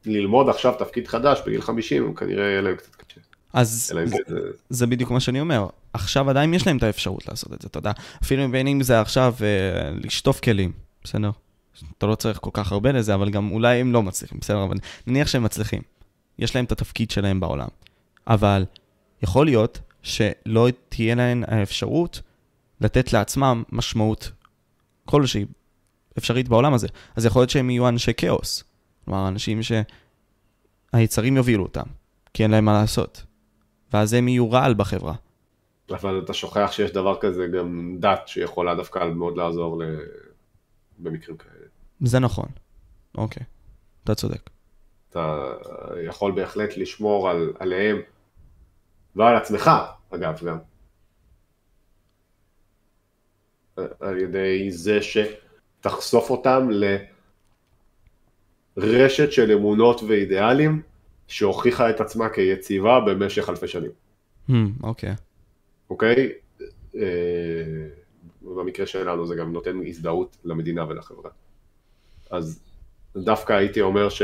[0.05, 3.21] ללמוד עכשיו תפקיד חדש בגיל 50, כנראה יהיה להם קצת קשה.
[3.53, 4.39] אז זה, זה,
[4.69, 5.67] זה בדיוק מה שאני אומר.
[5.93, 7.91] עכשיו עדיין יש להם את האפשרות לעשות את זה, אתה יודע.
[8.23, 10.71] אפילו בין אם זה עכשיו אה, לשטוף כלים,
[11.03, 11.31] בסדר?
[11.97, 14.63] אתה לא צריך כל כך הרבה לזה, אבל גם אולי הם לא מצליחים, בסדר?
[14.63, 14.75] אבל
[15.07, 15.81] נניח שהם מצליחים.
[16.39, 17.67] יש להם את התפקיד שלהם בעולם.
[18.27, 18.65] אבל
[19.23, 22.21] יכול להיות שלא תהיה להם האפשרות
[22.81, 24.31] לתת לעצמם משמעות
[25.05, 25.45] כלשהי
[26.17, 26.87] אפשרית בעולם הזה.
[27.15, 28.63] אז יכול להיות שהם יהיו אנשי כאוס.
[29.05, 29.63] כלומר, אנשים
[30.91, 31.85] שהיצרים יובילו אותם,
[32.33, 33.23] כי אין להם מה לעשות.
[33.93, 35.15] ואז הם יהיו רעל בחברה.
[35.91, 39.85] אבל אתה שוכח שיש דבר כזה גם דת שיכולה דווקא מאוד לעזור ל...
[40.99, 41.65] במקרים כאלה.
[42.01, 42.47] זה נכון,
[43.17, 43.43] אוקיי,
[44.03, 44.49] אתה צודק.
[45.09, 45.53] אתה
[46.07, 47.97] יכול בהחלט לשמור על, עליהם
[49.15, 49.71] ועל עצמך,
[50.09, 50.57] אגב, גם.
[53.99, 56.67] על ידי זה שתחשוף אותם
[58.77, 60.81] לרשת של אמונות ואידיאלים
[61.27, 63.91] שהוכיחה את עצמה כיציבה במשך אלפי שנים.
[64.49, 64.53] Hmm,
[64.83, 65.09] אוקיי.
[65.09, 65.17] Hmm, okay.
[65.89, 66.31] אוקיי?
[66.95, 67.87] אה,
[68.41, 71.31] במקרה שלנו זה גם נותן הזדהות למדינה ולחברה.
[72.31, 72.59] אז
[73.15, 74.21] דווקא הייתי אומר ש...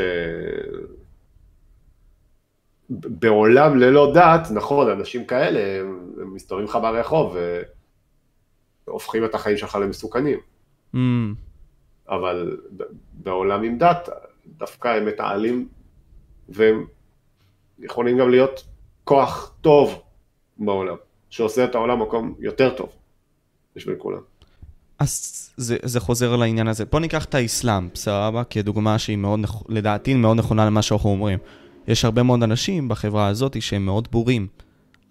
[2.89, 7.37] בעולם ללא דת, נכון, אנשים כאלה, הם, הם מסתובבים לך ברחוב
[8.87, 10.39] והופכים את החיים שלך למסוכנים.
[10.95, 10.97] Mm.
[12.09, 12.57] אבל
[13.13, 14.09] בעולם עם דת,
[14.47, 15.67] דווקא הם מתעלים
[16.49, 16.85] והם
[17.79, 18.63] יכולים גם להיות
[19.03, 20.01] כוח טוב
[20.57, 20.95] בעולם,
[21.29, 22.89] שעושה את העולם מקום יותר טוב
[23.75, 24.21] בשביל כולם.
[24.99, 26.85] אז זה, זה חוזר לעניין הזה.
[26.85, 28.43] בוא ניקח את האסלאם, סבבה?
[28.43, 29.39] כדוגמה שהיא מאוד,
[29.69, 31.39] לדעתי מאוד נכונה למה שאנחנו אומרים.
[31.87, 34.47] יש הרבה מאוד אנשים בחברה הזאת שהם מאוד בורים,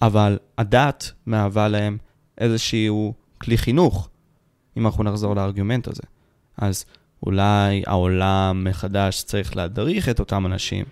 [0.03, 1.99] אבל הדת מהווה להם
[2.39, 4.09] איזשהו כלי חינוך,
[4.77, 6.03] אם אנחנו נחזור לארגומנט הזה.
[6.57, 6.85] אז
[7.27, 10.85] אולי העולם מחדש צריך להדריך את אותם אנשים,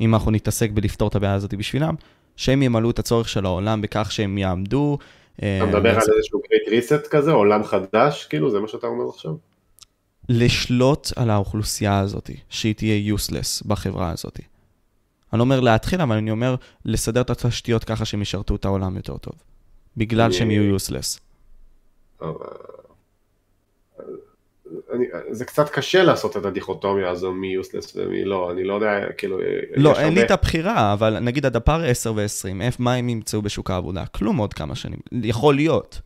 [0.00, 1.94] אם אנחנו נתעסק בלפתור את הבעיה הזאת בשבילם,
[2.36, 4.98] שהם ימלאו את הצורך של העולם בכך שהם יעמדו.
[5.42, 9.08] אה, אתה מדבר על איזשהו גרייט ריסט כזה, עולם חדש, כאילו, זה מה שאתה אומר
[9.08, 9.32] עכשיו?
[10.28, 14.40] לשלוט על האוכלוסייה הזאת, שהיא תהיה useless בחברה הזאת.
[15.32, 18.96] אני לא אומר להתחיל, אבל אני אומר לסדר את התשתיות ככה שהם ישרתו את העולם
[18.96, 19.34] יותר טוב.
[19.96, 21.20] בגלל שהם יהיו useless.
[24.92, 29.12] אני, זה קצת קשה לעשות את הדיכוטומיה הזו מי יוסלס ומי לא, אני לא יודע,
[29.18, 29.38] כאילו...
[29.76, 30.20] לא, אין הרבה...
[30.20, 32.48] לי את הבחירה, אבל נגיד הדפ"ר 10 ו-20,
[32.78, 34.06] מה הם ימצאו בשוק העבודה?
[34.06, 34.98] כלום עוד כמה שנים.
[35.22, 36.00] יכול להיות.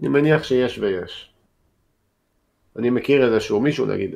[0.00, 1.32] אני מניח שיש ויש.
[2.76, 4.14] אני מכיר איזשהו מישהו, נגיד,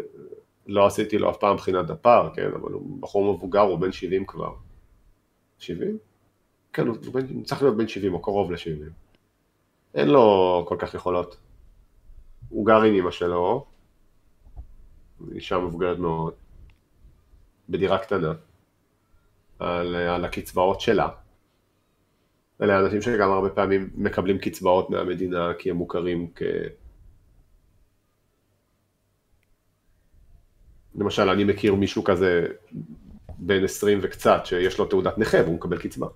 [0.67, 4.27] לא עשיתי לו אף פעם בחינת דפ"ר, כן, אבל הוא בחור מבוגר, הוא בן 70
[4.27, 4.53] כבר.
[5.59, 5.99] 70?
[6.73, 6.97] כן, הוא
[7.45, 8.91] צריך להיות בן 70 או קרוב ל-70.
[9.95, 11.37] אין לו כל כך יכולות.
[12.49, 13.67] הוא גר עם אמא שלו,
[15.35, 16.35] אישה מבוגרת מאוד,
[17.69, 18.33] בדירה קטנה,
[19.59, 21.09] על, על הקצבאות שלה.
[22.63, 26.43] אלה אנשים שגם הרבה פעמים מקבלים קצבאות מהמדינה כי הם מוכרים כ...
[30.95, 32.47] למשל, אני מכיר מישהו כזה
[33.39, 36.07] בן 20 וקצת, שיש לו תעודת נכה והוא מקבל קצבה.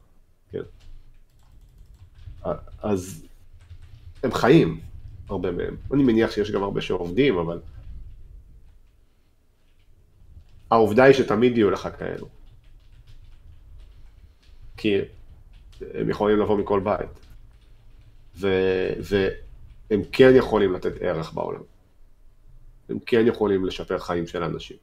[0.50, 0.62] כן.
[2.82, 3.26] אז
[4.22, 4.80] הם חיים,
[5.28, 5.76] הרבה מהם.
[5.92, 7.60] אני מניח שיש גם הרבה שעובדים, אבל...
[10.70, 12.28] העובדה היא שתמיד יהיו לך כאלו.
[14.76, 14.98] כי
[15.94, 17.10] הם יכולים לבוא מכל בית.
[18.36, 18.48] ו...
[19.00, 21.62] והם כן יכולים לתת ערך בעולם.
[22.88, 24.76] הם כן יכולים לשפר חיים של אנשים.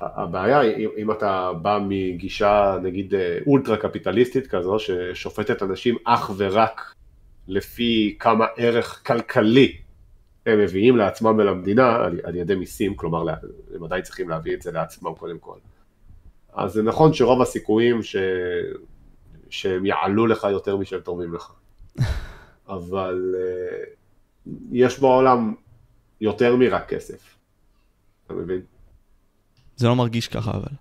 [0.00, 3.14] הבעיה היא אם אתה בא מגישה נגיד
[3.46, 6.94] אולטרה קפיטליסטית כזו ששופטת אנשים אך ורק
[7.48, 9.76] לפי כמה ערך כלכלי
[10.46, 13.28] הם מביאים לעצמם ולמדינה על, על ידי מיסים, כלומר
[13.74, 15.58] הם עדיין צריכים להביא את זה לעצמם קודם כל.
[16.52, 18.16] אז זה נכון שרוב הסיכויים ש...
[19.50, 21.52] שהם יעלו לך יותר משהם תורמים לך.
[22.68, 25.54] אבל uh, יש בעולם
[26.20, 27.36] יותר מרק כסף,
[28.26, 28.60] אתה מבין?
[29.78, 30.74] זה לא מרגיש ככה אבל.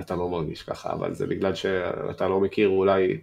[0.00, 3.20] אתה לא מרגיש ככה, אבל זה בגלל שאתה לא מכיר אולי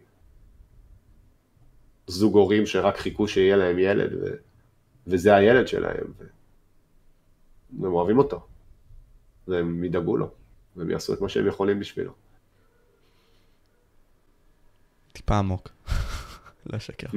[2.08, 4.26] זוג הורים שרק חיכו שיהיה להם ילד, ו...
[5.08, 6.24] וזה הילד שלהם, ו...
[7.80, 8.48] והם אוהבים אותו,
[9.48, 10.32] והם ידאגו לו,
[10.76, 12.14] והם יעשו את מה שהם יכולים בשבילו.
[15.14, 15.70] טיפה עמוק,
[16.74, 17.08] לא שקר.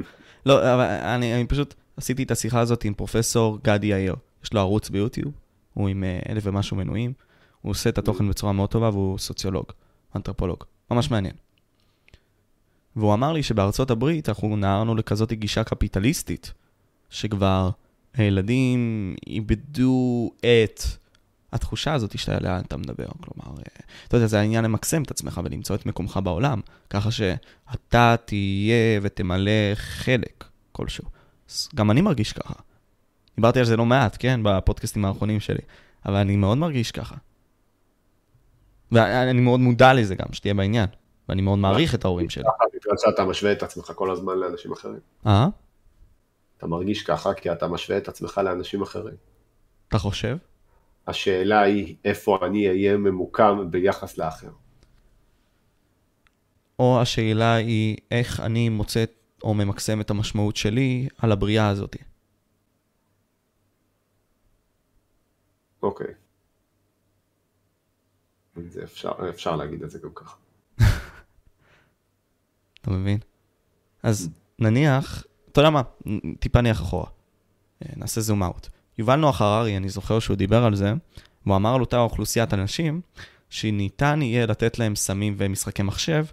[0.47, 4.15] לא, אבל אני, אני פשוט עשיתי את השיחה הזאת עם פרופסור גדי יאיר,
[4.45, 5.33] יש לו ערוץ ביוטיוב,
[5.75, 7.13] הוא עם אה, אלף ומשהו מנויים,
[7.63, 9.67] הוא עושה את התוכן בצורה מאוד טובה והוא סוציולוג,
[10.17, 11.35] אנתרופולוג, ממש מעניין.
[12.97, 16.53] והוא אמר לי שבארצות הברית אנחנו נערנו לכזאת גישה קפיטליסטית,
[17.11, 17.71] שכבר
[18.15, 20.81] הילדים איבדו את
[21.53, 23.07] התחושה הזאת שעליה אתה מדבר.
[23.21, 26.61] כלומר, אה, אתה יודע, זה העניין למקסם את עצמך ולמצוא את מקומך בעולם,
[26.91, 31.05] ככה שאתה תהיה ותמלא חלק כלשהו.
[31.75, 32.55] גם אני מרגיש ככה.
[33.37, 35.61] דיברתי על זה לא מעט, כן, בפודקאסטים האחרונים שלי,
[36.07, 37.15] אבל אני מאוד מרגיש ככה.
[38.93, 40.87] ואני מאוד מודע לזה גם, שתהיה בעניין,
[41.29, 42.45] ואני מאוד מעריך את ההורים שלי.
[42.75, 45.01] בגלל שאתה משווה את עצמך כל הזמן לאנשים אחרים.
[45.27, 45.49] אה?
[46.59, 49.15] אתה מרגיש ככה כי אתה משווה את עצמך לאנשים אחרים.
[49.89, 50.37] אתה חושב?
[51.07, 54.49] השאלה היא איפה אני אהיה ממוקם ביחס לאחר.
[56.79, 59.05] או השאלה היא איך אני מוצא
[59.43, 61.97] או ממקסם את המשמעות שלי על הבריאה הזאת.
[65.85, 66.15] אוקיי.
[68.69, 70.37] זה אפשר, אפשר להגיד את זה גם ככה.
[72.81, 73.19] אתה מבין?
[74.03, 75.83] אז נניח, אתה יודע מה,
[76.39, 77.07] טיפה נניח אחורה.
[77.83, 78.69] אה, נעשה זום אאוט.
[78.99, 80.93] יובל נוח הררי, אני זוכר שהוא דיבר על זה,
[81.47, 83.01] והוא אמר על אותה אוכלוסיית אנשים,
[83.51, 86.25] שניתן יהיה לתת להם סמים ומשחקי מחשב,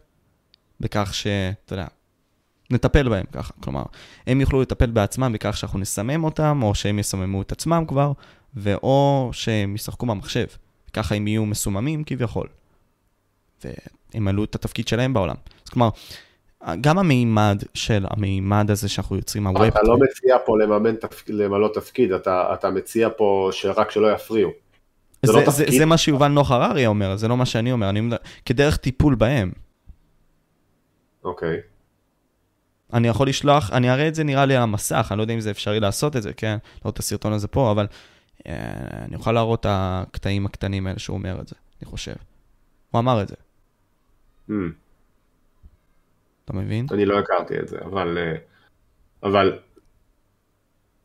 [0.79, 1.87] בכך שאתה יודע,
[2.69, 3.53] נטפל בהם ככה.
[3.59, 3.83] כלומר,
[4.27, 8.11] הם יוכלו לטפל בעצמם בכך שאנחנו נסמם אותם, או שהם יסממו את עצמם כבר,
[8.53, 10.45] ואו שהם ישחקו במחשב.
[10.93, 12.47] ככה הם יהיו מסוממים כביכול.
[13.63, 15.35] והם עלו את התפקיד שלהם בעולם.
[15.65, 15.89] אז כלומר,
[16.81, 19.61] גם המימד של המימד הזה שאנחנו יוצרים, הווב.
[19.61, 20.95] אתה לא מציע פה לממן,
[21.27, 24.51] למלא תפקיד, אתה, אתה מציע פה שרק שלא יפריעו.
[25.23, 27.89] זה, זה, לא זה, זה מה שיובל נוח הררי אומר, זה לא מה שאני אומר,
[27.89, 28.01] אני
[28.45, 29.51] כדרך טיפול בהם.
[31.23, 31.57] אוקיי.
[32.93, 35.39] אני יכול לשלוח, אני אראה את זה נראה לי על המסך, אני לא יודע אם
[35.39, 36.57] זה אפשרי לעשות את זה, כן?
[36.85, 37.87] לא את הסרטון הזה פה, אבל
[38.45, 42.13] אני אוכל להראות את הקטעים הקטנים האלה שהוא אומר את זה, אני חושב.
[42.91, 43.35] הוא אמר את זה.
[44.49, 44.53] Mm.
[46.45, 46.85] אתה מבין?
[46.91, 48.17] אני לא הכרתי את זה, אבל...
[48.17, 48.35] אה,
[49.23, 49.59] אבל...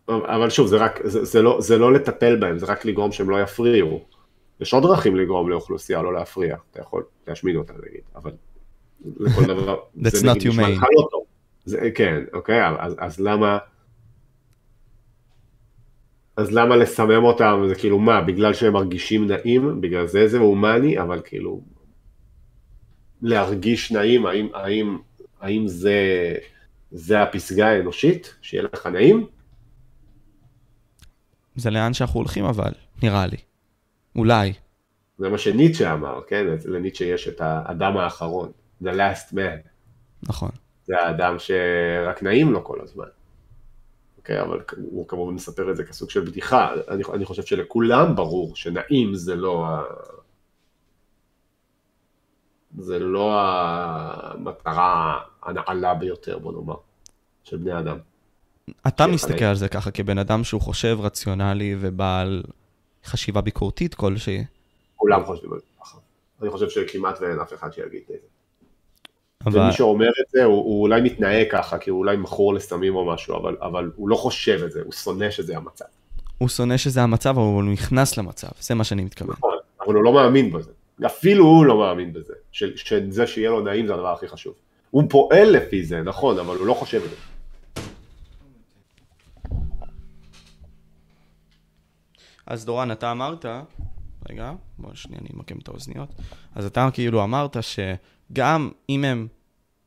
[0.09, 3.31] אבל שוב, זה רק, זה, זה, לא, זה לא לטפל בהם, זה רק לגרום שהם
[3.31, 4.05] לא יפריעו.
[4.61, 8.33] יש עוד דרכים לגרום לאוכלוסייה לא להפריע, אתה יכול להשמיד אותה נגיד, אבל
[9.17, 11.25] לכל דבר, זה נגיד נשמע לך לא טוב.
[11.65, 13.59] זה, כן, אוקיי, אז, אז למה...
[16.37, 21.01] אז למה לסמם אותם, זה כאילו מה, בגלל שהם מרגישים נעים, בגלל זה זה הומני,
[21.01, 21.61] אבל כאילו,
[23.23, 24.99] להרגיש נעים, האם, האם,
[25.41, 25.99] האם זה,
[26.91, 29.27] זה הפסגה האנושית, שיהיה לך נעים?
[31.57, 32.73] זה לאן שאנחנו הולכים אבל,
[33.03, 33.37] נראה לי.
[34.17, 34.53] אולי.
[35.19, 36.47] זה מה שניטשה אמר, כן?
[36.65, 38.53] לניטשה יש את האדם האחרון,
[38.83, 39.69] the last man.
[40.23, 40.51] נכון.
[40.85, 43.07] זה האדם שרק נעים לו כל הזמן.
[44.27, 46.75] אוקיי, אבל הוא כמובן מספר את זה כסוג של בדיחה.
[46.89, 49.83] אני, אני חושב שלכולם ברור שנעים זה לא ה...
[52.79, 56.77] זה לא המטרה הנעלה ביותר, בוא נאמר,
[57.45, 57.99] של בני אדם.
[58.87, 62.43] אתה מסתכל על זה ככה כבן אדם שהוא חושב רציונלי ובעל
[63.05, 64.45] חשיבה ביקורתית כלשהי.
[64.97, 65.99] כולם חושבים על זה ככה.
[66.43, 68.36] אני חושב שכמעט ואין אף אחד שיגיד את זה.
[69.47, 69.61] אבל...
[69.61, 73.07] ומי שאומר את זה, הוא, הוא אולי מתנהג ככה, כי הוא אולי מכור לסמים או
[73.07, 75.85] משהו, אבל, אבל הוא לא חושב את זה, הוא שונא שזה המצב.
[76.39, 79.37] הוא שונא שזה המצב, אבל הוא נכנס למצב, זה מה שאני מתכוון.
[79.39, 79.55] נכון,
[79.87, 80.71] אבל הוא לא מאמין בזה.
[81.07, 84.55] אפילו הוא לא מאמין בזה, שזה שיהיה לו נעים זה הדבר הכי חשוב.
[84.91, 87.17] הוא פועל לפי זה, נכון, אבל הוא לא חושב את זה.
[92.47, 93.45] אז דורן, אתה אמרת,
[94.31, 96.09] רגע, בוא שנייה אני אמקם את האוזניות,
[96.55, 99.27] אז אתה כאילו אמרת שגם אם הם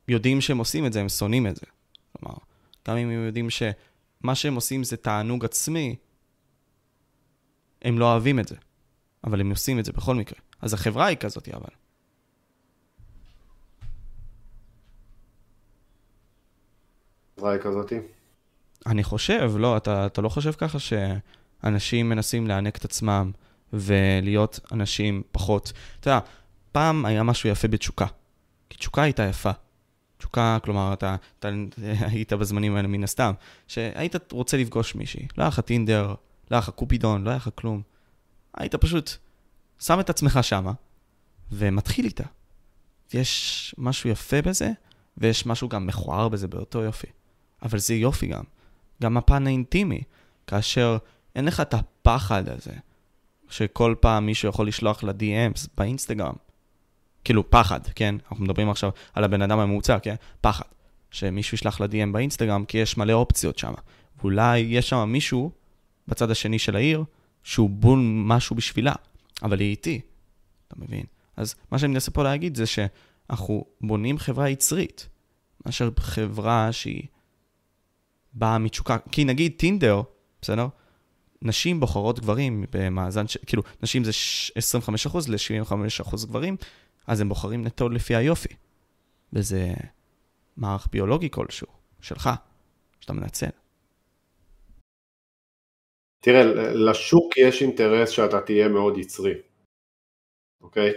[0.10, 1.66] יודעים שהם עושים את זה, הם שונאים את זה.
[2.12, 2.38] כלומר,
[2.88, 5.96] גם אם הם יודעים שמה שהם עושים זה תענוג עצמי,
[7.82, 8.56] הם לא אוהבים את זה,
[9.24, 10.40] אבל הם עושים את זה בכל מקרה.
[10.62, 11.70] אז החברה היא כזאת, אבל.
[17.34, 18.00] החברה היא כזאתי?
[18.86, 23.32] אני חושב, לא, אתה, אתה לא חושב ככה שאנשים מנסים להענק את עצמם
[23.74, 25.74] ולהיות אנשים פחות...
[26.00, 26.20] אתה יודע,
[26.72, 28.06] פעם היה משהו יפה בתשוקה,
[28.70, 29.52] כי תשוקה הייתה יפה.
[30.20, 31.50] תשוקה, כלומר, אתה, אתה
[32.12, 33.34] היית בזמנים האלה מן הסתם,
[33.68, 36.08] שהיית רוצה לפגוש מישהי, לא היה לך טינדר,
[36.52, 37.82] לא היה לך קופידון, לא היה לך כלום.
[38.54, 39.12] היית פשוט
[39.80, 40.72] שם את עצמך שמה,
[41.52, 42.24] ומתחיל איתה.
[43.14, 44.72] יש משהו יפה בזה,
[45.18, 47.08] ויש משהו גם מכוער בזה באותו יופי.
[47.62, 48.44] אבל זה יופי גם.
[49.02, 50.02] גם הפן האינטימי,
[50.48, 50.98] כאשר
[51.36, 52.72] אין לך את הפחד הזה,
[53.50, 56.36] שכל פעם מישהו יכול לשלוח ל-DMs באינסטגרם.
[57.24, 58.16] כאילו, פחד, כן?
[58.32, 60.16] אנחנו מדברים עכשיו על הבן אדם הממוצע, כן?
[60.42, 60.66] פחד.
[61.12, 63.74] שמישהו ישלח ל-DM באינסטגרם, כי יש מלא אופציות שם.
[64.20, 65.52] ואולי יש שם מישהו
[66.08, 67.04] בצד השני של העיר,
[67.44, 68.94] שהוא בול משהו בשבילה.
[69.44, 70.02] אבל היא איתי,
[70.68, 71.04] אתה מבין?
[71.38, 75.10] אז מה שאני מנסה פה להגיד זה שאנחנו בונים חברה יצרית,
[75.66, 77.04] מאשר חברה שהיא
[78.34, 80.02] באה מתשוקה, כי נגיד טינדר,
[80.42, 80.68] בסדר?
[81.42, 83.38] נשים בוחרות גברים במאזן, ש...
[83.46, 84.12] כאילו, נשים זה
[85.08, 86.58] 25% ל-75% גברים,
[87.10, 88.56] אז הם בוחרים נטו לפי היופי.
[89.34, 89.66] וזה
[90.58, 91.68] מערך ביולוגי כלשהו,
[92.02, 92.30] שלך,
[93.00, 93.50] שאתה מנצל.
[96.24, 96.44] תראה,
[96.90, 99.42] לשוק יש אינטרס שאתה תהיה מאוד יצרי,
[100.62, 100.92] אוקיי?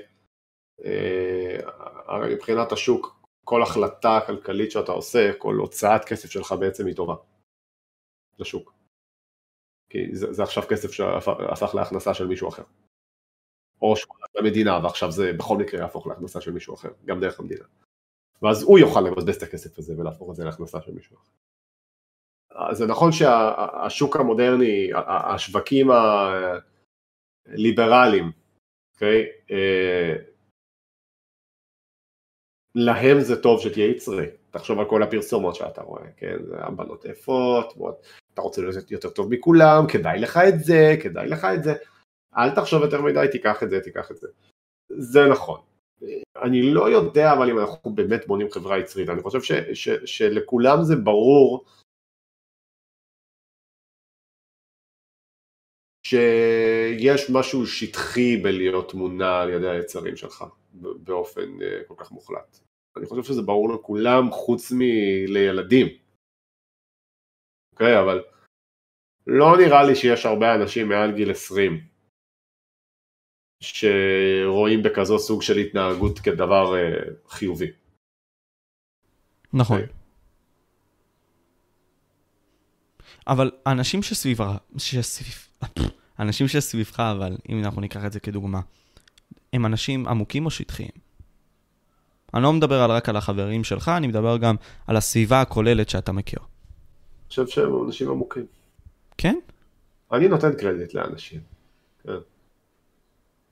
[0.85, 1.59] אה,
[2.07, 7.15] הרי מבחינת השוק, כל החלטה כלכלית שאתה עושה, כל הוצאת כסף שלך בעצם היא טובה
[8.39, 8.73] לשוק.
[9.91, 12.65] כי זה, זה עכשיו כסף שהפך להכנסה של מישהו אחר.
[13.83, 17.41] או שהוא הלך למדינה ועכשיו זה בכל מקרה יהפוך להכנסה של מישהו אחר, גם דרך
[17.41, 17.65] המדינה.
[18.43, 21.33] ואז הוא יוכל לבזבז את הכסף הזה ולהפוך את זה להכנסה של מישהו אחר.
[22.73, 25.91] זה נכון שהשוק המודרני, השווקים
[27.47, 28.33] הליברליים,
[28.95, 29.27] אוקיי?
[29.51, 30.15] אה,
[32.75, 36.37] להם זה טוב שתהיה יצרי, תחשוב על כל הפרסומות שאתה רואה, כן?
[36.53, 37.75] הבנות יפות,
[38.35, 41.75] אתה רוצה להיות יותר טוב מכולם, כדאי לך את זה, כדאי לך את זה,
[42.37, 44.29] אל תחשוב יותר מדי, תיקח את זה, תיקח את זה.
[44.89, 45.61] זה נכון.
[46.43, 50.77] אני לא יודע אבל אם אנחנו באמת בונים חברה יצרית, אני חושב ש, ש, שלכולם
[50.83, 51.65] זה ברור
[56.07, 60.45] שיש משהו שטחי בלהיות מונע על ידי היצרים שלך
[60.75, 62.59] באופן אה, כל כך מוחלט.
[62.97, 65.87] אני חושב שזה ברור לכולם חוץ מלילדים.
[67.73, 68.25] אוקיי, אבל
[69.27, 71.92] לא נראה לי שיש הרבה אנשים מעל גיל 20
[73.63, 77.71] שרואים בכזו סוג של התנהגות כדבר uh, חיובי.
[79.53, 79.81] נכון.
[79.81, 79.93] אוקיי.
[83.27, 85.49] אבל האנשים שסביבך, שסביב...
[86.21, 88.61] אנשים שסביבך, אבל אם אנחנו ניקח את זה כדוגמה,
[89.53, 90.91] הם אנשים עמוקים או שטחיים?
[92.35, 94.57] אני לא מדבר רק על החברים שלך, אני מדבר גם
[94.87, 96.39] על הסביבה הכוללת שאתה מכיר.
[96.39, 98.47] אני חושב שהם אנשים עמוקים.
[99.19, 99.39] כן?
[100.13, 101.41] אני נותן קרדיט לאנשים.
[102.03, 102.13] כן.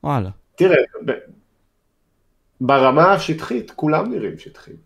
[0.05, 0.31] וואלה.
[0.55, 1.13] תראה, ב...
[2.61, 4.77] ברמה השטחית כולם נראים שטחים,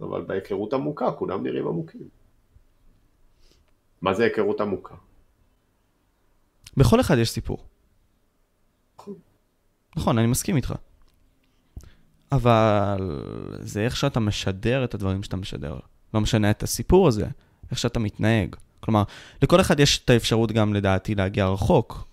[0.00, 2.08] אבל בהיכרות עמוקה כולם נראים עמוקים.
[4.02, 4.94] מה זה היכרות עמוקה?
[6.76, 7.64] בכל אחד יש סיפור.
[8.98, 9.14] נכון,
[9.96, 10.74] נכון אני מסכים איתך.
[12.32, 13.20] אבל
[13.58, 15.78] זה איך שאתה משדר את הדברים שאתה משדר.
[16.14, 17.26] לא משנה את הסיפור הזה,
[17.70, 18.56] איך שאתה מתנהג.
[18.80, 19.02] כלומר,
[19.42, 22.08] לכל אחד יש את האפשרות גם לדעתי להגיע רחוק,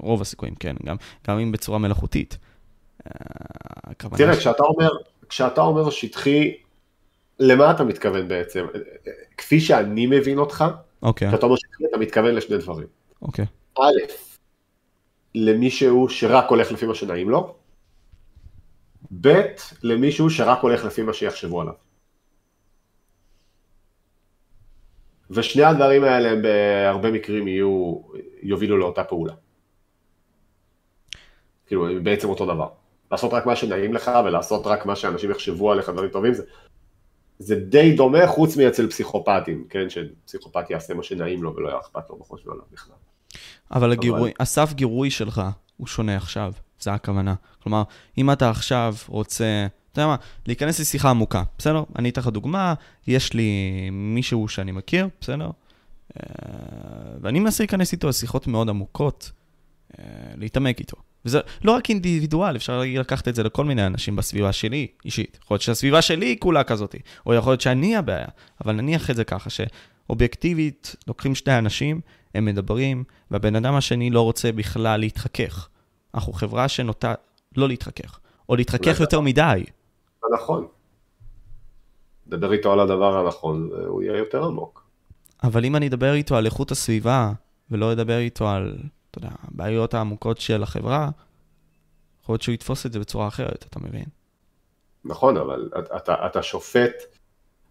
[0.00, 0.96] רוב הסיכויים כן, גם,
[1.28, 2.38] גם אם בצורה מלאכותית.
[3.06, 3.12] אה,
[4.16, 4.38] תראה, ש...
[4.38, 4.90] כשאתה אומר,
[5.28, 6.54] כשאתה אומר שטחי,
[7.38, 8.66] למה אתה מתכוון בעצם?
[9.36, 10.64] כפי שאני מבין אותך,
[11.02, 11.28] אוקיי.
[11.28, 12.86] כשאתה אומר שטחי, אתה מתכוון לשני דברים.
[13.22, 13.44] אוקיי.
[13.78, 14.12] א',
[15.34, 17.54] למישהו שרק הולך לפי מה שנעים לו,
[19.20, 19.42] ב',
[19.82, 21.74] למישהו שרק הולך לפי מה שיחשבו עליו.
[25.34, 28.00] ושני הדברים האלה הם בהרבה מקרים יהיו,
[28.42, 29.32] יובילו לאותה פעולה.
[31.66, 32.68] כאילו, הם בעצם אותו דבר.
[33.12, 36.42] לעשות רק מה שנעים לך ולעשות רק מה שאנשים יחשבו עליך דברים טובים, זה,
[37.38, 39.86] זה די דומה חוץ מאצל פסיכופטים, כן?
[39.90, 42.94] שפסיכופט יעשה מה שנעים לו ולא יהיה אכפת לו בחושבים עליו בכלל.
[43.72, 44.30] אבל הגירוי, אבל...
[44.40, 45.42] הסף גירוי שלך
[45.76, 47.34] הוא שונה עכשיו, זה הכוונה.
[47.62, 47.82] כלומר,
[48.18, 50.16] אם אתה עכשיו רוצה, אתה יודע מה,
[50.46, 51.82] להיכנס לשיחה עמוקה, בסדר?
[51.96, 52.74] אני אתן לך דוגמה,
[53.06, 53.50] יש לי
[53.92, 55.50] מישהו שאני מכיר, בסדר?
[56.16, 56.22] אה,
[57.20, 59.30] ואני מנסה להיכנס איתו לשיחות מאוד עמוקות,
[59.98, 60.04] אה,
[60.36, 60.96] להתעמק איתו.
[61.24, 65.38] וזה לא רק אינדיבידואל, אפשר לקחת את זה לכל מיני אנשים בסביבה שלי, אישית.
[65.42, 68.26] יכול להיות שהסביבה שלי היא כולה כזאתי, או יכול להיות שאני הבעיה,
[68.64, 72.00] אבל נניח את זה ככה, שאובייקטיבית, לוקחים שני אנשים,
[72.34, 75.68] הם מדברים, והבן אדם השני לא רוצה בכלל להתחכך.
[76.14, 77.14] אנחנו חברה שנוטה
[77.56, 79.62] לא להתחכך, או להתחכך יותר מדי.
[80.32, 80.66] נכון.
[82.26, 84.84] דבר איתו על הדבר הנכון, הוא יהיה יותר עמוק.
[85.44, 87.32] אבל אם אני אדבר איתו על איכות הסביבה,
[87.70, 88.78] ולא אדבר איתו על,
[89.10, 91.10] אתה יודע, הבעיות העמוקות של החברה,
[92.22, 94.04] יכול להיות שהוא יתפוס את זה בצורה אחרת, אתה מבין?
[95.04, 96.92] נכון, אבל אתה, אתה שופט,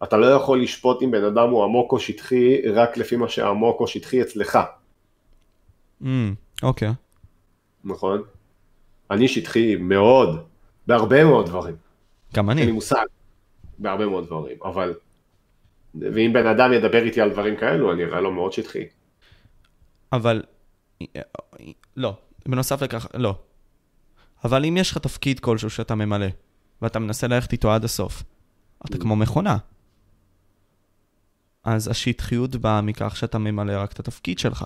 [0.03, 3.79] אתה לא יכול לשפוט אם בן אדם הוא עמוק או שטחי, רק לפי מה שעמוק
[3.79, 4.59] או שטחי אצלך.
[6.01, 6.05] Mm,
[6.63, 6.89] אוקיי.
[6.89, 6.95] Mm, okay.
[7.83, 8.21] נכון?
[9.11, 10.43] אני שטחי מאוד,
[10.87, 11.75] בהרבה מאוד דברים.
[12.33, 12.61] גם אני.
[12.61, 13.05] אין לי מושג,
[13.79, 14.93] בהרבה מאוד דברים, אבל...
[15.95, 18.83] ואם בן אדם ידבר איתי על דברים כאלו, אני אראה לו מאוד שטחי.
[20.13, 20.43] אבל...
[21.97, 23.35] לא, בנוסף לכך, לא.
[24.43, 26.27] אבל אם יש לך תפקיד כלשהו שאתה ממלא,
[26.81, 28.23] ואתה מנסה ללכת איתו עד הסוף,
[28.85, 29.57] אתה כמו מכונה.
[31.63, 34.65] אז השטחיות באה מכך שאתה ממלא רק את התפקיד שלך.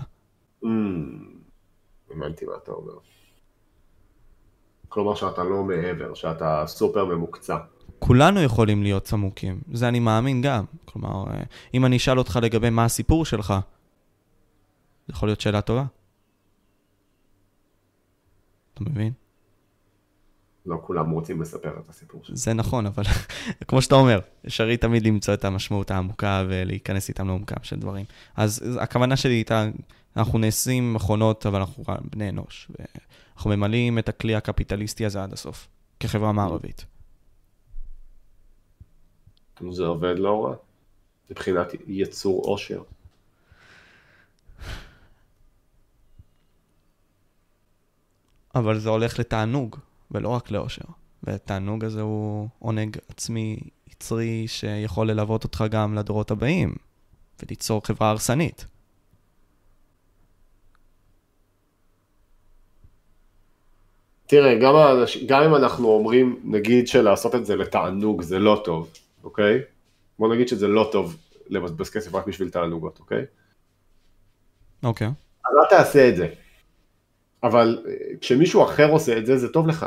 [0.64, 0.68] Mm.
[2.12, 2.94] הבנתי מה אתה אומר.
[4.96, 7.58] כלומר שאתה לא מעבר, שאתה סופר ממוקצע.
[8.00, 10.64] כולנו יכולים להיות צמוקים, זה אני מאמין גם.
[10.86, 11.44] כלומר, אה,
[11.74, 13.54] אם אני אשאל אותך לגבי מה הסיפור שלך,
[15.08, 15.86] זה יכול להיות שאלה טובה.
[18.74, 19.14] אתה מבין?
[20.66, 22.36] לא כולם רוצים לספר את הסיפור שלך.
[22.36, 23.04] זה נכון, אבל
[23.68, 28.06] כמו שאתה אומר, אפשרי תמיד למצוא את המשמעות העמוקה ולהיכנס איתם לעומקם של דברים.
[28.36, 29.66] אז הכוונה שלי הייתה
[30.18, 32.72] אנחנו נעשים מכונות, אבל אנחנו בני אנוש.
[33.36, 35.68] אנחנו ממלאים את הכלי הקפיטליסטי הזה עד הסוף,
[36.00, 36.86] כחברה מערבית.
[39.72, 40.56] זה עובד לא רע,
[41.30, 42.84] מבחינת יצור עושר.
[48.56, 49.76] אבל זה הולך לתענוג,
[50.12, 50.86] ולא רק לאושר.
[51.24, 56.76] והתענוג הזה הוא עונג עצמי יצרי שיכול ללוות אותך גם לדורות הבאים,
[57.42, 58.66] וליצור חברה הרסנית.
[64.28, 65.18] תראה, גם, האנש...
[65.26, 68.94] גם אם אנחנו אומרים, נגיד שלעשות את זה לתענוג זה לא טוב,
[69.24, 69.62] אוקיי?
[70.20, 73.26] בוא נגיד שזה לא טוב לבזבז כסף רק בשביל תענוגות, אוקיי?
[74.84, 75.08] אוקיי.
[75.08, 76.28] אז אל תעשה את זה.
[77.44, 79.86] אבל אה, כשמישהו אחר עושה את זה, זה טוב לך.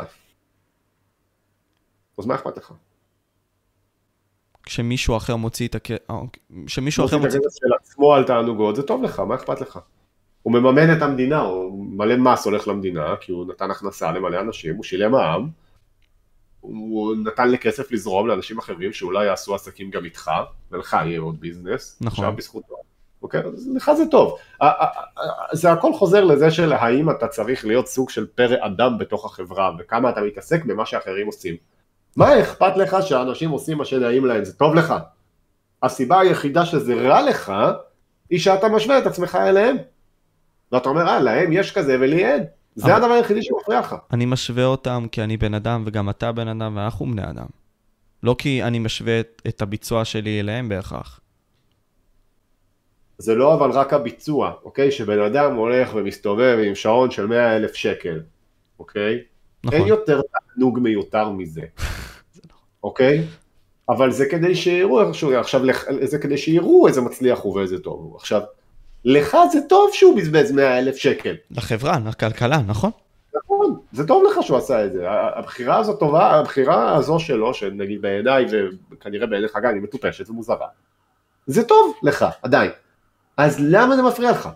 [2.17, 2.73] אז מה אכפת לך?
[4.63, 6.43] כשמישהו אחר מוציא את הכסף, אה, אוקיי.
[6.65, 9.79] כשמישהו אחר מוציא את הכסף של עצמו על תענוגות, זה טוב לך, מה אכפת לך?
[10.43, 14.75] הוא מממן את המדינה, הוא מלא מס הולך למדינה, כי הוא נתן הכנסה למלא אנשים,
[14.75, 15.49] הוא שילם מע"מ,
[16.59, 20.31] הוא נתן לי כסף לזרום לאנשים אחרים שאולי יעשו עסקים גם איתך,
[20.71, 21.97] ולך יהיה עוד ביזנס.
[22.01, 22.25] נכון.
[22.25, 22.75] עכשיו בזכותו.
[23.21, 23.41] אוקיי?
[23.41, 24.37] אז לך זה טוב.
[25.51, 29.71] זה הכל חוזר לזה של האם אתה צריך להיות סוג של פרא אדם בתוך החברה,
[29.79, 31.55] וכמה אתה מתעסק במה שאחרים עושים.
[32.15, 34.93] מה אכפת לך שאנשים עושים מה שנעים להם, זה טוב לך.
[35.83, 37.53] הסיבה היחידה שזה רע לך,
[38.29, 39.77] היא שאתה משווה את עצמך אליהם.
[40.71, 42.43] ואתה אומר, אה, להם יש כזה ולי אין.
[42.75, 43.95] זה הדבר היחידי שמפריע לך.
[44.13, 47.45] אני משווה אותם כי אני בן אדם וגם אתה בן אדם ואנחנו בני אדם.
[48.23, 51.19] לא כי אני משווה את, את הביצוע שלי אליהם בהכרח.
[53.17, 54.91] זה לא אבל רק הביצוע, אוקיי?
[54.91, 58.21] שבן אדם הולך ומסתובב עם שעון של 100 אלף שקל,
[58.79, 59.19] אוקיי?
[59.63, 59.79] נכון.
[59.79, 61.61] אין יותר תענוג מיותר מזה,
[62.83, 63.23] אוקיי?
[63.89, 67.99] אבל זה כדי שיראו איכשהו, עכשיו לך- זה כדי שיראו איזה מצליח הוא ואיזה טוב
[67.99, 68.15] הוא.
[68.15, 68.41] עכשיו,
[69.05, 72.91] לך זה טוב שהוא בזבז 100 אלף שקל, לחברה, לכלכלה, נכון?
[73.35, 78.01] נכון, זה טוב לך שהוא עשה את זה, הבחירה הזו טובה, הבחירה הזו שלו, שנגיד
[78.01, 78.45] בעיניי
[78.91, 80.67] וכנראה בעיניך גם היא מטופשת ומוזרה,
[81.47, 82.71] זה טוב לך, עדיין.
[83.37, 84.49] אז למה זה מפריע לך?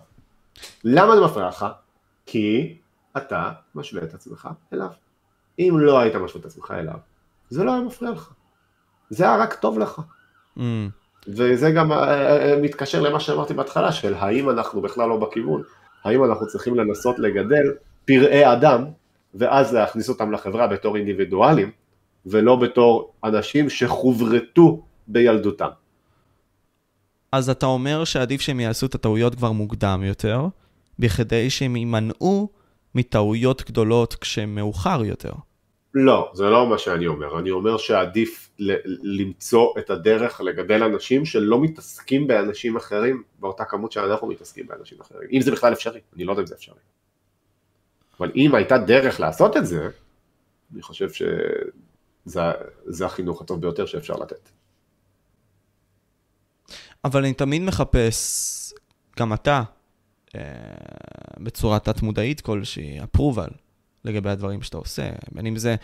[0.84, 1.66] למה זה מפריע לך?
[2.26, 2.76] כי
[3.16, 4.90] אתה משווה את עצמך אליו.
[5.58, 6.98] אם לא היית משווה את עצמך אליו,
[7.50, 8.32] זה לא היה מפריע לך.
[9.10, 10.00] זה היה רק טוב לך.
[10.58, 10.60] Mm,
[11.28, 15.62] וזה גם אה, אה, מתקשר למה שאמרתי בהתחלה, של האם אנחנו בכלל לא בכיוון,
[16.04, 17.72] האם אנחנו צריכים לנסות לגדל
[18.04, 18.84] פראי אדם,
[19.34, 21.70] ואז להכניס אותם לחברה בתור אינדיבידואלים,
[22.26, 25.68] ולא בתור אנשים שחוברתו בילדותם.
[27.32, 30.46] אז אתה אומר שעדיף שהם יעשו את הטעויות כבר מוקדם יותר,
[30.98, 32.48] בכדי שהם יימנעו
[32.94, 35.32] מטעויות גדולות כשמאוחר יותר.
[35.94, 41.24] לא, זה לא מה שאני אומר, אני אומר שעדיף ל- למצוא את הדרך לגדל אנשים
[41.24, 46.24] שלא מתעסקים באנשים אחרים באותה כמות שאנחנו מתעסקים באנשים אחרים, אם זה בכלל אפשרי, אני
[46.24, 46.78] לא יודע אם זה אפשרי.
[48.20, 49.88] אבל אם הייתה דרך לעשות את זה,
[50.74, 52.42] אני חושב שזה
[52.84, 54.48] זה החינוך הטוב ביותר שאפשר לתת.
[57.04, 58.74] אבל אני תמיד מחפש,
[59.18, 59.62] גם אתה,
[60.34, 60.40] אה,
[61.38, 63.63] בצורה תת-מודעית כלשהי, approval
[64.04, 65.74] לגבי הדברים שאתה עושה, בין אם זה...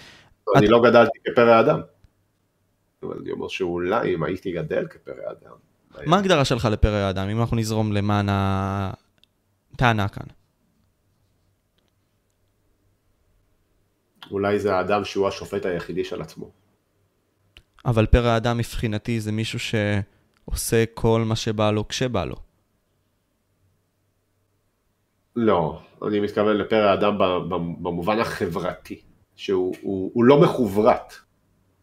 [0.56, 1.80] אני לא גדלתי כפרא אדם,
[3.02, 5.56] אבל אני אומר שאולי אם הייתי גדל כפרא אדם,
[6.06, 8.26] מה ההגדרה שלך לפרא אדם, אם אנחנו נזרום למען
[9.74, 10.26] הטענה כאן?
[14.30, 16.50] אולי זה האדם שהוא השופט היחידי של עצמו.
[17.84, 22.36] אבל פרא אדם מבחינתי זה מישהו שעושה כל מה שבא לו כשבא לו.
[25.40, 29.00] לא, אני מתכוון לפרא אדם ב- ב- במובן החברתי,
[29.36, 31.14] שהוא הוא, הוא לא מחוברט.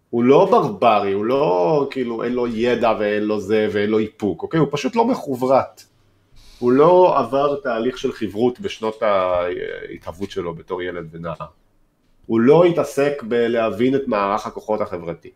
[0.09, 4.43] הוא לא ברברי, הוא לא כאילו אין לו ידע ואין לו זה ואין לו איפוק,
[4.43, 4.59] אוקיי?
[4.59, 5.84] הוא פשוט לא מחוברט.
[6.59, 11.35] הוא לא עבר תהליך של חברות בשנות ההתהוות שלו בתור ילד ונער.
[12.25, 15.31] הוא לא התעסק בלהבין את מערך הכוחות החברתי.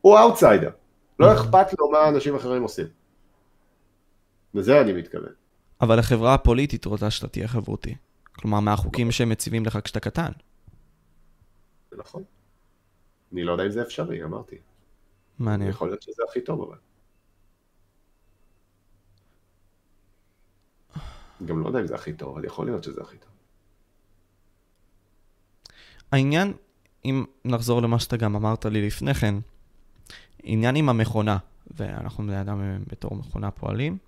[0.00, 0.70] הוא אאוטסיידר.
[1.18, 2.86] לא אכפת לו מה אנשים אחרים עושים.
[4.54, 5.45] לזה אני מתכוון.
[5.80, 7.94] אבל החברה הפוליטית רוצה שאתה תהיה חברותי.
[8.32, 10.32] כלומר, מהחוקים שהם מציבים לך כשאתה קטן.
[11.90, 12.22] זה נכון.
[13.32, 14.56] אני לא יודע אם זה אפשרי, אמרתי.
[15.38, 15.70] מעניין.
[15.70, 16.78] יכול להיות שזה הכי טוב אבל.
[21.44, 23.30] גם לא יודע אם זה הכי טוב, אבל יכול להיות שזה הכי טוב.
[26.12, 26.52] העניין,
[27.04, 29.34] אם נחזור למה שאתה גם אמרת לי לפני כן,
[30.42, 31.38] עניין עם המכונה,
[31.70, 33.98] ואנחנו בני אדם בתור מכונה פועלים.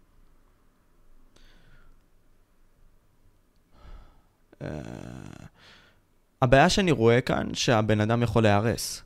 [6.42, 9.02] הבעיה שאני רואה כאן, שהבן אדם יכול להיהרס.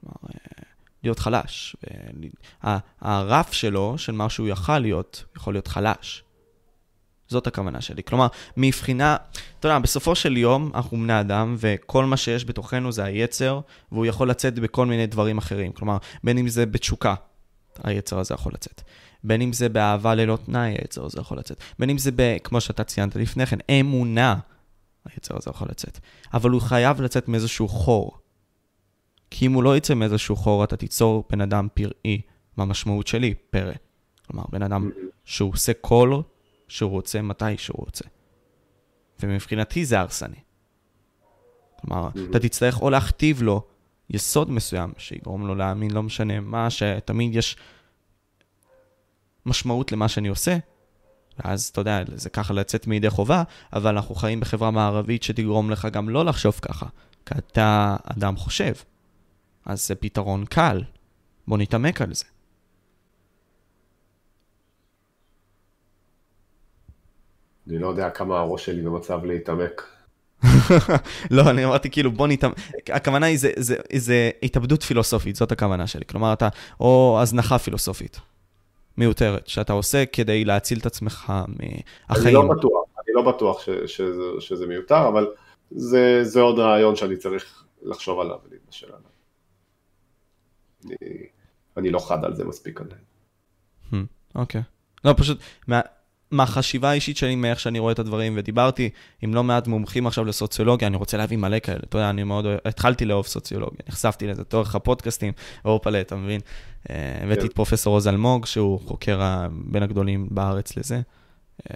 [0.00, 0.62] כלומר, אה,
[1.02, 1.76] להיות חלש.
[1.84, 2.28] ול-
[2.66, 6.24] ה- הרף שלו, של מה שהוא יכל להיות, יכול להיות חלש.
[7.28, 8.02] זאת הכוונה שלי.
[8.02, 8.26] כלומר,
[8.56, 9.16] מבחינה,
[9.58, 13.60] אתה יודע, בסופו של יום אנחנו בני אדם, וכל מה שיש בתוכנו זה היצר,
[13.92, 15.72] והוא יכול לצאת בכל מיני דברים אחרים.
[15.72, 17.14] כלומר, בין אם זה בתשוקה,
[17.84, 18.82] היצר הזה יכול לצאת.
[19.24, 21.60] בין אם זה באהבה ללא תנאי, היצר הזה יכול לצאת.
[21.78, 24.36] בין אם זה, ב, כמו שאתה ציינת לפני כן, אמונה,
[25.04, 25.98] היצר הזה יכול לצאת.
[26.34, 28.18] אבל הוא חייב לצאת מאיזשהו חור.
[29.30, 32.20] כי אם הוא לא יצא מאיזשהו חור, אתה תיצור בן אדם פראי,
[32.56, 33.72] מהמשמעות שלי, פרא.
[34.26, 34.90] כלומר, בן אדם
[35.24, 36.20] שהוא עושה כל
[36.68, 38.04] שהוא רוצה מתי שהוא רוצה.
[39.22, 40.36] ומבחינתי זה הרסני.
[41.80, 43.62] כלומר, אתה תצטרך או להכתיב לו
[44.10, 47.56] יסוד מסוים שיגרום לו להאמין, לא משנה מה, שתמיד יש
[49.46, 50.56] משמעות למה שאני עושה,
[51.38, 53.42] ואז אתה יודע, זה ככה לצאת מידי חובה,
[53.72, 56.86] אבל אנחנו חיים בחברה מערבית שתגרום לך גם לא לחשוב ככה,
[57.26, 58.72] כי אתה אדם חושב.
[59.66, 60.82] אז זה פתרון קל,
[61.48, 62.24] בוא נתעמק על זה.
[67.68, 69.82] אני לא יודע כמה הראש שלי במצב להתעמק.
[71.30, 72.50] לא, אני אמרתי כאילו, בוא ניתמ...
[72.88, 76.04] הכוונה היא, זה, זה, זה התאבדות פילוסופית, זאת הכוונה שלי.
[76.04, 76.48] כלומר, אתה,
[76.80, 78.20] או הזנחה פילוסופית.
[79.00, 82.26] מיותרת, שאתה עושה כדי להציל את עצמך מהחיים.
[82.26, 85.26] אני לא בטוח, אני לא בטוח ש, שזה, שזה מיותר, אבל
[85.70, 89.10] זה, זה עוד רעיון שאני צריך לחשוב עליו ולהתבשל עליו.
[90.84, 91.26] אני,
[91.76, 92.80] אני לא חד על זה מספיק.
[92.80, 93.94] Hmm,
[94.34, 94.60] אוקיי.
[94.60, 94.64] Okay.
[95.04, 95.80] לא, פשוט, מה,
[96.30, 98.90] מהחשיבה האישית שלי, מאיך שאני רואה את הדברים, ודיברתי
[99.22, 101.80] עם לא מעט מומחים עכשיו לסוציולוגיה, אני רוצה להביא מלא כאלה.
[101.88, 105.32] אתה יודע, אני מאוד, התחלתי לאהוב סוציולוגיה, נחשפתי לזה, דרך הפודקאסטים,
[105.64, 106.40] אור פלט, אתה מבין?
[106.90, 109.20] אה, הבאתי את פרופסור עוז אלמוג, שהוא חוקר
[109.52, 111.00] בין הגדולים בארץ לזה.
[111.70, 111.74] אה,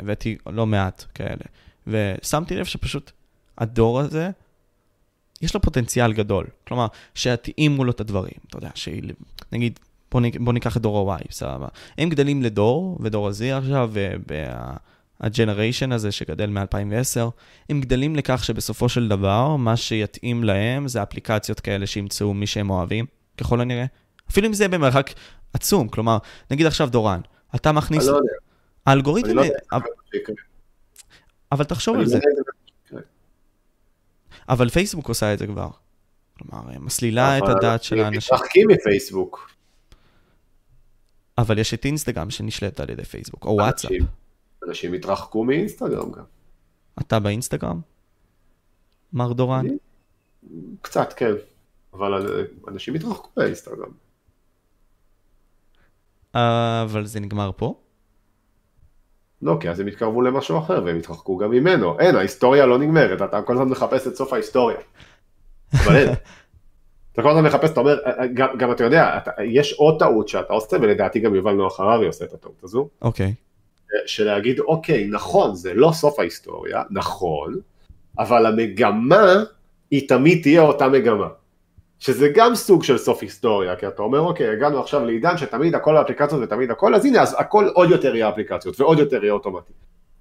[0.00, 1.44] הבאתי לא מעט כאלה.
[1.86, 3.10] ושמתי לב שפשוט
[3.58, 4.30] הדור הזה,
[5.42, 6.46] יש לו פוטנציאל גדול.
[6.68, 9.78] כלומר, שיתאימו לו את הדברים, אתה יודע, שנגיד,
[10.12, 11.68] בוא, בוא ניקח את דור ה-Y, סבבה.
[11.98, 13.90] הם גדלים לדור, ודור ה-Z עכשיו,
[15.20, 17.20] והג'נריישן הזה שגדל מ-2010,
[17.68, 22.70] הם גדלים לכך שבסופו של דבר, מה שיתאים להם זה אפליקציות כאלה שימצאו מי שהם
[22.70, 23.06] אוהבים,
[23.38, 23.84] ככל הנראה.
[24.30, 25.10] אפילו אם זה במרחק
[25.52, 26.18] עצום, כלומר,
[26.50, 27.20] נגיד עכשיו דורן,
[27.54, 28.02] אתה מכניס...
[28.02, 28.32] אני לא יודע.
[28.86, 29.28] האלגוריתם...
[29.28, 29.58] אני לא יודע.
[31.52, 32.18] אבל תחשוב על זה.
[32.92, 33.00] לא
[34.48, 35.68] אבל פייסבוק עושה את זה כבר.
[36.38, 38.34] כלומר, מסלילה את הדעת של האנשים.
[38.34, 39.50] מתרחקים מפייסבוק.
[41.40, 43.90] אבל יש את אינסטגרם שנשלט על ידי פייסבוק, או וואטסאפ.
[44.68, 46.24] אנשים- התרחקו מאינסטגרם גם.
[47.00, 47.80] אתה באינסטגרם?
[49.12, 49.66] מר דורן?
[50.82, 51.32] קצת, כן.
[51.94, 52.26] אבל
[52.68, 53.90] אנשים התרחקו מהאינסטגרם.
[56.34, 57.80] אבל זה נגמר פה?
[59.42, 61.98] לא, כי אז הם התקרבו למשהו אחר והם התרחקו גם ממנו.
[62.00, 64.76] אין, ההיסטוריה לא נגמרת, אתה כל הזמן מחפש את סוף ההיסטוריה.
[65.84, 66.08] אבל אין.
[67.12, 67.98] אתה כל הזמן מחפש, אתה אומר,
[68.34, 72.06] גם, גם אתה יודע, אתה, יש עוד טעות שאתה עושה, ולדעתי גם יובל נוח הררי
[72.06, 73.34] עושה את הטעות הזו, אוקיי.
[74.06, 77.58] של להגיד, אוקיי, נכון, זה לא סוף ההיסטוריה, נכון,
[78.18, 79.34] אבל המגמה
[79.90, 81.28] היא תמיד תהיה אותה מגמה.
[82.00, 85.96] שזה גם סוג של סוף היסטוריה, כי אתה אומר, אוקיי, הגענו עכשיו לעידן שתמיד הכל
[85.96, 89.72] האפליקציות ותמיד הכל, אז הנה, אז הכל עוד יותר יהיה אפליקציות ועוד יותר יהיה אוטומטי.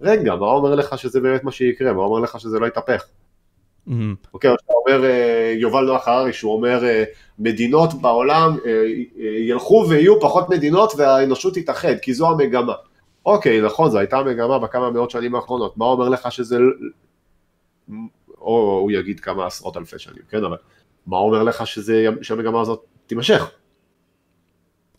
[0.02, 1.94] רגע, מה אומר לך שזה באמת מה שיקרה?
[1.94, 3.06] מה אומר לך שזה לא יתהפך?
[3.88, 4.16] מהמם.
[4.34, 7.04] אוקיי, אתה אומר, אה, יובל נוח הררי, שהוא אומר, אה,
[7.40, 8.84] מדינות בעולם אה,
[9.40, 12.74] ילכו ויהיו פחות מדינות והאנושות תתאחד, כי זו המגמה.
[13.26, 16.58] אוקיי, נכון, זו הייתה המגמה בכמה מאות שנים האחרונות, מה אומר לך שזה...
[18.42, 20.58] או הוא יגיד כמה עשרות אלפי שנים, כן, אבל
[21.08, 23.52] מה אומר לך שזה, שהמגמה הזאת תימשך?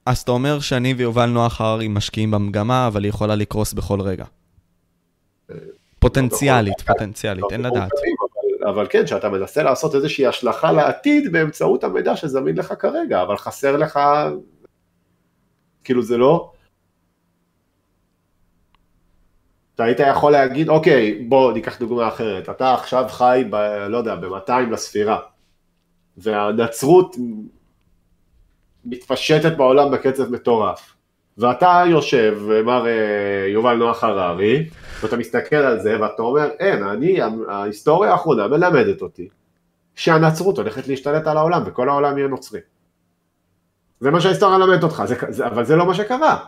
[0.06, 4.24] אז אתה אומר שאני ויובל נוח הררי משקיעים במגמה, אבל היא יכולה לקרוס בכל רגע.
[5.98, 7.90] פוטנציאלית, פוטנציאלית, אין לא לדעת.
[8.68, 13.76] אבל, כן, שאתה מנסה לעשות איזושהי השלכה לעתיד באמצעות המידע שזמין לך כרגע, אבל חסר
[13.76, 14.00] לך,
[15.84, 16.52] כאילו זה לא...
[19.74, 23.54] אתה היית יכול להגיד, אוקיי, בוא ניקח דוגמה אחרת, אתה עכשיו חי, ב,
[23.88, 25.18] לא יודע, ב-200 לספירה,
[26.16, 27.16] והנצרות
[28.84, 30.96] מתפשטת בעולם בקצב מטורף,
[31.38, 32.84] ואתה יושב, מר
[33.48, 34.68] יובל נוח הררי,
[35.02, 37.18] ואתה מסתכל על זה ואתה אומר, אין, אני,
[37.48, 39.28] ההיסטוריה האחרונה מלמדת אותי
[39.94, 42.60] שהנצרות הולכת להשתלט על העולם וכל העולם יהיה נוצרי.
[44.00, 46.44] זה מה שההיסטוריה מלמדת אותך, זה, זה, אבל זה לא מה שקרה.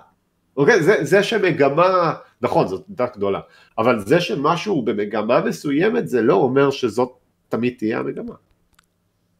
[0.56, 0.82] אוקיי?
[0.82, 3.40] זה, זה שמגמה, נכון, זאת דת גדולה,
[3.78, 7.12] אבל זה שמשהו במגמה מסוימת זה לא אומר שזאת
[7.48, 8.34] תמיד תהיה המגמה.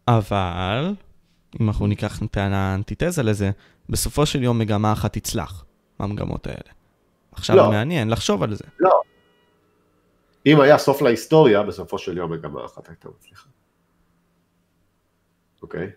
[0.09, 0.94] אבל,
[1.60, 3.51] אם אנחנו ניקח טענה אנטיתזה לזה,
[3.89, 5.64] בסופו של יום מגמה אחת תצלח,
[5.98, 6.81] מהמגמות האלה.
[7.32, 7.70] עכשיו לא.
[7.70, 8.64] מעניין לחשוב על זה.
[8.78, 9.00] לא.
[10.46, 13.48] אם היה סוף להיסטוריה, בסופו של יום מגמה אחת הייתה מצליחה.
[15.62, 15.90] אוקיי?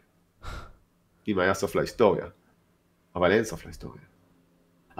[1.28, 2.26] אם היה סוף להיסטוריה.
[3.16, 4.02] אבל אין סוף להיסטוריה.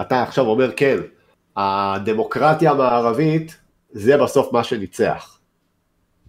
[0.00, 0.96] אתה עכשיו אומר, כן,
[1.56, 3.58] הדמוקרטיה המערבית
[3.90, 5.38] זה בסוף מה שניצח.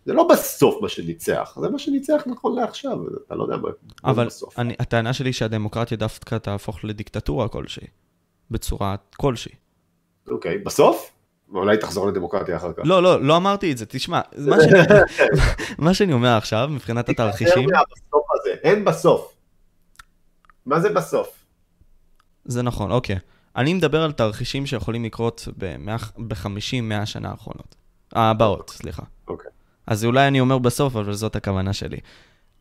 [0.05, 3.69] זה לא בסוף מה שניצח, זה מה שניצח נכון לעכשיו, אתה לא יודע מה
[4.03, 4.59] אבל בסוף.
[4.59, 7.87] אני, הטענה שלי שהדמוקרטיה דווקא תהפוך לדיקטטורה כלשהי,
[8.51, 9.51] בצורה כלשהי.
[10.27, 11.11] אוקיי, בסוף?
[11.53, 12.81] אולי תחזור לדמוקרטיה אחר כך.
[12.85, 14.99] לא, לא, לא אמרתי את זה, תשמע, מה שאני,
[15.85, 17.69] מה שאני אומר עכשיו, מבחינת התרחישים,
[18.63, 19.33] אין בסוף.
[20.65, 21.43] מה זה בסוף?
[22.45, 23.17] זה נכון, אוקיי.
[23.55, 27.75] אני מדבר על תרחישים שיכולים לקרות ב-50-100 שנה האחרונות.
[28.13, 29.03] הבאות, סליחה.
[29.27, 29.51] אוקיי.
[29.87, 31.97] אז אולי אני אומר בסוף, אבל זאת הכוונה שלי.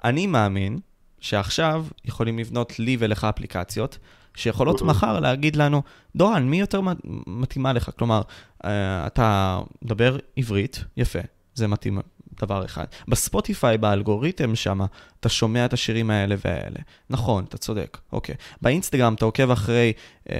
[0.05, 0.79] אני מאמין
[1.21, 3.99] שעכשיו יכולים לבנות לי ולך אפליקציות,
[4.37, 4.89] שיכולות אוקיי.
[4.89, 5.83] מחר להגיד לנו,
[6.17, 7.91] דורן, מי יותר מת- מתאימה לך?
[7.99, 8.23] כלומר,
[8.65, 11.19] אה, אתה מדבר עברית, יפה,
[11.55, 11.99] זה מתאים
[12.41, 12.85] דבר אחד.
[13.09, 14.81] בספוטיפיי, באלגוריתם שם,
[15.21, 16.79] אתה שומע את השירים האלה והאלה.
[17.11, 18.35] נכון, אתה צודק, אוקיי.
[18.63, 19.93] באינסטגרם אתה עוקב אחרי,
[20.31, 20.37] אה,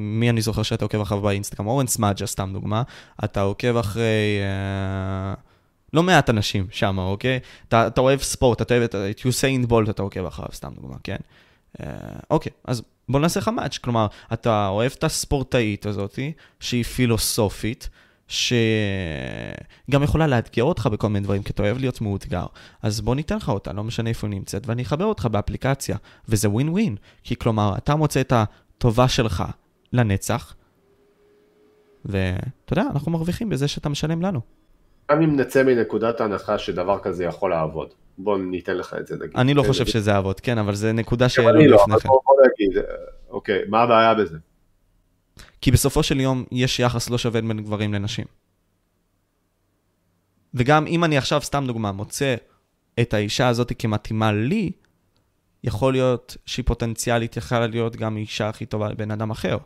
[0.00, 1.66] מי אני זוכר שאתה עוקב אחריו באינסטגרם?
[1.66, 2.82] אורן סמאג'ה, סתם דוגמה.
[3.24, 4.38] אתה עוקב אחרי...
[4.42, 5.34] אה,
[5.92, 7.38] לא מעט אנשים שם, אוקיי?
[7.68, 11.16] אתה, אתה אוהב ספורט, אתה אוהב את יוסיין בולט, אתה עוקב אחריו, סתם דוגמה, כן?
[11.80, 11.86] אה,
[12.30, 17.88] אוקיי, אז בוא נעשה לך מאץ', כלומר, אתה אוהב את הספורטאית הזאתי, שהיא פילוסופית,
[18.28, 22.46] שגם יכולה לאתגר אותך בכל מיני דברים, כי אתה אוהב להיות מאותגר.
[22.82, 25.96] אז בוא ניתן לך אותה, לא משנה איפה היא נמצאת, ואני אחבר אותך באפליקציה,
[26.28, 26.96] וזה ווין ווין.
[27.24, 29.44] כי כלומר, אתה מוצא את הטובה שלך
[29.92, 30.54] לנצח,
[32.04, 34.40] ואתה יודע, אנחנו מרוויחים בזה שאתה משלם לנו.
[35.10, 37.88] גם אם נצא מנקודת ההנחה שדבר כזה יכול לעבוד,
[38.18, 39.36] בוא ניתן לך את זה נגיד.
[39.36, 42.08] אני לא חושב שזה יעבוד, כן, אבל זה נקודה שהעלו לא, לפני כן.
[42.08, 42.82] בוא נגיד,
[43.28, 44.38] אוקיי, מה הבעיה בזה?
[45.60, 48.24] כי בסופו של יום יש יחס לא שווה בין גברים לנשים.
[50.54, 52.34] וגם אם אני עכשיו, סתם דוגמה, מוצא
[53.00, 54.72] את האישה הזאת כמתאימה לי,
[55.64, 59.56] יכול להיות שהיא פוטנציאלית יכולה להיות גם אישה הכי טובה לבן אדם אחר.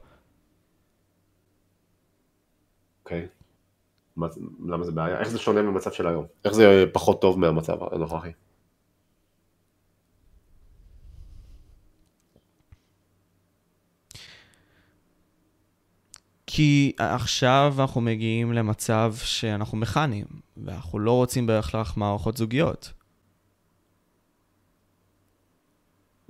[3.05, 3.27] אוקיי.
[3.27, 3.40] Okay.
[4.67, 5.19] למה זה בעיה?
[5.19, 6.27] איך זה שונה ממצב של היום?
[6.45, 8.31] איך זה פחות טוב מהמצב הנוכחי?
[16.47, 20.27] כי עכשיו אנחנו מגיעים למצב שאנחנו מכניים,
[20.57, 22.93] ואנחנו לא רוצים בהכרח מערכות זוגיות.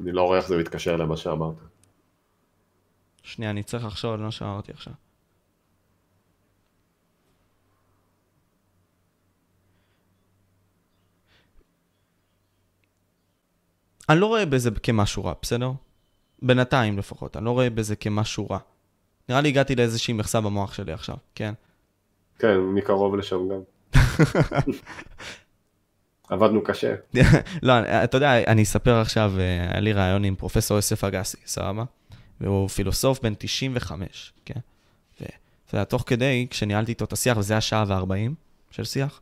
[0.00, 1.54] אני לא רואה איך זה מתקשר למה שאמרת.
[3.22, 4.92] שנייה, אני צריך לחשוב על מה שאמרתי עכשיו.
[14.10, 15.72] אני לא רואה בזה כמשהו רע, בסדר?
[16.42, 18.58] בינתיים לפחות, אני לא רואה בזה כמשהו רע.
[19.28, 21.54] נראה לי הגעתי לאיזושהי מכסה במוח שלי עכשיו, כן.
[22.38, 23.60] כן, מקרוב לשם גם.
[26.30, 26.94] עבדנו קשה.
[27.62, 27.72] לא,
[28.04, 31.84] אתה יודע, אני אספר עכשיו, אה, היה לי ראיון עם פרופסור יוסף אגסי, סבבה?
[32.40, 34.60] והוא פילוסוף בן 95, כן?
[35.20, 38.34] ואתה יודע, תוך כדי, כשניהלתי איתו את השיח, וזה היה שעה וארבעים
[38.70, 39.20] של שיח,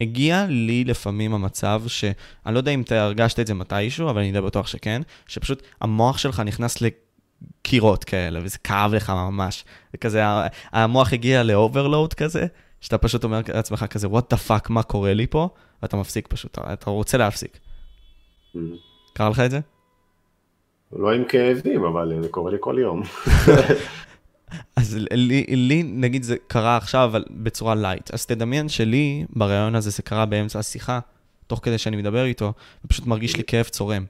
[0.00, 4.32] הגיע לי לפעמים המצב שאני לא יודע אם אתה הרגשת את זה מתישהו, אבל אני
[4.32, 6.82] די בטוח שכן, שפשוט המוח שלך נכנס
[7.62, 9.64] קירות כאלה, וזה כאב לך ממש.
[9.94, 10.22] וכזה,
[10.72, 12.46] המוח הגיע ל overload כזה,
[12.80, 15.48] שאתה פשוט אומר לעצמך כזה, what the fuck, מה קורה לי פה?
[15.82, 17.58] ואתה מפסיק פשוט, אתה רוצה להפסיק.
[17.58, 18.58] Mm-hmm.
[19.12, 19.60] קרה לך את זה?
[20.92, 23.02] לא עם כאבים, אבל זה קורה לי כל יום.
[24.76, 28.10] אז לי, לי, נגיד, זה קרה עכשיו, אבל בצורה light.
[28.14, 31.00] אז תדמיין שלי, בריאיון הזה, זה קרה באמצע השיחה,
[31.46, 32.52] תוך כדי שאני מדבר איתו,
[32.84, 34.04] ופשוט מרגיש לי כאב צורם.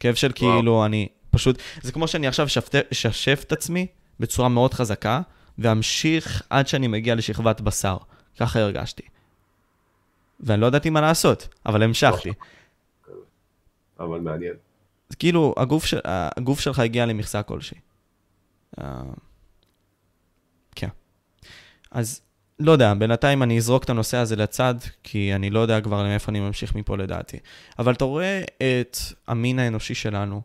[0.00, 2.46] כאב של כאילו, אני פשוט, זה כמו שאני עכשיו
[2.92, 3.86] אשפשף את עצמי
[4.20, 5.20] בצורה מאוד חזקה,
[5.58, 7.96] ואמשיך עד שאני מגיע לשכבת בשר.
[8.40, 9.02] ככה הרגשתי.
[10.40, 12.32] ואני לא ידעתי מה לעשות, אבל המשכתי.
[14.00, 14.54] אבל מעניין.
[15.18, 17.78] כאילו, הגוף, של, הגוף שלך הגיע למכסה כלשהי.
[21.92, 22.20] אז
[22.58, 26.30] לא יודע, בינתיים אני אזרוק את הנושא הזה לצד, כי אני לא יודע כבר מאיפה
[26.30, 27.38] אני ממשיך מפה לדעתי.
[27.78, 28.96] אבל אתה רואה את
[29.28, 30.40] המין האנושי שלנו,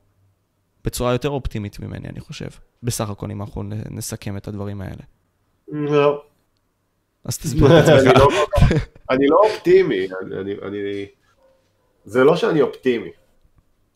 [0.86, 2.48] בצורה יותר אופטימית ממני, אני חושב.
[2.84, 5.03] בסך הכל, אם אנחנו נסכם את הדברים האלה.
[5.68, 6.24] לא.
[7.26, 8.18] אז תסביר את עצמך.
[8.18, 8.28] לא
[9.10, 10.07] אני לא אופטימי,
[10.68, 11.06] אני...
[12.06, 13.10] זה לא שאני אופטימי,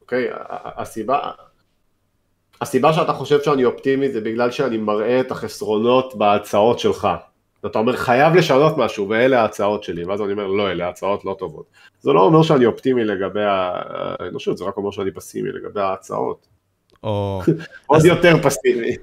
[0.02, 0.28] אוקיי?
[0.78, 1.32] הסיבה...
[2.62, 7.08] הסיבה שאתה חושב שאני אופטימי זה בגלל שאני מראה את החסרונות בהצעות שלך.
[7.66, 11.36] אתה אומר חייב לשנות משהו ואלה ההצעות שלי ואז אני אומר לא אלה הצעות לא
[11.40, 11.66] טובות.
[12.00, 16.48] זה לא אומר שאני אופטימי לגבי האנושות זה רק אומר שאני פסימי לגבי ההצעות.
[17.04, 17.42] או...
[17.88, 18.96] עוד יותר פסימי.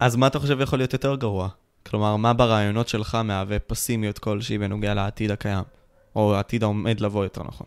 [0.00, 1.48] אז מה אתה חושב יכול להיות יותר גרוע?
[1.86, 5.64] כלומר, מה ברעיונות שלך מהווה פסימיות כלשהי בנוגע לעתיד הקיים?
[6.16, 7.66] או העתיד העומד לבוא יותר נכון.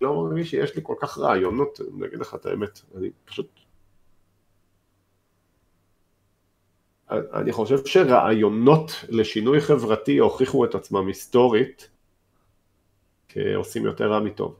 [0.00, 3.61] לא מרגיש שיש לי כל כך רעיונות, אני אגיד לך את האמת, אני פשוט...
[7.34, 11.88] אני חושב שרעיונות לשינוי חברתי הוכיחו את עצמם היסטורית
[13.28, 14.56] כעושים יותר רע מטוב.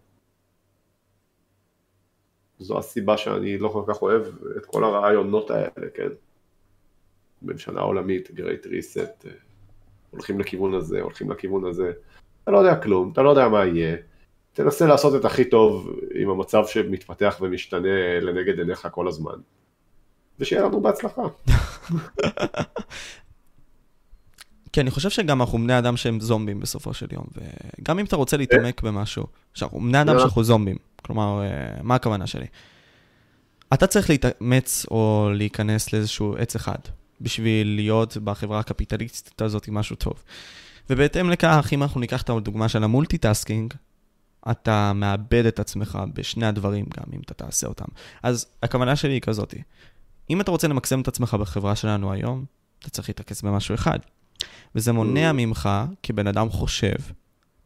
[2.59, 4.23] זו הסיבה שאני לא כל כך אוהב
[4.57, 6.09] את כל הרעיונות האלה, כן?
[7.43, 9.31] ממשלה עולמית, Great Reset, אה,
[10.11, 11.93] הולכים לכיוון הזה, הולכים לכיוון הזה,
[12.43, 13.97] אתה לא יודע כלום, אתה לא יודע מה יהיה,
[14.53, 19.35] תנסה לעשות את הכי טוב עם המצב שמתפתח ומשתנה לנגד עיניך כל הזמן,
[20.41, 21.23] ושיהיה לנו בהצלחה.
[24.73, 27.25] כי אני חושב שגם אנחנו בני אדם שהם זומבים בסופו של יום,
[27.79, 30.21] וגם אם אתה רוצה להתעמק במשהו, שאנחנו בני אדם לא.
[30.21, 32.47] שאנחנו זומבים, כלומר, אה, מה הכוונה שלי?
[33.75, 36.79] אתה צריך להתאמץ או להיכנס לאיזשהו עץ אחד,
[37.21, 40.23] בשביל להיות בחברה הקפיטליסטית הזאת עם משהו טוב.
[40.91, 43.75] ובהתאם לכך, אם אנחנו ניקח את הדוגמה של ה multitasking,
[44.51, 47.85] אתה מאבד את עצמך בשני הדברים גם, אם אתה תעשה אותם.
[48.23, 49.63] אז הכוונה שלי היא כזאתי,
[50.31, 52.45] אם אתה רוצה למקסם את עצמך בחברה שלנו היום,
[52.79, 53.99] אתה צריך להתרכז במשהו אחד.
[54.75, 55.33] וזה מונע Mm.
[55.33, 55.69] ממך,
[56.03, 56.95] כבן אדם חושב,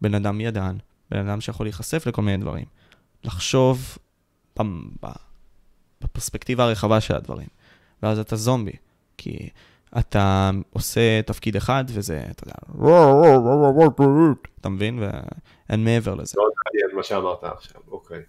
[0.01, 0.79] בן אדם ידען,
[1.11, 2.65] בן אדם שיכול להיחשף לכל מיני דברים,
[3.25, 3.99] לחשוב
[4.61, 5.07] ב-
[6.01, 7.47] בפרספקטיבה הרחבה של הדברים.
[8.03, 8.73] ואז אתה זומבי,
[9.17, 9.49] כי
[9.99, 12.55] אתה עושה תפקיד אחד וזה, אתה יודע,
[14.61, 14.99] אתה מבין?
[15.69, 16.35] ואין מעבר לזה.
[16.39, 18.23] מאוד מעניין מה שאמרת עכשיו, אוקיי.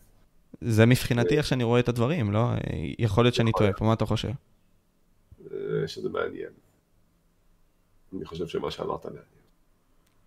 [0.62, 2.50] זה מבחינתי איך שאני רואה את הדברים, לא?
[3.00, 3.74] יכול להיות שאני טועה.
[3.74, 4.32] פה מה אתה חושב?
[5.52, 6.50] אה, שזה מעניין.
[8.16, 9.24] אני חושב שמה שאמרת מעניין.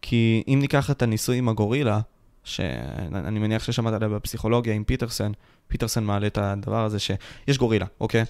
[0.03, 2.01] כי אם ניקח את הניסוי עם הגורילה,
[2.45, 5.33] שאני מניח ששמעת עליה בפסיכולוגיה עם פיטרסן,
[5.69, 8.25] פיטרסן מעלה את הדבר הזה שיש גורילה, אוקיי?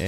[0.00, 0.06] אה,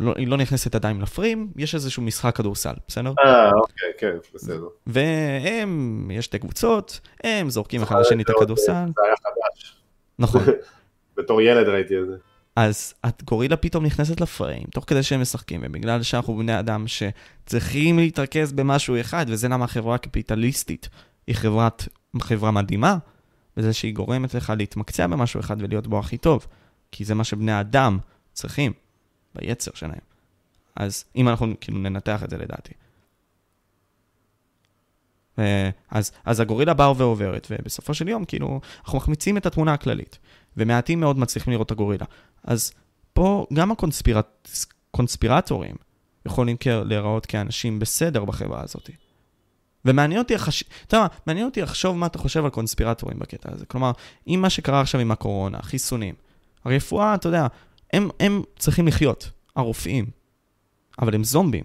[0.00, 3.12] לא, היא לא נכנסת עדיין לפרים, יש איזשהו משחק כדורסל, בסדר?
[3.24, 4.68] אה, אוקיי, כן, בסדר.
[4.86, 9.76] והם, יש שתי קבוצות, הם זורקים אחד לשני את הכדורסל, זה היה חדש.
[10.18, 10.42] נכון.
[11.16, 12.16] בתור ילד ראיתי את זה.
[12.56, 18.52] אז הגורילה פתאום נכנסת לפריים, תוך כדי שהם משחקים, ובגלל שאנחנו בני אדם שצריכים להתרכז
[18.52, 20.88] במשהו אחד, וזה למה החברה הקפיטליסטית
[21.26, 21.88] היא חברת,
[22.20, 22.96] חברה מדהימה,
[23.56, 26.46] בזה שהיא גורמת לך להתמקצע במשהו אחד ולהיות בו הכי טוב,
[26.92, 27.98] כי זה מה שבני אדם
[28.32, 28.72] צריכים,
[29.34, 29.98] ביצר שלהם.
[30.76, 32.72] אז אם אנחנו כאילו ננתח את זה לדעתי.
[35.38, 40.18] ו- אז, אז הגורילה באה ועוברת, ובסופו של יום, כאילו, אנחנו מחמיצים את התמונה הכללית,
[40.56, 42.04] ומעטים מאוד מצליחים לראות את הגורילה.
[42.44, 42.72] אז
[43.12, 43.72] פה גם
[44.90, 45.76] הקונספירטורים
[46.26, 48.90] יכולים כ- להיראות כאנשים בסדר בחברה הזאת.
[49.84, 50.64] ומעניין אותי, החש...
[50.86, 53.66] אתה יודע מה, מעניין אותי לחשוב מה אתה חושב על קונספירטורים בקטע הזה.
[53.66, 53.92] כלומר,
[54.28, 56.14] אם מה שקרה עכשיו עם הקורונה, החיסונים,
[56.64, 57.46] הרפואה, אתה יודע,
[57.92, 60.06] הם, הם צריכים לחיות, הרופאים,
[60.98, 61.64] אבל הם זומבים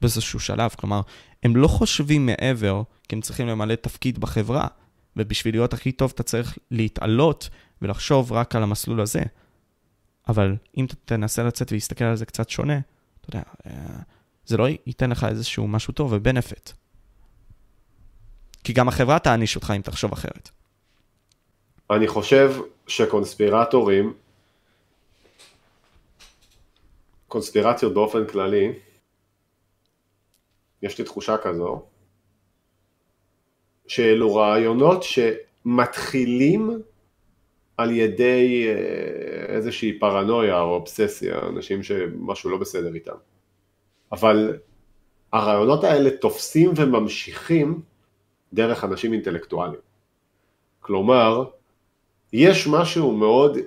[0.00, 0.70] באיזשהו שלב.
[0.70, 1.00] כלומר,
[1.42, 4.66] הם לא חושבים מעבר, כי הם צריכים למלא תפקיד בחברה,
[5.16, 7.48] ובשביל להיות הכי טוב אתה צריך להתעלות
[7.82, 9.22] ולחשוב רק על המסלול הזה.
[10.28, 12.78] אבל אם אתה תנסה לצאת ולהסתכל על זה קצת שונה,
[13.20, 13.72] אתה יודע, אה,
[14.46, 16.70] זה לא ייתן לך איזשהו משהו טוב ובנפיט.
[18.64, 20.50] כי גם החברה תעניש אותך אם תחשוב אחרת.
[21.90, 22.54] אני חושב
[22.86, 24.14] שקונספירטורים,
[27.28, 28.72] קונספירציות באופן כללי,
[30.82, 31.82] יש לי תחושה כזו,
[33.86, 36.82] שאלו רעיונות שמתחילים
[37.76, 43.16] על ידי אה, איזושהי פרנויה או אובססיה, אנשים שמשהו לא בסדר איתם.
[44.12, 44.58] אבל
[45.32, 47.82] הרעיונות האלה תופסים וממשיכים
[48.52, 49.80] דרך אנשים אינטלקטואליים.
[50.80, 51.44] כלומר,
[52.32, 53.58] יש משהו מאוד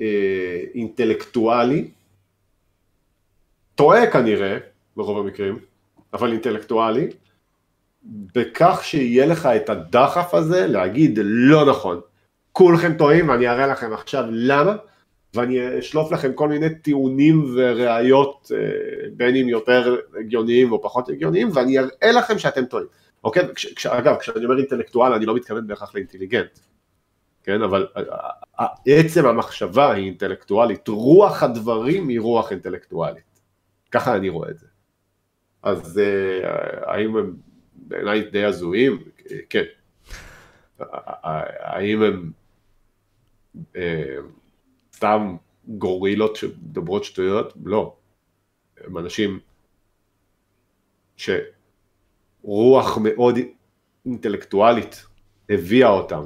[0.00, 1.90] אה, אינטלקטואלי,
[3.74, 4.58] טועה כנראה,
[4.98, 5.58] ברוב המקרים,
[6.12, 7.08] אבל אינטלקטואלי,
[8.34, 12.00] בכך שיהיה לך את הדחף הזה להגיד לא נכון,
[12.52, 14.76] כולכם טועים ואני אראה לכם עכשיו למה,
[15.34, 18.58] ואני אשלוף לכם כל מיני טיעונים וראיות, אה,
[19.16, 22.86] בין אם יותר הגיוניים או פחות הגיוניים, ואני אראה לכם שאתם טועים.
[23.24, 23.48] אוקיי?
[23.54, 26.58] כש, כש, אגב, כשאני אומר אינטלקטואל אני לא מתכוון בהכרח לאינטליגנט,
[27.44, 27.62] כן?
[27.62, 27.86] אבל
[28.86, 33.40] עצם המחשבה היא אינטלקטואלית, רוח הדברים היא רוח אינטלקטואלית.
[33.90, 34.66] ככה אני רואה את זה.
[35.62, 37.36] אז אה, האם הם
[37.74, 39.02] בעיניי די הזויים?
[39.50, 39.64] כן.
[41.60, 42.32] האם הם
[43.76, 44.16] אה,
[44.92, 45.36] סתם
[45.68, 47.52] גורילות שמדברות שטויות?
[47.64, 47.96] לא.
[48.84, 49.40] הם אנשים
[51.16, 53.38] שרוח מאוד
[54.06, 55.06] אינטלקטואלית
[55.50, 56.22] הביאה אותם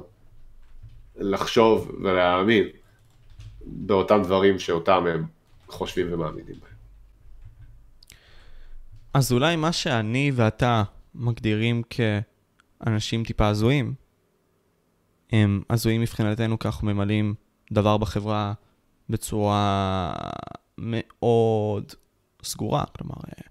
[1.16, 2.68] לחשוב ולהאמין
[3.66, 5.24] באותם דברים שאותם הם
[5.66, 6.72] חושבים ומאמינים בהם.
[9.14, 10.82] אז אולי מה שאני ואתה
[11.14, 11.82] מגדירים
[12.80, 13.94] כאנשים טיפה הזויים,
[15.32, 17.34] הם הזויים מבחינתנו כי אנחנו ממלאים
[17.72, 18.52] דבר בחברה
[19.09, 20.12] בצורה
[20.78, 21.93] מאוד
[22.43, 22.84] סגורה.
[22.98, 23.43] כלומר, אה,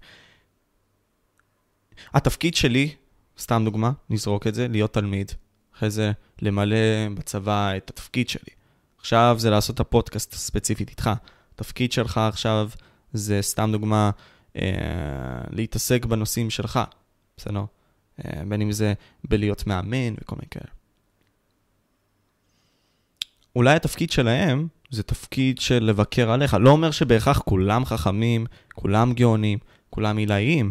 [2.14, 2.94] התפקיד שלי,
[3.38, 5.32] סתם דוגמה, נזרוק את זה, להיות תלמיד.
[5.76, 6.12] אחרי זה
[6.42, 6.76] למלא
[7.14, 8.54] בצבא את התפקיד שלי.
[8.98, 11.10] עכשיו זה לעשות את הפודקאסט ספציפית איתך.
[11.54, 12.70] התפקיד שלך עכשיו
[13.12, 14.10] זה, סתם דוגמה,
[15.50, 16.80] להתעסק בנושאים שלך,
[17.36, 17.64] בסדר?
[18.24, 18.92] אה, בין אם זה
[19.24, 20.72] בלהיות מאמן וכל מיני כאלה.
[23.56, 26.56] אולי התפקיד שלהם זה תפקיד של לבקר עליך.
[26.60, 29.58] לא אומר שבהכרח כולם חכמים, כולם גאונים,
[29.90, 30.70] כולם עילאיים,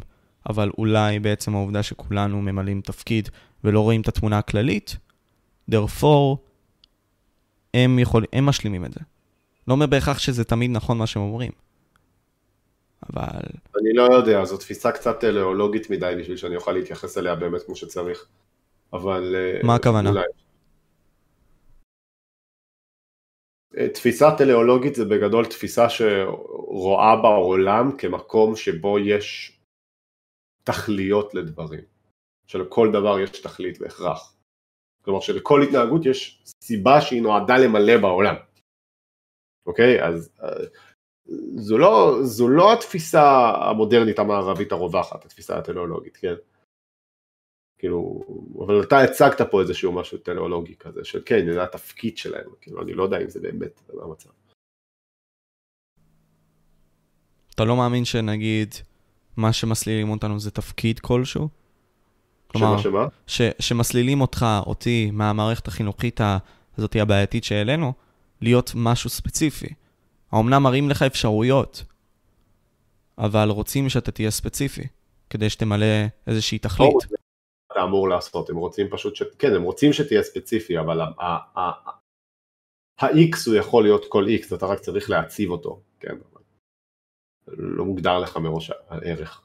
[0.50, 3.30] אבל אולי בעצם העובדה שכולנו ממלאים תפקיד
[3.64, 4.98] ולא רואים את התמונה הכללית,
[5.72, 6.38] therefore,
[7.74, 9.00] הם, יכול, הם משלימים את זה.
[9.68, 11.52] לא אומר בהכרח שזה תמיד נכון מה שהם אומרים.
[13.14, 13.42] אבל...
[13.82, 17.76] אני לא יודע, זו תפיסה קצת טלאולוגית מדי בשביל שאני אוכל להתייחס אליה באמת כמו
[17.76, 18.28] שצריך.
[18.94, 19.36] אבל...
[19.36, 20.10] אה, מה הכוונה?
[20.10, 20.22] אולי.
[23.78, 29.60] אה, תפיסה טלאולוגית זה בגדול תפיסה שרואה בעולם כמקום שבו יש
[30.64, 31.82] תכליות לדברים.
[32.48, 34.36] שלכל דבר יש תכלית והכרח.
[35.02, 38.36] כלומר שלכל התנהגות יש סיבה שהיא נועדה למלא בעולם.
[39.66, 40.04] אוקיי?
[40.04, 40.50] אז אה,
[41.56, 46.34] זו לא, זו לא התפיסה המודרנית המערבית הרווחת, התפיסה הטלאולוגית, כן?
[47.78, 48.22] כאילו,
[48.66, 52.94] אבל אתה הצגת פה איזשהו משהו טלאולוגי כזה, של כן, זה התפקיד שלהם, כאילו, אני
[52.94, 54.30] לא יודע אם זה באמת המצב.
[57.56, 58.76] אתה לא מאמין שנגיד,
[59.38, 61.50] מה שמסלילים אותנו זה תפקיד כלשהו?
[62.48, 63.08] כלומר, שמה שמה?
[63.28, 66.20] ש, שמסלילים אותך, אותי, מהמערכת החינוכית
[66.78, 67.94] הזאת הבעייתית שהעלינו,
[68.42, 69.74] להיות משהו ספציפי.
[70.32, 71.84] האומנם מראים לך אפשרויות,
[73.18, 74.88] אבל רוצים שאתה תהיה ספציפי,
[75.30, 75.86] כדי שתמלא
[76.28, 76.96] איזושהי תכלית.
[77.72, 79.24] אתה אמור לעשות, הם רוצים פשוט, ש...
[79.40, 83.08] כן, הם רוצים שתהיה ספציפי, אבל ה-X
[83.48, 86.16] הוא יכול להיות כל X, אתה רק צריך להציב אותו, כן,
[87.48, 89.42] לא מוגדר לך מראש הערך.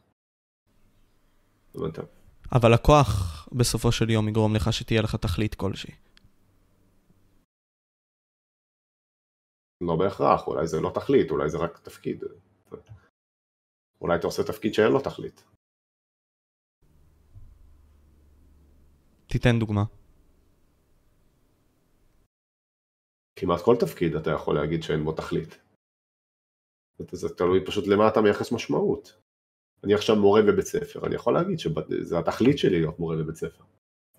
[2.52, 5.94] אבל הכוח בסופו של יום יגרום לך שתהיה לך תכלית כלשהי.
[9.80, 12.24] לא בהכרח, אולי זה לא תכלית, אולי זה רק תפקיד.
[14.00, 15.44] אולי אתה עושה תפקיד שאין לו תכלית.
[19.26, 19.84] תיתן דוגמה.
[23.36, 25.58] כמעט כל תפקיד אתה יכול להגיד שאין בו תכלית.
[27.12, 29.20] זה תלוי פשוט למה אתה מייחס משמעות.
[29.84, 33.64] אני עכשיו מורה בבית ספר, אני יכול להגיד שזה התכלית שלי להיות מורה בבית ספר.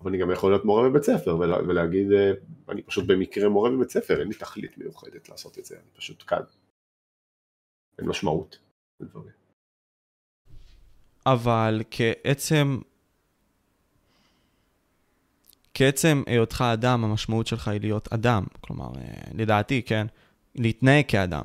[0.00, 2.32] אבל אני גם יכול להיות מורה בבית ספר ולה, ולהגיד, אה,
[2.68, 6.24] אני פשוט במקרה מורה בבית ספר, אין לי תכלית מיוחדת לעשות את זה, אני פשוט
[6.26, 6.42] כאן.
[7.98, 8.58] אין משמעות
[9.00, 9.32] לדברים.
[11.26, 12.78] אבל כעצם,
[15.74, 18.44] כעצם היותך אדם, המשמעות שלך היא להיות אדם.
[18.60, 20.06] כלומר, אה, לדעתי, כן,
[20.54, 21.44] להתנהג כאדם.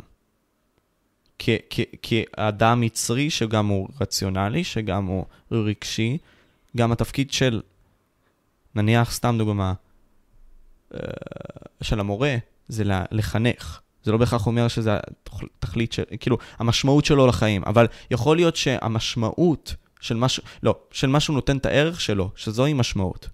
[2.02, 6.18] כאדם יצרי, שגם הוא רציונלי, שגם הוא רגשי,
[6.78, 7.62] גם התפקיד של
[8.76, 9.74] נניח, סתם דוגמה,
[10.94, 11.00] אה,
[11.82, 12.36] של המורה,
[12.68, 13.80] זה לחנך.
[14.04, 19.76] זה לא בהכרח אומר שזה התכלית של, כאילו, המשמעות שלו לחיים, אבל יכול להיות שהמשמעות
[20.00, 23.30] של משהו, לא, של משהו נותן את הערך שלו, שזוהי משמעות.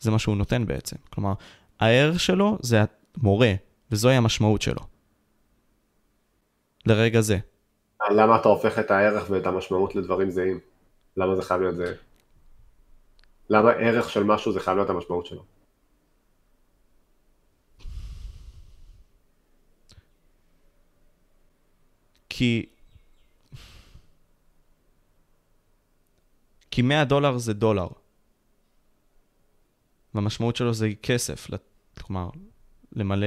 [0.00, 0.96] זה מה שהוא נותן בעצם.
[1.10, 1.32] כלומר,
[1.80, 2.84] הערך שלו זה
[3.16, 3.52] המורה,
[3.90, 4.80] וזוהי המשמעות שלו.
[6.86, 7.38] לרגע זה.
[8.10, 10.60] למה אתה הופך את הערך ואת המשמעות לדברים זהים?
[11.16, 11.92] למה זה חייב להיות זהה?
[13.50, 15.44] למה ערך של משהו זה חייב להיות המשמעות שלו?
[22.28, 22.66] כי...
[26.70, 27.88] כי 100 דולר זה דולר.
[30.14, 31.46] והמשמעות שלו זה כסף,
[32.00, 32.30] כלומר,
[32.92, 33.26] למלא...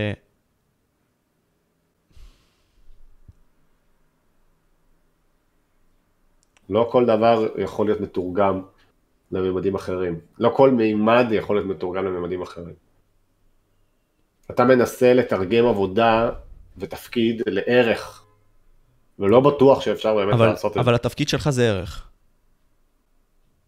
[6.70, 8.62] לא כל דבר יכול להיות מתורגם
[9.32, 10.20] לממדים אחרים.
[10.38, 12.74] לא כל מימד יכול להיות מתורגם לממדים אחרים.
[14.52, 16.30] אתה מנסה לתרגם עבודה
[16.78, 18.26] ותפקיד לערך,
[19.20, 20.90] ולא בטוח שאפשר באמת אבל, לעשות אבל את זה.
[20.90, 22.10] אבל התפקיד שלך זה ערך.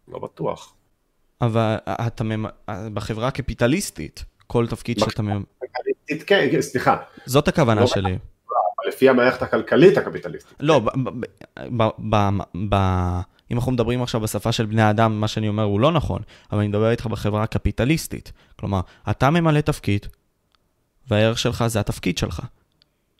[0.08, 0.74] לא בטוח.
[1.40, 2.44] אבל אתה ממ...
[2.94, 5.22] בחברה הקפיטליסטית, כל תפקיד שאתה...
[5.60, 6.96] קפיטליסטית, כן, סליחה.
[7.26, 8.18] זאת הכוונה לא שלי.
[8.88, 10.56] לפי המערכת הכלכלית הקפיטליסטית.
[10.60, 10.80] לא,
[13.50, 16.22] אם אנחנו מדברים עכשיו בשפה של בני אדם, מה שאני אומר הוא לא נכון,
[16.52, 18.32] אבל אני מדבר איתך בחברה הקפיטליסטית.
[18.56, 20.06] כלומר, אתה ממלא תפקיד,
[21.08, 22.42] והערך שלך זה התפקיד שלך.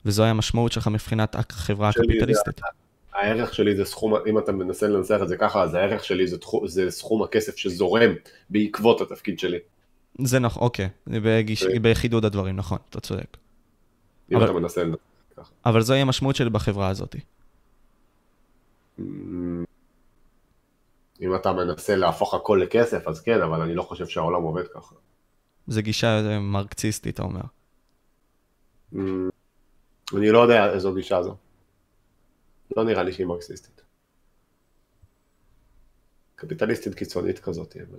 [0.04, 2.56] וזוהי המשמעות שלך מבחינת החברה הקפיטליסטית.
[2.56, 6.26] זה, הערך שלי זה סכום, אם אתה מנסה לנסח את זה ככה, אז הערך שלי
[6.26, 8.10] זה, תחו, זה סכום הכסף שזורם
[8.50, 9.58] בעקבות התפקיד שלי.
[10.18, 13.36] זה נכון, אוקיי, בגיש, בחידוד הדברים, נכון, אתה צודק.
[14.32, 14.98] אם אבל, אתה מנסה לנסח
[15.36, 15.50] ככה.
[15.66, 17.16] אבל זוהי המשמעות שלי בחברה הזאת.
[21.20, 24.94] אם אתה מנסה להפוך הכל לכסף, אז כן, אבל אני לא חושב שהעולם עובד ככה.
[25.66, 27.40] זה גישה מרקציסטית, אתה אומר.
[28.94, 28.98] Mm,
[30.16, 31.36] אני לא יודע איזו גישה זו.
[32.76, 33.82] לא נראה לי שהיא מרקסיסטית.
[36.34, 37.76] קפיטליסטית קיצונית כזאת.
[37.76, 37.98] אבל...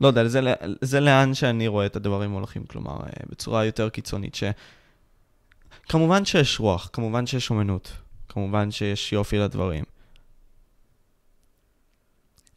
[0.00, 0.40] לא יודע, זה,
[0.80, 4.44] זה לאן שאני רואה את הדברים הולכים, כלומר, אה, בצורה יותר קיצונית, ש...
[5.88, 7.92] כמובן שיש רוח, כמובן שיש אומנות,
[8.28, 9.84] כמובן שיש יופי לדברים.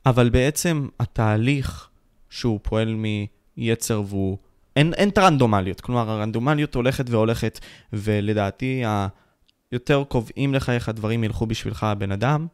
[0.05, 1.89] אבל בעצם התהליך
[2.29, 2.95] שהוא פועל
[3.57, 4.37] מיצר והוא...
[4.75, 7.59] אין, אין את הרנדומליות, כלומר הרנדומליות הולכת והולכת,
[7.93, 8.83] ולדעתי
[9.71, 12.47] היותר קובעים לך איך הדברים ילכו בשבילך הבן אדם,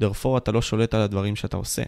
[0.00, 1.82] דרפור אתה לא שולט על הדברים שאתה עושה.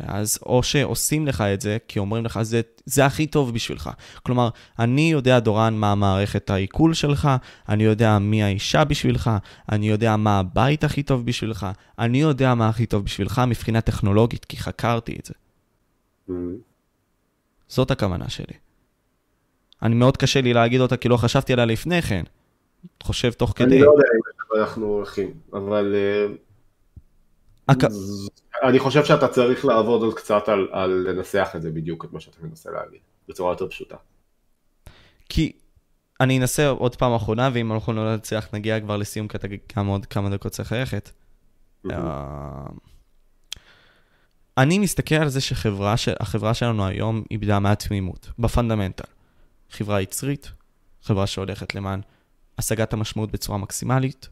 [0.00, 3.90] אז או שעושים לך את זה, כי אומרים לך, זה, זה הכי טוב בשבילך.
[4.22, 4.48] כלומר,
[4.78, 7.28] אני יודע, דורן, מה מערכת העיכול שלך,
[7.68, 9.30] אני יודע מי האישה בשבילך,
[9.72, 11.66] אני יודע מה הבית הכי טוב בשבילך,
[11.98, 15.34] אני יודע מה הכי טוב בשבילך מבחינה טכנולוגית, כי חקרתי את זה.
[16.28, 16.32] Mm.
[17.68, 18.54] זאת הכוונה שלי.
[19.82, 22.22] אני מאוד קשה לי להגיד אותה, כי לא חשבתי עליה לפני כן.
[23.02, 23.64] חושב תוך כדי.
[23.64, 25.94] אני לא יודע אם אנחנו הולכים, אבל...
[25.94, 26.34] אה,
[27.72, 27.90] הק...
[28.62, 32.20] אני חושב שאתה צריך לעבוד עוד קצת על, על לנסח את זה בדיוק, את מה
[32.20, 33.96] שאתה מנסה להגיד, בצורה יותר פשוטה.
[35.28, 35.52] כי
[36.20, 39.86] אני אנסה עוד פעם אחרונה, ואם אנחנו לא נצליח נגיע כבר לסיום, כי אתה גם
[39.86, 41.10] עוד כמה דקות צריך ללכת.
[41.90, 42.66] אה,
[44.58, 49.04] אני מסתכל על זה שהחברה שלנו היום איבדה מהתמימות, בפונדמנטל.
[49.70, 50.52] חברה יצרית,
[51.02, 52.00] חברה שהולכת למען
[52.58, 54.28] השגת המשמעות בצורה מקסימלית,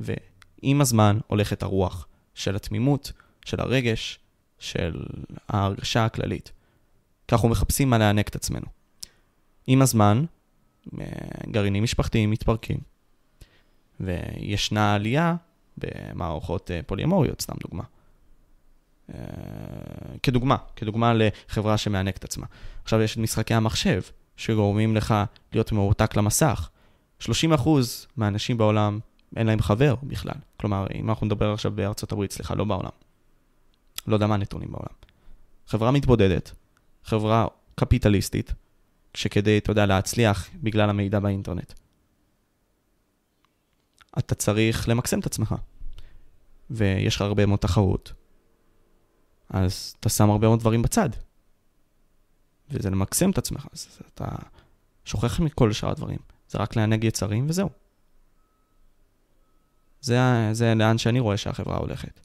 [0.00, 2.06] ועם הזמן הולכת הרוח
[2.38, 3.12] של התמימות,
[3.44, 4.18] של הרגש,
[4.58, 5.04] של
[5.48, 6.52] ההרגשה הכללית.
[7.28, 8.66] כך אנחנו מחפשים מה לענק את עצמנו.
[9.66, 10.24] עם הזמן,
[11.00, 11.06] אה,
[11.50, 12.78] גרעינים משפחתיים מתפרקים,
[14.00, 15.36] וישנה עלייה
[15.78, 17.82] במערכות אה, פוליומוריות, סתם דוגמה.
[19.14, 19.20] אה,
[20.22, 22.46] כדוגמה, כדוגמה לחברה שמענקת עצמה.
[22.82, 24.02] עכשיו יש את משחקי המחשב,
[24.36, 25.14] שגורמים לך
[25.52, 26.70] להיות מרותק למסך.
[27.20, 27.26] 30%
[28.16, 28.98] מהאנשים בעולם
[29.36, 30.34] אין להם חבר בכלל.
[30.56, 32.90] כלומר, אם אנחנו נדבר עכשיו בארצות הברית, סליחה, לא בעולם.
[34.06, 34.94] לא יודע מה הנתונים בעולם.
[35.66, 36.52] חברה מתבודדת,
[37.04, 38.54] חברה קפיטליסטית,
[39.14, 41.72] שכדי, אתה יודע, להצליח בגלל המידע באינטרנט,
[44.18, 45.54] אתה צריך למקסם את עצמך.
[46.70, 48.12] ויש לך הרבה מאוד תחרות,
[49.50, 51.08] אז אתה שם הרבה מאוד דברים בצד.
[52.70, 54.28] וזה למקסם את עצמך, אז אתה
[55.04, 56.18] שוכח מכל שאר הדברים.
[56.48, 57.68] זה רק לענג יצרים וזהו.
[60.08, 60.18] זה,
[60.52, 62.20] זה לאן שאני רואה שהחברה הולכת.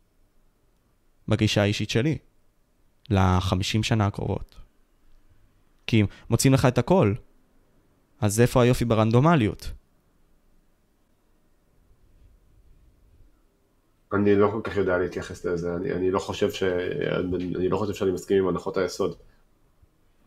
[1.27, 2.18] בגישה האישית שלי,
[3.10, 4.55] לחמישים שנה הקרובות.
[5.88, 7.14] כי אם מוצאים לך את הכל,
[8.19, 9.72] אז איפה היופי ברנדומליות?
[14.14, 16.64] אני לא כל כך יודע להתייחס לזה, אני, אני לא חושב ש...
[16.64, 19.15] אני, אני לא חושב שאני מסכים עם הנחות היסוד.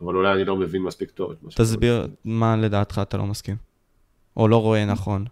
[0.01, 3.25] אבל אולי אני לא מבין מספיק טוב את מה שאתה תסביר מה לדעתך אתה לא
[3.25, 3.55] מסכים.
[4.37, 5.25] או לא רואה נכון.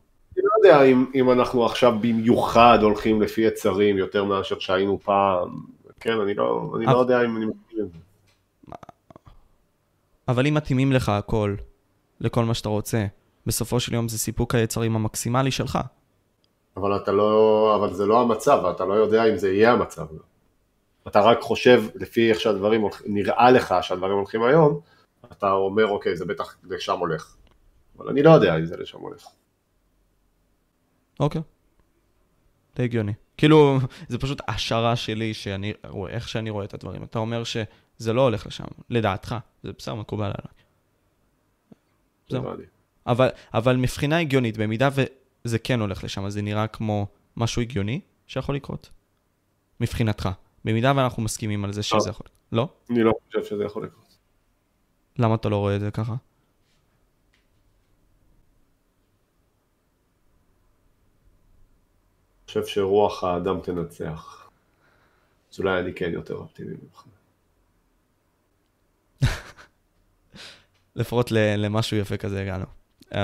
[0.66, 5.62] לא יודע אם, אם אנחנו עכשיו במיוחד הולכים לפי יצרים יותר מאשר שהיינו פעם.
[6.00, 7.98] כן, אני לא, אני לא יודע אם אני מסכים עם זה.
[10.28, 11.56] אבל אם מתאימים לך הכל,
[12.22, 13.06] לכל מה שאתה רוצה,
[13.46, 15.80] בסופו של יום זה סיפוק היצרים המקסימלי שלך.
[16.78, 20.06] אבל אתה לא, אבל זה לא המצב, ואתה לא יודע אם זה יהיה המצב.
[21.08, 24.80] אתה רק חושב לפי איך שהדברים הולכים, נראה לך שהדברים הולכים היום,
[25.32, 27.36] אתה אומר אוקיי זה בטח לשם הולך.
[27.98, 29.28] אבל אני לא יודע אם זה לשם הולך.
[31.20, 31.42] אוקיי.
[32.76, 33.14] די הגיוני.
[33.38, 37.04] כאילו, זה פשוט השערה שלי, שאני רואה, איך שאני רואה את הדברים.
[37.04, 39.36] אתה אומר שזה לא הולך לשם, לדעתך.
[39.64, 40.56] זה בסדר, מקובל עליי.
[42.30, 42.44] זהו.
[43.08, 44.90] אבל, אבל מבחינה הגיונית, במידה
[45.46, 48.90] וזה כן הולך לשם, אז זה נראה כמו משהו הגיוני שיכול לקרות?
[49.80, 50.30] מבחינתך.
[50.66, 52.28] במידה ואנחנו מסכימים על זה שזה יכול...
[52.52, 52.70] לא?
[52.90, 54.18] אני לא חושב שזה יכול לקרות.
[55.20, 56.16] למה אתה לא רואה את זה ככה?
[62.62, 64.50] חושב שרוח האדם תנצח.
[65.54, 67.04] אז אולי אני כן יותר אופטימי ממך.
[70.96, 72.66] לפחות למשהו יפה כזה הגענו.
[73.14, 73.18] Um,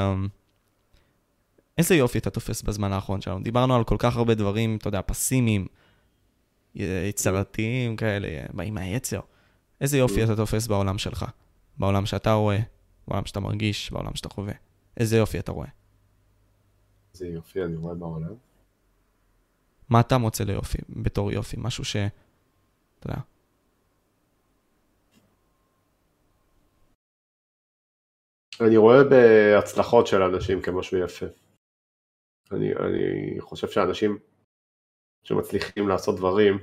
[1.77, 3.43] איזה יופי אתה תופס בזמן האחרון שלנו?
[3.43, 5.67] דיברנו על כל כך הרבה דברים, אתה יודע, פסימיים,
[6.75, 9.19] יצירתיים כאלה, באים מהיצר.
[9.81, 11.25] איזה יופי אתה תופס בעולם שלך?
[11.77, 12.59] בעולם שאתה רואה,
[13.07, 14.53] בעולם שאתה מרגיש, בעולם שאתה חווה.
[14.97, 15.67] איזה יופי אתה רואה?
[17.13, 18.50] איזה יופי אני רואה בעולם?
[19.91, 21.57] מה אתה מוצא ליופי, בתור יופי?
[21.59, 21.95] משהו ש...
[22.99, 23.21] אתה יודע.
[28.61, 31.25] אני רואה בהצלחות של אנשים כמשהו יפה.
[32.51, 34.19] אני, אני חושב שאנשים
[35.23, 36.57] שמצליחים לעשות דברים,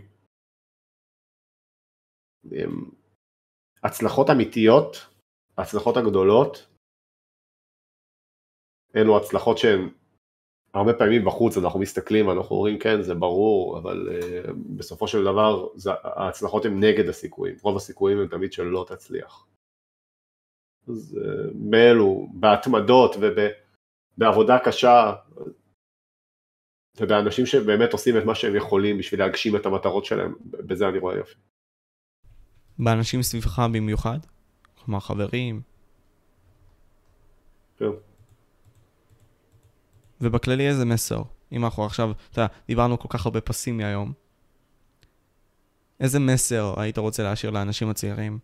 [2.44, 2.90] הם
[3.84, 4.96] הצלחות אמיתיות,
[5.58, 6.66] ההצלחות הגדולות,
[8.96, 9.88] אלו הצלחות שהן
[10.74, 15.68] הרבה פעמים בחוץ אנחנו מסתכלים ואנחנו אומרים כן זה ברור אבל uh, בסופו של דבר
[15.74, 19.46] זה, ההצלחות הן נגד הסיכויים, רוב הסיכויים הם תמיד שלא תצליח.
[20.88, 25.12] אז uh, באלו, בהתמדות ובעבודה קשה
[27.00, 31.16] ובאנשים שבאמת עושים את מה שהם יכולים בשביל להגשים את המטרות שלהם, בזה אני רואה
[31.16, 31.34] יופי.
[32.78, 34.18] באנשים סביבך במיוחד?
[34.84, 35.60] כלומר חברים?
[37.76, 38.07] כן.
[40.20, 41.22] ובכללי איזה מסר?
[41.52, 44.12] אם אנחנו עכשיו, אתה יודע, דיברנו כל כך הרבה פסימי היום.
[46.00, 48.38] איזה מסר היית רוצה להשאיר לאנשים הצעירים,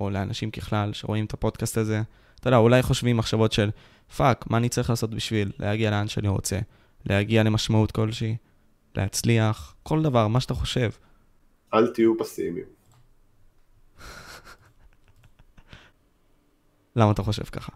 [0.00, 2.02] או לאנשים ככלל שרואים את הפודקאסט הזה?
[2.40, 3.70] אתה יודע, אולי חושבים מחשבות של,
[4.16, 6.58] fuck, מה אני צריך לעשות בשביל להגיע לאן שאני רוצה?
[7.06, 8.36] להגיע למשמעות כלשהי?
[8.96, 9.74] להצליח?
[9.82, 10.90] כל דבר, מה שאתה חושב.
[11.74, 12.66] אל תהיו פסימיים.
[16.96, 17.72] למה אתה חושב ככה?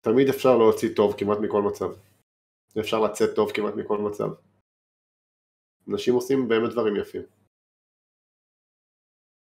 [0.00, 1.90] תמיד אפשר להוציא טוב כמעט מכל מצב.
[2.80, 4.28] אפשר לצאת טוב כמעט מכל מצב.
[5.90, 7.22] אנשים עושים באמת דברים יפים.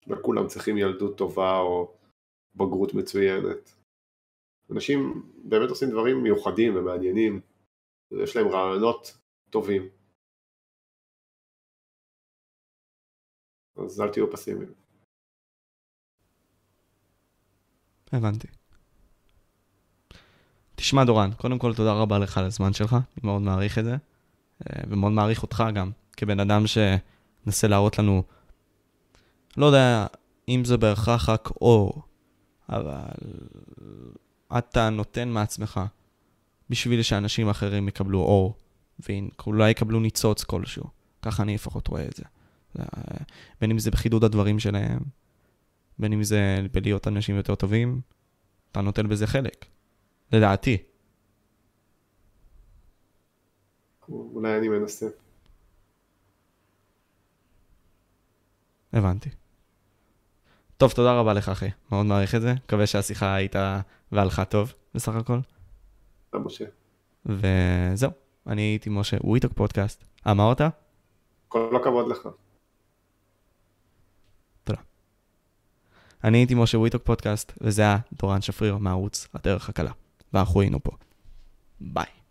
[0.08, 1.98] לא כולם צריכים ילדות טובה או
[2.56, 3.70] בגרות מצוינת.
[4.72, 5.00] אנשים
[5.50, 7.42] באמת עושים דברים מיוחדים ומעניינים,
[8.24, 9.18] יש להם רעיונות
[9.50, 9.90] טובים.
[13.76, 14.74] אז אל תהיו פסימיים.
[18.14, 18.63] הבנתי.
[20.76, 23.96] תשמע דורן, קודם כל תודה רבה לך על הזמן שלך, אני מאוד מעריך את זה,
[24.62, 28.24] אה, ומאוד מעריך אותך גם, כבן אדם שמנסה להראות לנו,
[29.58, 30.06] לא יודע
[30.50, 32.02] אם זה בהכרח רק אור,
[32.70, 32.96] אבל
[34.58, 35.82] אתה נותן מעצמך
[36.70, 38.58] בשביל שאנשים אחרים יקבלו אור,
[39.00, 40.84] ואולי יקבלו ניצוץ כלשהו.
[41.22, 42.24] ככה אני לפחות רואה את זה.
[43.62, 45.00] בין אם זה בחידוד הדברים שלהם,
[46.00, 48.02] בין אם זה בלהיות אנשים יותר טובים,
[48.72, 49.66] אתה נוטל בזה חלק.
[50.34, 50.78] לדעתי.
[54.10, 55.08] אולי אני מנסה.
[58.94, 59.30] הבנתי.
[60.78, 61.70] טוב, תודה רבה לך, אחי.
[61.92, 62.54] מאוד מעריך את זה.
[62.54, 63.82] מקווה שהשיחה הייתה
[64.12, 65.40] והלכה טוב, בסך הכל.
[66.30, 66.66] תודה, משה.
[67.26, 68.12] וזהו,
[68.48, 70.04] אני הייתי משה, We Talk פודקאסט.
[70.28, 70.62] אמרת?
[71.48, 72.28] כל הכבוד לך.
[76.24, 79.92] אני הייתי משה We Talk פודקאסט, וזה היה דורן שפריר מערוץ הדרך הקלה.
[80.34, 80.92] ואנחנו היינו פה.
[81.82, 82.23] ביי.